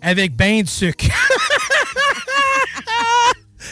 [0.01, 1.05] Avec ben du sucre.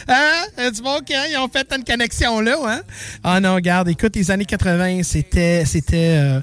[0.07, 0.45] Hein?
[0.73, 2.81] Tu vois, OK, ils ont fait une connexion là, hein?
[3.23, 5.63] Ah non, regarde, écoute, les années 80, c'était.
[5.65, 6.41] c'était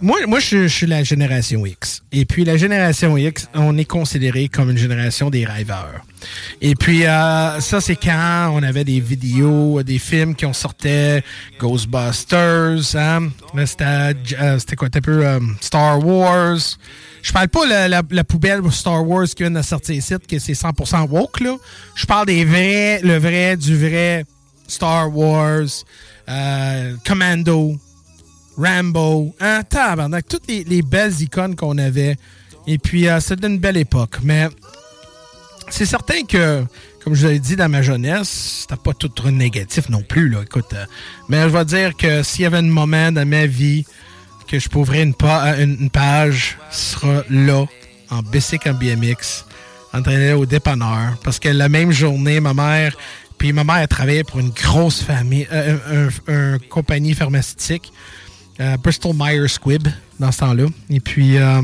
[0.00, 2.02] moi, moi je, suis la génération X.
[2.12, 6.02] Et puis, la génération X, on est considéré comme une génération des rêveurs.
[6.60, 11.22] Et puis, euh, ça, c'est quand on avait des vidéos, des films qui ont sorti
[11.58, 13.30] Ghostbusters, hein?
[13.66, 14.88] c'était quoi?
[14.94, 16.58] Un peu Star Wars.
[17.22, 20.38] Je parle pas la, la, la, poubelle Star Wars qui vient de sortir ici, que
[20.38, 21.56] c'est 100% woke, là.
[21.96, 24.24] Je parle des vrais, le vrai, du vrai
[24.68, 25.84] Star Wars,
[26.28, 27.76] euh, Commando,
[28.56, 32.16] Rambo, hein, tabarnak, toutes les, les, belles icônes qu'on avait.
[32.66, 34.18] Et puis, euh, c'était une belle époque.
[34.22, 34.48] Mais
[35.68, 36.64] c'est certain que,
[37.02, 40.42] comme je vous l'ai dit dans ma jeunesse, c'était pas tout négatif non plus, là.
[40.42, 40.84] Écoute, euh,
[41.28, 43.84] mais je vais dire que s'il y avait un moment dans ma vie
[44.48, 47.66] que je pourrais une, pa une, une page, ce sera là,
[48.10, 49.44] en bicycle en BMX,
[49.92, 51.16] en train au dépanneur.
[51.24, 52.96] Parce que la même journée, ma mère,
[53.38, 55.76] puis ma mère, travaillait pour une grosse famille, euh,
[56.26, 57.92] un, un, un compagnie pharmaceutique.
[58.60, 59.88] Euh, Bristol Myers Squibb
[60.18, 60.66] dans ce temps-là.
[60.90, 61.60] Et puis, euh,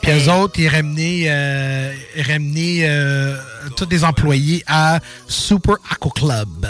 [0.00, 1.92] puis eux autres, ils ramenaient, euh,
[2.26, 3.36] ramenaient euh,
[3.76, 4.98] tous les employés à
[5.28, 6.66] Super Aqua Club.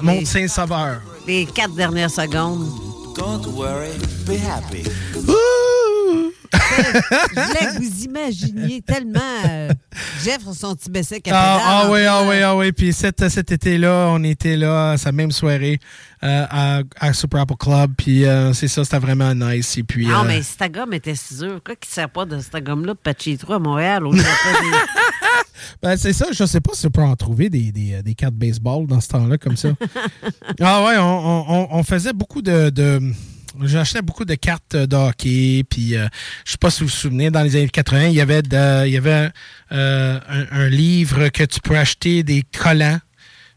[0.00, 1.00] Mont Saint-Sauveur.
[1.26, 2.66] Les quatre dernières secondes.
[3.16, 3.90] Don't worry,
[4.26, 4.84] be happy.
[6.52, 9.70] Je voulais que vous imaginiez tellement euh,
[10.22, 12.72] Jeff son petit besset ah, ah oui, ah oui, ah oui.
[12.72, 15.78] Puis cet, cet été-là, on était là, sa même soirée
[16.22, 17.92] euh, à, à, Super Apple Club.
[17.96, 19.76] Puis euh, c'est ça, c'était vraiment nice.
[19.78, 21.60] Et puis, non, mais cette gomme était si dure.
[21.64, 24.06] Quoi qu'il ne sert pas de cette gomme-là de Pachitro à Montréal?
[24.06, 24.22] Au des...
[25.82, 28.34] ben, c'est ça, je sais pas si on peut en trouver des, des, des cartes
[28.34, 29.70] baseball dans ce temps-là comme ça.
[30.60, 32.70] ah ouais, on, on, on, faisait beaucoup de...
[32.70, 33.00] de
[33.64, 36.06] J'achetais beaucoup de cartes de hockey, puis euh,
[36.44, 38.40] je sais pas si vous vous souvenez, dans les années 80, il y avait,
[38.86, 39.30] il y avait
[39.72, 40.20] euh,
[40.50, 42.98] un, livre que tu peux acheter des collants.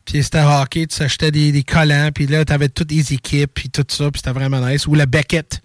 [0.06, 3.52] Puis c'était hockey, tu achetais des, des collants, puis là, tu avais toutes les équipes,
[3.54, 4.86] puis tout ça, puis c'était vraiment nice.
[4.86, 5.62] Ou le Beckett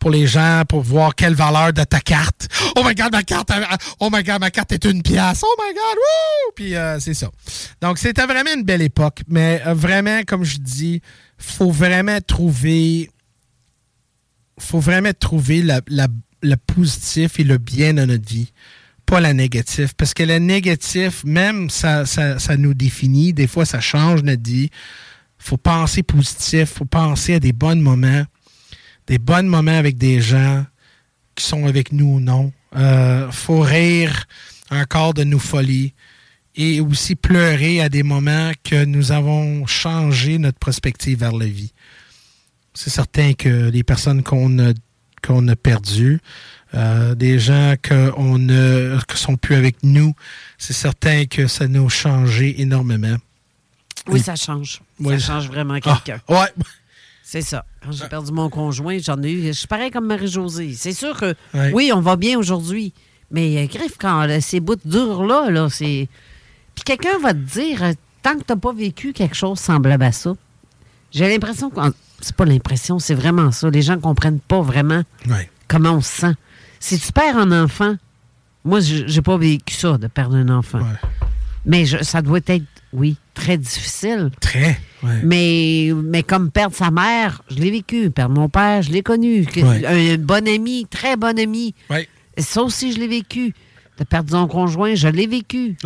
[0.00, 2.48] pour les gens, pour voir quelle valeur de ta carte.
[2.74, 3.52] Oh my God, ma carte,
[4.00, 5.42] oh my God, ma carte est une pièce.
[5.44, 6.52] Oh my God, wouh!
[6.56, 7.30] Puis euh, c'est ça.
[7.80, 9.20] Donc, c'était vraiment une belle époque.
[9.28, 11.02] Mais euh, vraiment, comme je dis,
[11.38, 13.10] faut vraiment trouver
[14.60, 16.08] faut vraiment trouver la, la,
[16.42, 18.52] le positif et le bien dans notre vie,
[19.06, 19.94] pas la négative.
[19.96, 23.32] Parce que le négatif, même, ça, ça, ça nous définit.
[23.32, 24.70] Des fois, ça change notre vie.
[25.38, 28.24] faut penser positif, faut penser à des bons moments,
[29.06, 30.64] des bons moments avec des gens
[31.34, 32.52] qui sont avec nous ou non.
[32.76, 34.26] Euh, faut rire
[34.70, 35.94] encore de nos folies
[36.54, 41.72] et aussi pleurer à des moments que nous avons changé notre perspective vers la vie
[42.80, 44.72] c'est certain que les personnes qu'on a,
[45.22, 46.18] qu'on a perdues,
[46.72, 50.14] euh, des gens qu'on ne que sont plus avec nous,
[50.56, 53.16] c'est certain que ça nous a changé énormément.
[54.06, 54.80] Oui, ça change.
[55.04, 56.22] Ça change vraiment ah, quelqu'un.
[56.30, 56.48] ouais.
[57.22, 57.66] C'est ça.
[57.84, 59.46] Quand j'ai perdu mon conjoint, j'en ai eu.
[59.48, 60.72] Je suis pareil comme Marie-Josée.
[60.74, 61.72] C'est sûr que Ouais.
[61.74, 62.94] oui, on va bien aujourd'hui.
[63.30, 66.08] Mais euh, griffe, quand là, ces bouts durs là, là, c'est.
[66.74, 67.82] Puis quelqu'un va te dire,
[68.22, 70.32] tant que tu n'as pas vécu quelque chose semblable à ça,
[71.12, 71.80] j'ai l'impression que.
[72.20, 73.70] C'est pas l'impression, c'est vraiment ça.
[73.70, 75.02] Les gens ne comprennent pas vraiment
[75.68, 76.34] comment on se sent.
[76.78, 77.94] Si tu perds un enfant,
[78.64, 80.80] moi, je- j'ai pas vécu ça, de perdre un enfant.
[81.66, 84.30] Mais je- ça doit être, oui, très difficile.
[84.40, 84.78] Très.
[85.02, 85.20] ouais.
[85.22, 88.10] Mais, mais comme perdre sa mère, je l'ai vécu.
[88.10, 89.46] Perdre mon père, je l'ai connu.
[89.86, 91.74] Un bon ami, très bon ami.
[92.38, 93.54] Ça aussi, je l'ai vécu.
[93.98, 95.76] De perdre son conjoint, je l'ai vécu.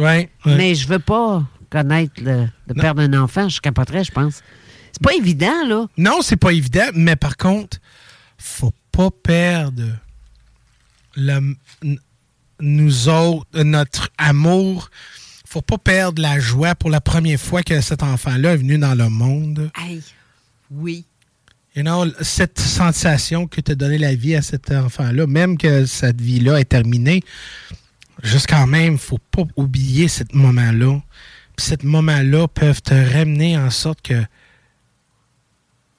[0.56, 3.48] Mais je veux pas connaître le, de perdre un enfant.
[3.48, 4.42] Je capoterais, je pense.
[4.94, 5.86] C'est pas évident, là.
[5.96, 7.78] Non, c'est pas évident, mais par contre,
[8.38, 9.82] faut pas perdre
[11.16, 11.56] le-
[12.60, 14.88] nous autres, euh, notre amour.
[15.46, 18.94] Faut pas perdre la joie pour la première fois que cet enfant-là est venu dans
[18.94, 19.70] le monde.
[19.74, 20.02] Aïe.
[20.70, 21.04] Oui.
[21.76, 25.86] You know, cette sensation que tu as donné la vie à cet enfant-là, même que
[25.86, 27.22] cette vie-là est terminée,
[28.22, 31.00] juste quand même, faut pas oublier ce moment-là.
[31.56, 34.24] Puis ce moment-là peuvent te ramener en sorte que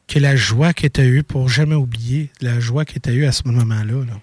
[0.07, 3.13] que la joie que tu as eue pour jamais oublier, la joie que tu as
[3.13, 4.05] eue à ce moment-là.
[4.05, 4.19] là.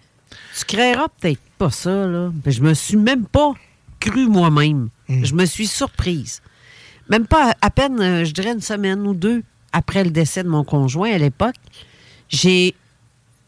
[0.59, 2.31] Tu créeras peut-être pas ça, là.
[2.45, 3.53] Mais je me suis même pas
[4.01, 4.89] cru moi-même.
[5.09, 5.25] Hmm.
[5.25, 6.41] Je me suis surprise.
[7.09, 9.43] Même pas à peine, euh, je dirais une semaine ou deux
[9.73, 11.57] après le décès de mon conjoint à l'époque,
[12.29, 12.75] j'ai.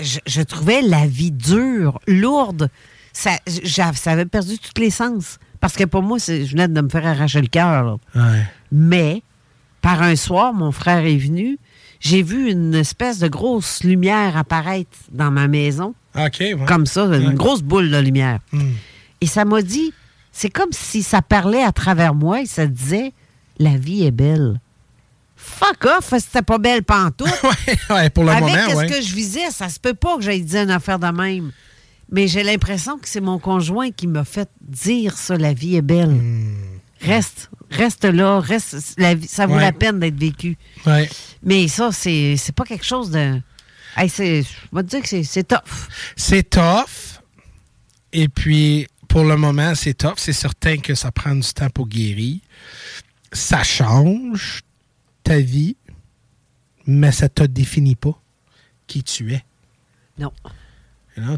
[0.00, 2.68] Je, je trouvais la vie dure, lourde.
[3.12, 3.38] Ça,
[4.06, 5.38] avait perdu tous les sens.
[5.60, 7.98] Parce que pour moi, c'est- je venais de me faire arracher le cœur.
[8.72, 9.22] Mais,
[9.80, 11.58] par un soir, mon frère est venu.
[12.04, 15.94] J'ai vu une espèce de grosse lumière apparaître dans ma maison.
[16.14, 16.56] OK, ouais.
[16.66, 17.34] Comme ça, une Ouais.
[17.34, 18.40] grosse boule de lumière.
[18.52, 18.72] Hmm.
[19.22, 19.90] Et ça m'a dit,
[20.30, 23.12] c'est comme si ça parlait à travers moi et ça disait,
[23.58, 24.60] la vie est belle.
[25.36, 27.26] Fuck off, c'était pas belle pantoute.
[27.90, 28.86] ouais, pour le Avec moment, ce ouais.
[28.88, 31.52] que je visais, ça se peut pas que j'aille dire une affaire de même.
[32.10, 35.82] Mais j'ai l'impression que c'est mon conjoint qui m'a fait dire ça, la vie est
[35.82, 36.10] belle.
[36.10, 36.54] Hmm.
[37.00, 39.60] Reste, reste là, reste, la vie- ça vaut Ouais.
[39.60, 40.56] la peine d'être vécu.
[40.86, 41.08] Ouais.
[41.44, 43.40] Mais ça, c'est c'est pas quelque chose de...
[43.96, 44.42] Hey, je
[44.72, 45.88] vais te dire que c'est- tough.
[46.16, 47.20] C'est tough.
[48.12, 50.14] Et puis, pour le moment, c'est tough.
[50.16, 52.38] C'est certain que ça prend du temps pour guérir.
[53.32, 54.62] Ça change
[55.22, 55.76] ta vie,
[56.86, 58.20] mais ça te définit pas
[58.86, 59.44] qui tu es.
[60.18, 60.32] Non.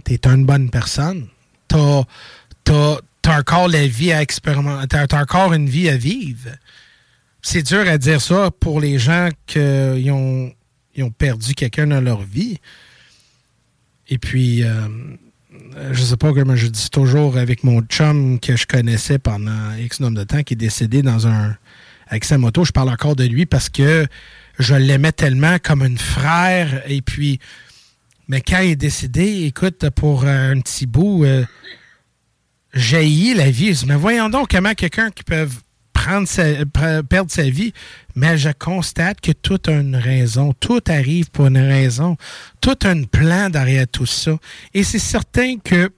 [0.04, 1.28] Tu es une bonne personne.
[1.68, 4.96] Tu as, encore la vie à expérimenter.
[5.08, 6.50] Tu as, encore une vie à vivre.
[7.48, 9.60] C'est dur à dire ça pour les gens qui
[10.10, 10.52] ont,
[10.98, 12.58] ont perdu quelqu'un dans leur vie.
[14.08, 14.88] Et puis, euh,
[15.92, 20.00] je sais pas comment je dis toujours avec mon chum que je connaissais pendant X
[20.00, 21.56] nombre de temps, qui est décédé dans un
[22.20, 22.64] sa moto.
[22.64, 24.08] Je parle encore de lui parce que
[24.58, 26.82] je l'aimais tellement comme un frère.
[26.90, 27.38] Et puis,
[28.26, 31.44] mais quand il est décédé, écoute, pour un petit bout, euh,
[32.74, 33.84] jaillit la vie.
[33.86, 35.46] Mais voyons donc comment quelqu'un qui peut
[37.08, 37.72] perdre sa vie.
[38.14, 40.52] Mais je constate que tout a une raison.
[40.54, 42.16] Tout arrive pour une raison.
[42.60, 44.36] Tout un plan derrière tout ça.
[44.74, 45.90] Et c'est certain que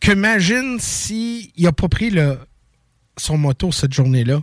[0.00, 2.10] que imagine s'il n'a pas pris
[3.18, 4.42] son moto cette journée-là.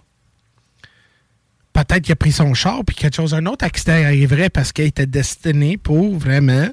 [1.74, 4.86] Peut-être qu'il a pris son char puis quelque chose, un autre accident arriverait parce qu'il
[4.86, 6.70] était destiné pour vraiment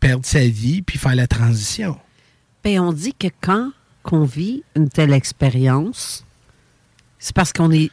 [0.00, 1.98] perdre sa vie puis faire la transition.
[2.64, 3.70] Ben, on dit que quand
[4.02, 6.24] qu'on vit une telle expérience,
[7.18, 7.90] c'est parce qu'on est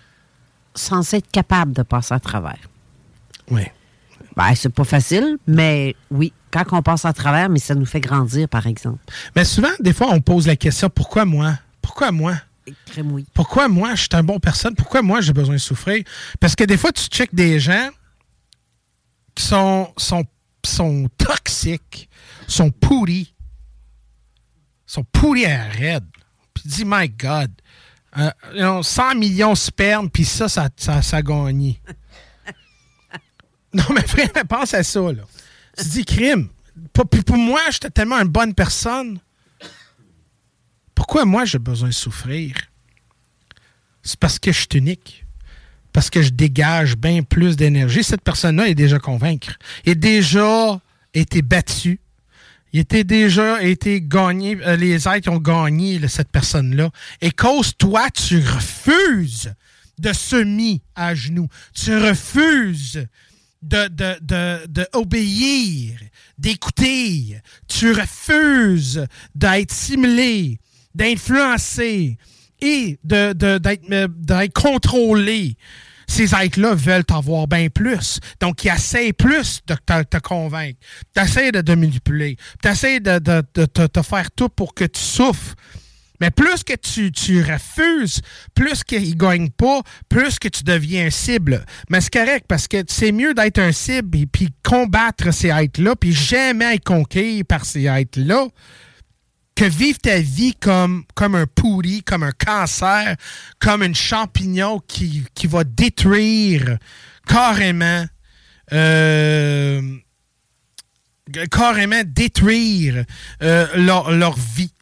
[0.76, 2.60] censé être capable de passer à travers.
[3.50, 3.64] Oui.
[4.36, 8.02] Ben, c'est pas facile, mais oui, quand on passe à travers, mais ça nous fait
[8.02, 9.00] grandir, par exemple.
[9.36, 11.58] Mais souvent, des fois, on pose la question pourquoi moi?
[11.82, 12.36] Pourquoi moi?
[13.34, 14.74] Pourquoi moi, je suis un bon personne?
[14.76, 16.04] Pourquoi moi, j'ai besoin de souffrir?
[16.40, 17.90] Parce que des fois, tu checkes des gens
[19.36, 20.26] qui sont, sont,
[20.66, 22.10] sont toxiques,
[22.48, 23.35] sont pourris,
[24.86, 26.06] sont pourris à raide.
[26.54, 27.52] Puis dis, my God,
[28.18, 31.82] euh, you know, 100 millions de sperme, puis ça, ça, ça, ça a gagné.
[33.74, 35.24] non, mais vraiment, pense à ça, là.
[35.78, 36.50] Tu dis, crime.
[36.94, 39.20] Pour, pour moi, j'étais tellement une bonne personne.
[40.94, 42.56] Pourquoi moi j'ai besoin de souffrir?
[44.02, 45.26] C'est parce que je suis unique.
[45.92, 48.04] Parce que je dégage bien plus d'énergie.
[48.04, 49.58] Cette personne-là est déjà convaincre.
[49.86, 50.80] Il a déjà
[51.14, 52.00] été battu.
[52.74, 54.58] Il était déjà été gagné.
[54.66, 56.90] euh, les êtres ont gagné cette personne-là.
[57.22, 59.54] Et cause toi, tu refuses
[59.98, 61.48] de se mis à genoux.
[61.74, 63.08] Tu refuses
[63.62, 64.18] de, de,
[64.68, 64.86] de,
[66.38, 67.40] d'écouter.
[67.68, 70.60] Tu refuses d'être simulé,
[70.94, 72.18] d'influencer
[72.62, 75.56] et de, euh, d'être contrôlé.
[76.08, 78.20] Ces êtres-là veulent t'avoir bien plus.
[78.40, 80.80] Donc, ils essayent plus de te, convaincre.
[81.16, 82.38] Tu essaies de te manipuler.
[82.62, 85.56] Tu essaies de, te faire tout pour que tu souffres.
[86.22, 88.22] Mais plus que tu, refuses,
[88.54, 91.66] plus qu'ils ne gagnent pas, plus que tu deviens un cible.
[91.90, 95.96] Mais c'est correct parce que c'est mieux d'être un cible et puis combattre ces êtres-là,
[95.96, 98.48] puis jamais être conquis par ces êtres-là,
[99.56, 103.16] que vivre ta vie comme, comme un pourri, comme un cancer,
[103.60, 106.78] comme un champignon qui, qui va détruire
[107.26, 108.06] carrément,
[108.74, 109.82] euh,
[111.50, 113.06] carrément détruire
[113.42, 114.75] euh, leur, leur vie.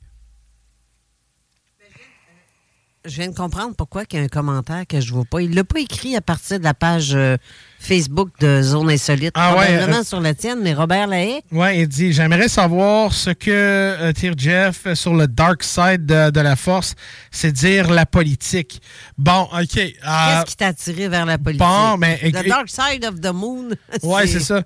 [3.05, 5.41] Je viens de comprendre pourquoi il y a un commentaire que je ne vois pas.
[5.41, 7.35] Il ne l'a pas écrit à partir de la page euh,
[7.77, 9.33] Facebook de Zone Insolite.
[9.35, 11.41] Ah Probablement euh, sur la tienne, mais Robert Lahaye?
[11.51, 16.39] Oui, il dit J'aimerais savoir ce que euh, tire Jeff sur le dark side de,
[16.39, 16.95] la force,
[17.29, 18.81] c'est dire la politique.
[19.17, 19.67] Bon, OK.
[19.75, 21.67] Qu'est-ce qui t'a attiré vers la politique?
[21.67, 22.19] Bon, mais.
[22.23, 23.71] The dark side of the moon.
[24.03, 24.63] Oui, c'est ça.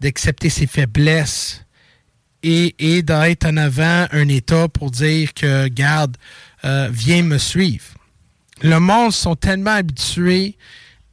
[0.00, 1.64] d'accepter ses faiblesses
[2.42, 6.16] et, d'être en avant un État pour dire que, garde,
[6.64, 7.84] euh, viens me suivre.
[8.62, 10.56] Le monde sont tellement habitués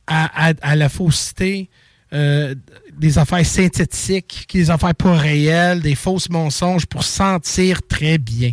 [0.08, 1.70] à, à, la fausseté,
[2.14, 2.56] euh,
[2.94, 8.52] des affaires synthétiques, des affaires pas réelles, des fausses mensonges pour sentir très bien.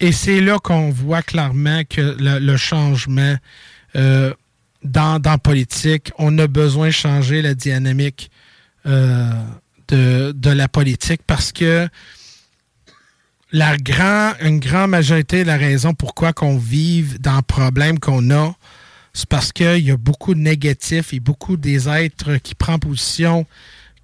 [0.00, 3.36] Et c'est là qu'on voit clairement que le, changement
[3.94, 4.32] euh,
[4.82, 8.30] dans, la politique, on a besoin de changer la dynamique
[8.86, 9.32] euh,
[9.88, 11.88] de, la politique parce que
[13.52, 18.30] la grand, une grande majorité de la raison pourquoi qu'on vive dans le problème qu'on
[18.30, 18.54] a,
[19.14, 23.46] c'est parce qu'il y a beaucoup de négatifs et beaucoup des êtres qui prennent position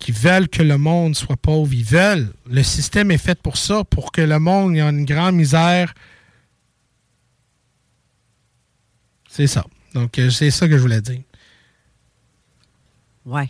[0.03, 1.73] qui veulent que le monde soit pauvre.
[1.73, 2.33] Ils veulent.
[2.51, 5.95] Le système est fait pour ça, pour que le monde ait une grande misère.
[9.29, 9.65] C'est ça.
[9.95, 11.21] Donc, euh, c'est ça que je voulais dire.
[13.25, 13.49] Ouais.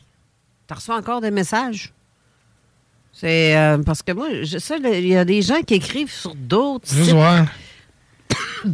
[0.68, 1.94] Tu reçois encore des messages?
[3.14, 6.34] C'est euh, parce que moi, je sais, il y a des gens qui écrivent sur
[6.34, 6.92] d'autres.
[6.94, 7.46] Juste voir.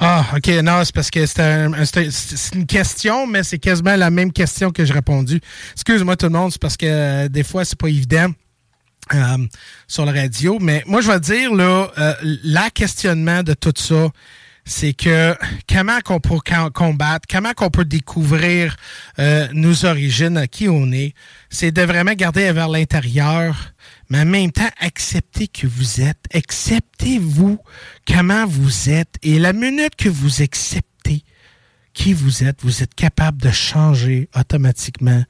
[0.00, 0.48] Ah, OK.
[0.62, 4.92] Non, c'est parce que c'est une question, mais c'est quasiment la même question que j'ai
[4.92, 5.40] répondu.
[5.72, 8.28] Excuse-moi tout le monde, c'est parce que euh, des fois, c'est pas évident.
[9.12, 9.36] Euh,
[9.86, 14.08] sur la radio, mais moi je vais dire là, euh, la questionnement de tout ça,
[14.64, 15.36] c'est que
[15.68, 16.38] comment qu'on peut
[16.72, 18.76] combattre, comment qu'on peut découvrir
[19.52, 21.12] nos origines, qui on est,
[21.50, 23.73] c'est de vraiment garder vers l'intérieur,
[24.08, 26.24] mais en même temps, acceptez que vous êtes.
[26.32, 27.58] Acceptez-vous
[28.06, 29.16] comment vous êtes.
[29.22, 31.24] Et la minute que vous acceptez
[31.94, 35.24] qui vous êtes, vous êtes capable de changer automatiquement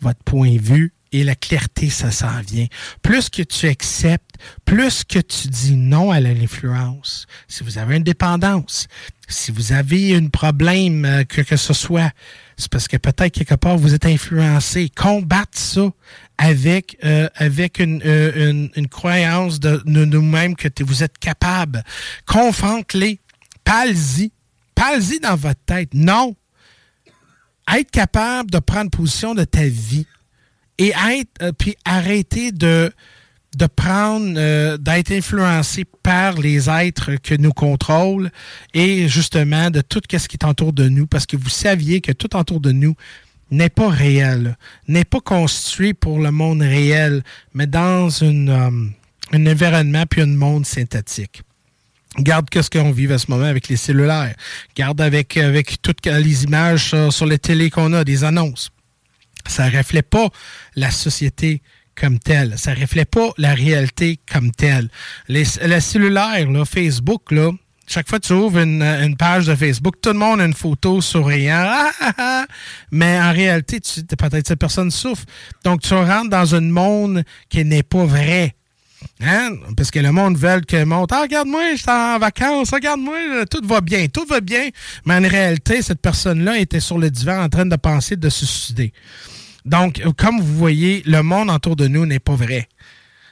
[0.00, 2.66] votre point de vue et la clarté, ça s'en vient.
[3.02, 7.26] Plus que tu acceptes, plus que tu dis non à l'influence.
[7.48, 8.88] Si vous avez une dépendance,
[9.28, 12.10] si vous avez un problème, euh, que, que ce soit,
[12.56, 14.90] c'est parce que peut-être quelque part vous êtes influencé.
[14.94, 15.88] Combattre ça
[16.38, 21.82] avec euh, avec une, euh, une, une, croyance de, nous-mêmes que vous êtes capable.
[22.26, 23.20] Confronte-les.
[23.64, 24.32] Parle-y.
[24.74, 25.90] Parle-y dans votre tête.
[25.94, 26.36] Non.
[27.74, 30.06] Être capable de prendre position de ta vie
[30.78, 32.92] et être euh, puis arrêter de
[33.56, 38.30] de prendre, d'être influencé par les êtres que nous contrôlent
[38.74, 42.12] et justement de tout ce qui est autour de nous, parce que vous saviez que
[42.12, 42.94] tout autour de nous
[43.50, 44.56] n'est pas réel,
[44.88, 47.22] n'est pas construit pour le monde réel,
[47.54, 48.70] mais dans une, euh,
[49.32, 51.42] un environnement puis un monde synthétique.
[52.18, 54.34] Garde qu'est-ce qu'on vit à ce moment avec les cellulaires.
[54.74, 58.70] Garde avec, avec toutes les images sur, les télés qu'on a, des annonces.
[59.46, 60.28] Ça ne reflète pas
[60.76, 61.62] la société
[61.94, 62.58] comme telle.
[62.58, 64.88] Ça ne reflète pas la réalité comme telle.
[65.28, 67.50] Les, le cellulaire, là, Facebook, là,
[67.86, 71.00] chaque fois que tu ouvres une, page de Facebook, tout le monde a une photo
[71.00, 71.66] souriant.
[71.68, 72.46] Ah, ah, ah.
[72.90, 73.80] Mais en réalité,
[74.18, 75.24] peut-être cette personne souffre.
[75.64, 78.54] Donc, tu rentres dans un monde qui n'est pas vrai.
[79.20, 79.50] Hein?
[79.76, 81.12] Parce que le monde veut que monte.
[81.12, 82.72] Ah, regarde-moi, je suis en vacances.
[82.72, 84.68] Regarde-moi, tout va bien, tout va bien.
[85.04, 88.44] Mais en réalité, cette personne-là était sur le divan en train de penser de se
[88.44, 88.92] suicider.
[89.64, 92.68] Donc, comme vous voyez, le monde autour de nous n'est pas vrai.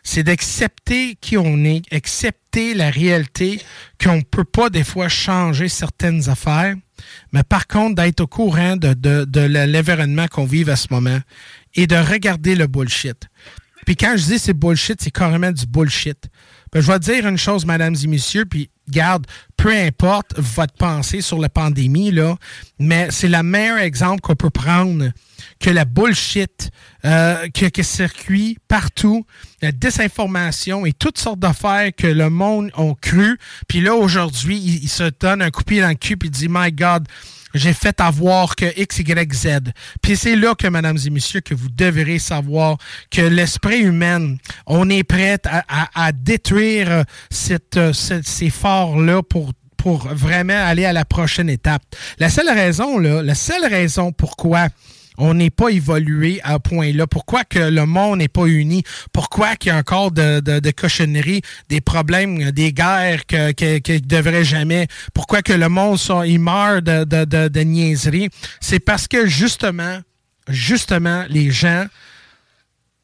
[0.05, 3.61] C'est d'accepter qui on est, accepter la réalité
[4.03, 6.77] qu'on ne peut pas des fois changer certaines affaires,
[7.33, 11.19] mais par contre d'être au courant de, de, de l'événement qu'on vive à ce moment
[11.75, 13.27] et de regarder le bullshit.
[13.87, 16.29] Puis quand je dis c'est bullshit, c'est carrément du bullshit.
[16.75, 19.27] Ben, je vais dire une chose, mesdames et messieurs, puis garde,
[19.57, 22.13] peu importe votre pensée sur la pandémie,
[22.81, 25.11] mais c'est le meilleur exemple qu'on peut prendre
[25.61, 26.71] que la bullshit
[27.05, 29.25] euh, que, que circuit partout,
[29.63, 33.39] la désinformation et toutes sortes d'affaires que le monde a cru.
[33.69, 36.49] Puis là, aujourd'hui, il, se donne un coup de pied dans le cul et dit,
[36.51, 37.07] My God,
[37.55, 39.49] j'ai fait avoir que X, Y, Z.
[40.03, 42.77] Puis c'est là que, mesdames et messieurs, que vous devrez savoir
[43.11, 44.37] que l'esprit humain,
[44.67, 51.51] on est prêt à, détruire cette, ces forts-là pour pour vraiment aller à la prochaine
[51.51, 51.83] étape.
[52.19, 54.69] La seule raison, là, la seule raison pourquoi
[55.19, 57.07] on n'est pas évolué à point-là.
[57.07, 58.83] Pourquoi que le monde n'est pas uni?
[59.13, 64.45] Pourquoi qu'il y a encore de, de, cochonneries, des problèmes, des guerres que, que, devraient
[64.45, 64.89] jamais?
[65.13, 68.31] Pourquoi que le monde il meurt de, de niaiseries?
[68.61, 70.01] C'est parce que justement,
[70.49, 71.87] justement, les gens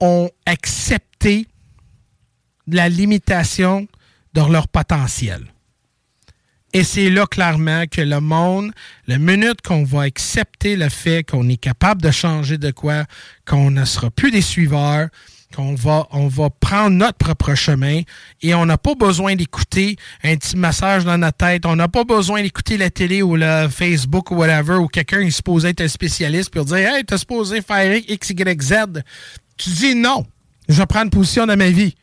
[0.00, 1.46] ont accepté
[2.66, 3.86] la limitation
[4.34, 5.44] de leur potentiel.
[6.72, 8.70] Et c'est là clairement que le monde,
[9.08, 13.06] la minute qu'on va accepter le fait qu'on est capable de changer de quoi,
[13.44, 15.08] qu'on ne sera plus des suiveurs,
[15.52, 18.02] qu'on va, on va prendre notre propre chemin
[18.40, 21.66] et on n'a pas besoin d'écouter un petit massage dans notre tête.
[21.66, 25.30] On n'a pas besoin d'écouter la télé ou le Facebook ou whatever où quelqu'un est
[25.30, 28.74] supposé être un spécialiste pour dire Hey, t'es supposé faire X, Y, Z.
[29.56, 30.24] Tu dis non.
[30.68, 31.96] Je vais prendre position dans ma vie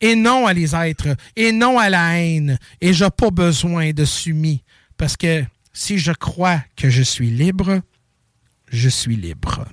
[0.00, 4.04] et non à les êtres, et non à la haine, et j'ai pas besoin de
[4.04, 4.62] soumis,
[4.96, 7.80] parce que si je crois que je suis libre,
[8.68, 9.66] je suis libre.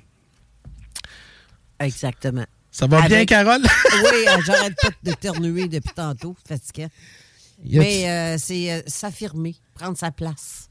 [1.80, 2.44] Exactement.
[2.70, 3.62] Ça va bien, Carole?
[3.92, 6.88] oui, euh, j'arrête pas de ternuer depuis tantôt, fatigué.
[7.64, 10.68] Mais euh, c'est euh, s'affirmer, prendre sa place.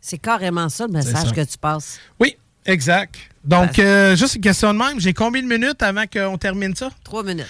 [0.00, 1.98] C'est carrément ça le message que tu passes.
[2.20, 2.36] Oui,
[2.66, 3.16] exact.
[3.42, 3.80] Donc,
[4.16, 5.00] juste une question de même.
[5.00, 6.90] J'ai combien de minutes avant qu'on termine ça?
[7.02, 7.46] Trois minutes.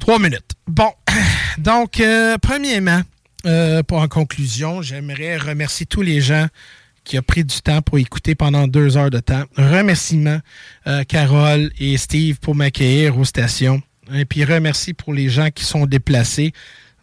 [0.00, 0.52] Trois minutes.
[0.66, 0.90] Bon,
[1.58, 3.02] donc, euh, premièrement,
[3.46, 6.46] euh, pour en conclusion, j'aimerais remercier tous les gens
[7.04, 9.44] qui ont pris du temps pour écouter pendant deux heures de temps.
[9.56, 10.38] Remerciements,
[10.86, 13.82] euh, Carole et Steve, pour m'accueillir aux stations.
[14.12, 16.52] Et puis, remercie pour les gens qui sont déplacés,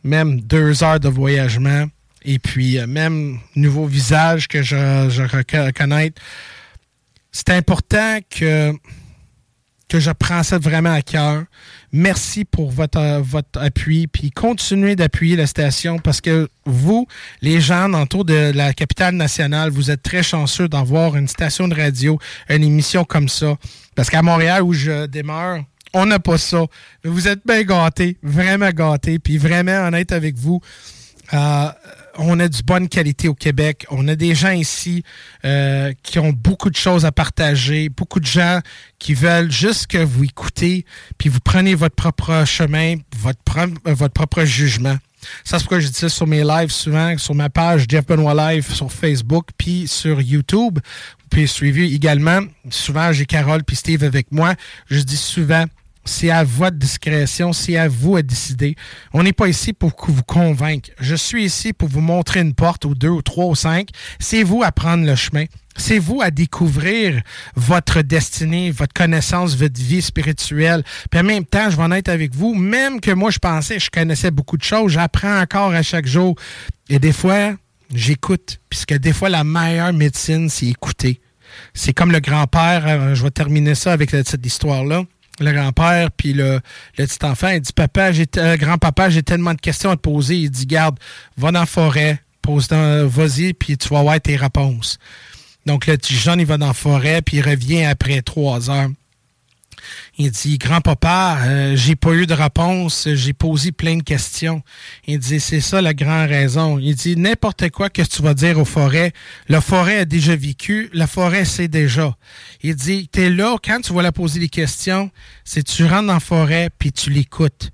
[0.03, 1.85] même deux heures de voyagement.
[2.23, 6.11] Et puis, même nouveau visage que je, je reconnais.
[7.31, 8.73] C'est important que,
[9.89, 11.43] que je prends ça vraiment à cœur.
[11.91, 14.07] Merci pour votre, euh, votre appui.
[14.07, 17.07] Puis continuez d'appuyer la station parce que vous,
[17.41, 21.75] les gens autour de la capitale nationale, vous êtes très chanceux d'avoir une station de
[21.75, 23.57] radio, une émission comme ça.
[23.95, 25.63] Parce qu'à Montréal, où je demeure,
[25.93, 26.65] on n'a pas ça.
[27.03, 29.17] Vous êtes bien gâtés, vraiment gâtés.
[29.17, 30.61] Puis vraiment honnête avec vous.
[31.33, 31.69] Euh,
[32.19, 33.85] on a du bonne qualité au Québec.
[33.89, 35.03] On a des gens ici
[35.45, 38.59] euh, qui ont beaucoup de choses à partager, beaucoup de gens
[38.99, 40.85] qui veulent juste que vous écoutez,
[41.17, 44.97] puis vous prenez votre propre chemin, votre, euh, votre propre jugement.
[45.43, 48.53] Ça, c'est pourquoi je dis ça sur mes lives souvent, sur ma page Jeff Benoit
[48.53, 50.79] Live sur Facebook, puis sur YouTube.
[51.29, 52.41] Pouvez suivre également.
[52.69, 54.55] Souvent, j'ai Carole puis Steve avec moi.
[54.89, 55.65] Je dis souvent,
[56.09, 58.75] c'est à votre discrétion, c'est à vous à décider.
[59.13, 60.89] On n'est pas ici pour vous convaincre.
[60.99, 63.89] Je suis ici pour vous montrer une porte ou deux ou trois ou cinq.
[64.19, 65.45] C'est vous à prendre le chemin.
[65.77, 67.21] C'est vous à découvrir
[67.55, 70.83] votre destinée, votre connaissance, votre vie spirituelle.
[71.09, 72.55] Puis en même temps, je vais en être avec vous.
[72.55, 76.35] Même que moi, je pensais je connaissais beaucoup de choses, j'apprends encore à chaque jour.
[76.89, 77.53] Et des fois,
[77.93, 78.59] j'écoute.
[78.69, 81.21] Puisque des fois, la meilleure médecine, c'est écouter.
[81.73, 82.83] C'est comme le grand-père.
[82.87, 85.03] Euh, je vais terminer ça avec cette histoire-là
[85.39, 86.59] le grand-père, puis le,
[86.95, 90.35] petit enfant, il dit Papa, j'ai euh, grand-papa, j'ai tellement de questions à te poser.
[90.35, 90.99] Il dit Garde,
[91.37, 94.97] va dans la forêt, pose vas-y, puis tu vas voir tes réponses.
[95.65, 98.89] Donc le petit jeune, il va dans la forêt, puis il revient après trois heures.
[100.17, 104.61] Il dit, grand-papa, euh, j'ai pas eu de réponse, j'ai posé plein de questions.
[105.07, 106.79] Il dit, c'est ça la grande raison.
[106.79, 109.13] Il dit, n'importe quoi que tu vas dire aux forêts,
[109.47, 112.15] la forêt a déjà vécu, la forêt sait déjà.
[112.61, 115.11] Il dit, t'es là, quand tu vas la poser des questions,
[115.43, 117.71] c'est tu rentres dans la forêt puis tu l'écoutes.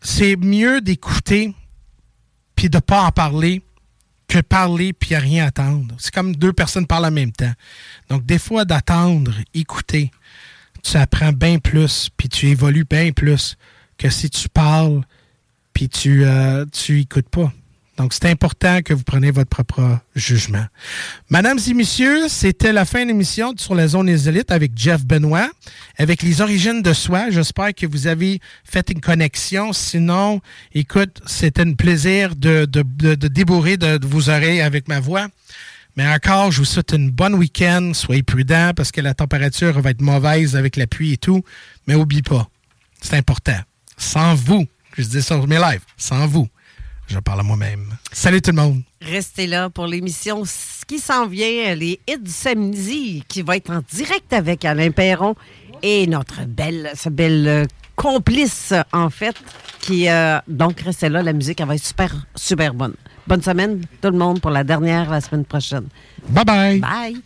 [0.00, 1.54] C'est mieux d'écouter
[2.54, 3.62] puis de pas en parler
[4.28, 5.94] que parler puis rien attendre.
[5.98, 7.52] C'est comme deux personnes parlent en même temps.
[8.10, 10.10] Donc, des fois, d'attendre, écouter
[10.82, 13.56] tu apprends bien plus, puis tu évolues bien plus
[13.98, 15.02] que si tu parles,
[15.72, 17.52] puis tu euh, tu pas.
[17.98, 20.64] Donc, c'est important que vous preniez votre propre jugement.
[21.30, 25.04] Mesdames et messieurs, c'était la fin de l'émission sur la zone des élites avec Jeff
[25.04, 25.50] Benoît,
[25.98, 27.30] avec les origines de soi.
[27.30, 29.72] J'espère que vous avez fait une connexion.
[29.72, 30.40] Sinon,
[30.72, 35.26] écoute, c'était un plaisir de, de, de, de débourrer de, vos oreilles avec ma voix.
[35.98, 37.90] Mais encore, je vous souhaite une bonne week-end.
[37.92, 41.42] Soyez prudents parce que la température va être mauvaise avec la pluie et tout.
[41.88, 42.48] Mais n'oubliez pas,
[43.00, 43.58] c'est important.
[43.96, 44.64] Sans vous,
[44.96, 46.46] je dis ça sur mes lives, sans vous,
[47.08, 47.96] je parle à moi-même.
[48.12, 48.82] Salut tout le monde.
[49.02, 50.44] Restez là pour l'émission
[50.86, 55.34] qui s'en vient, les hits du samedi, qui va être en direct avec Alain Perron
[55.82, 57.64] et notre belle, sa belle euh,
[57.96, 59.34] complice, en fait,
[59.80, 62.94] qui, euh, donc, restez là, la musique, va être super, super bonne.
[63.28, 65.84] Bonne semaine, tout le monde, pour la dernière la semaine prochaine.
[66.30, 66.80] Bye bye.
[66.80, 67.16] Bye.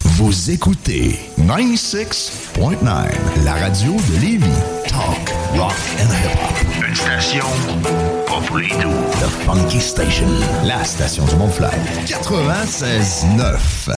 [0.00, 4.46] Vous écoutez 96.9, la radio de Lévis.
[4.86, 6.86] Talk, rock and hip-hop.
[6.86, 7.46] Une station
[8.28, 10.28] pas pour les The Funky Station,
[10.64, 11.66] la station du Mont-Fly.
[12.06, 13.94] 96.9.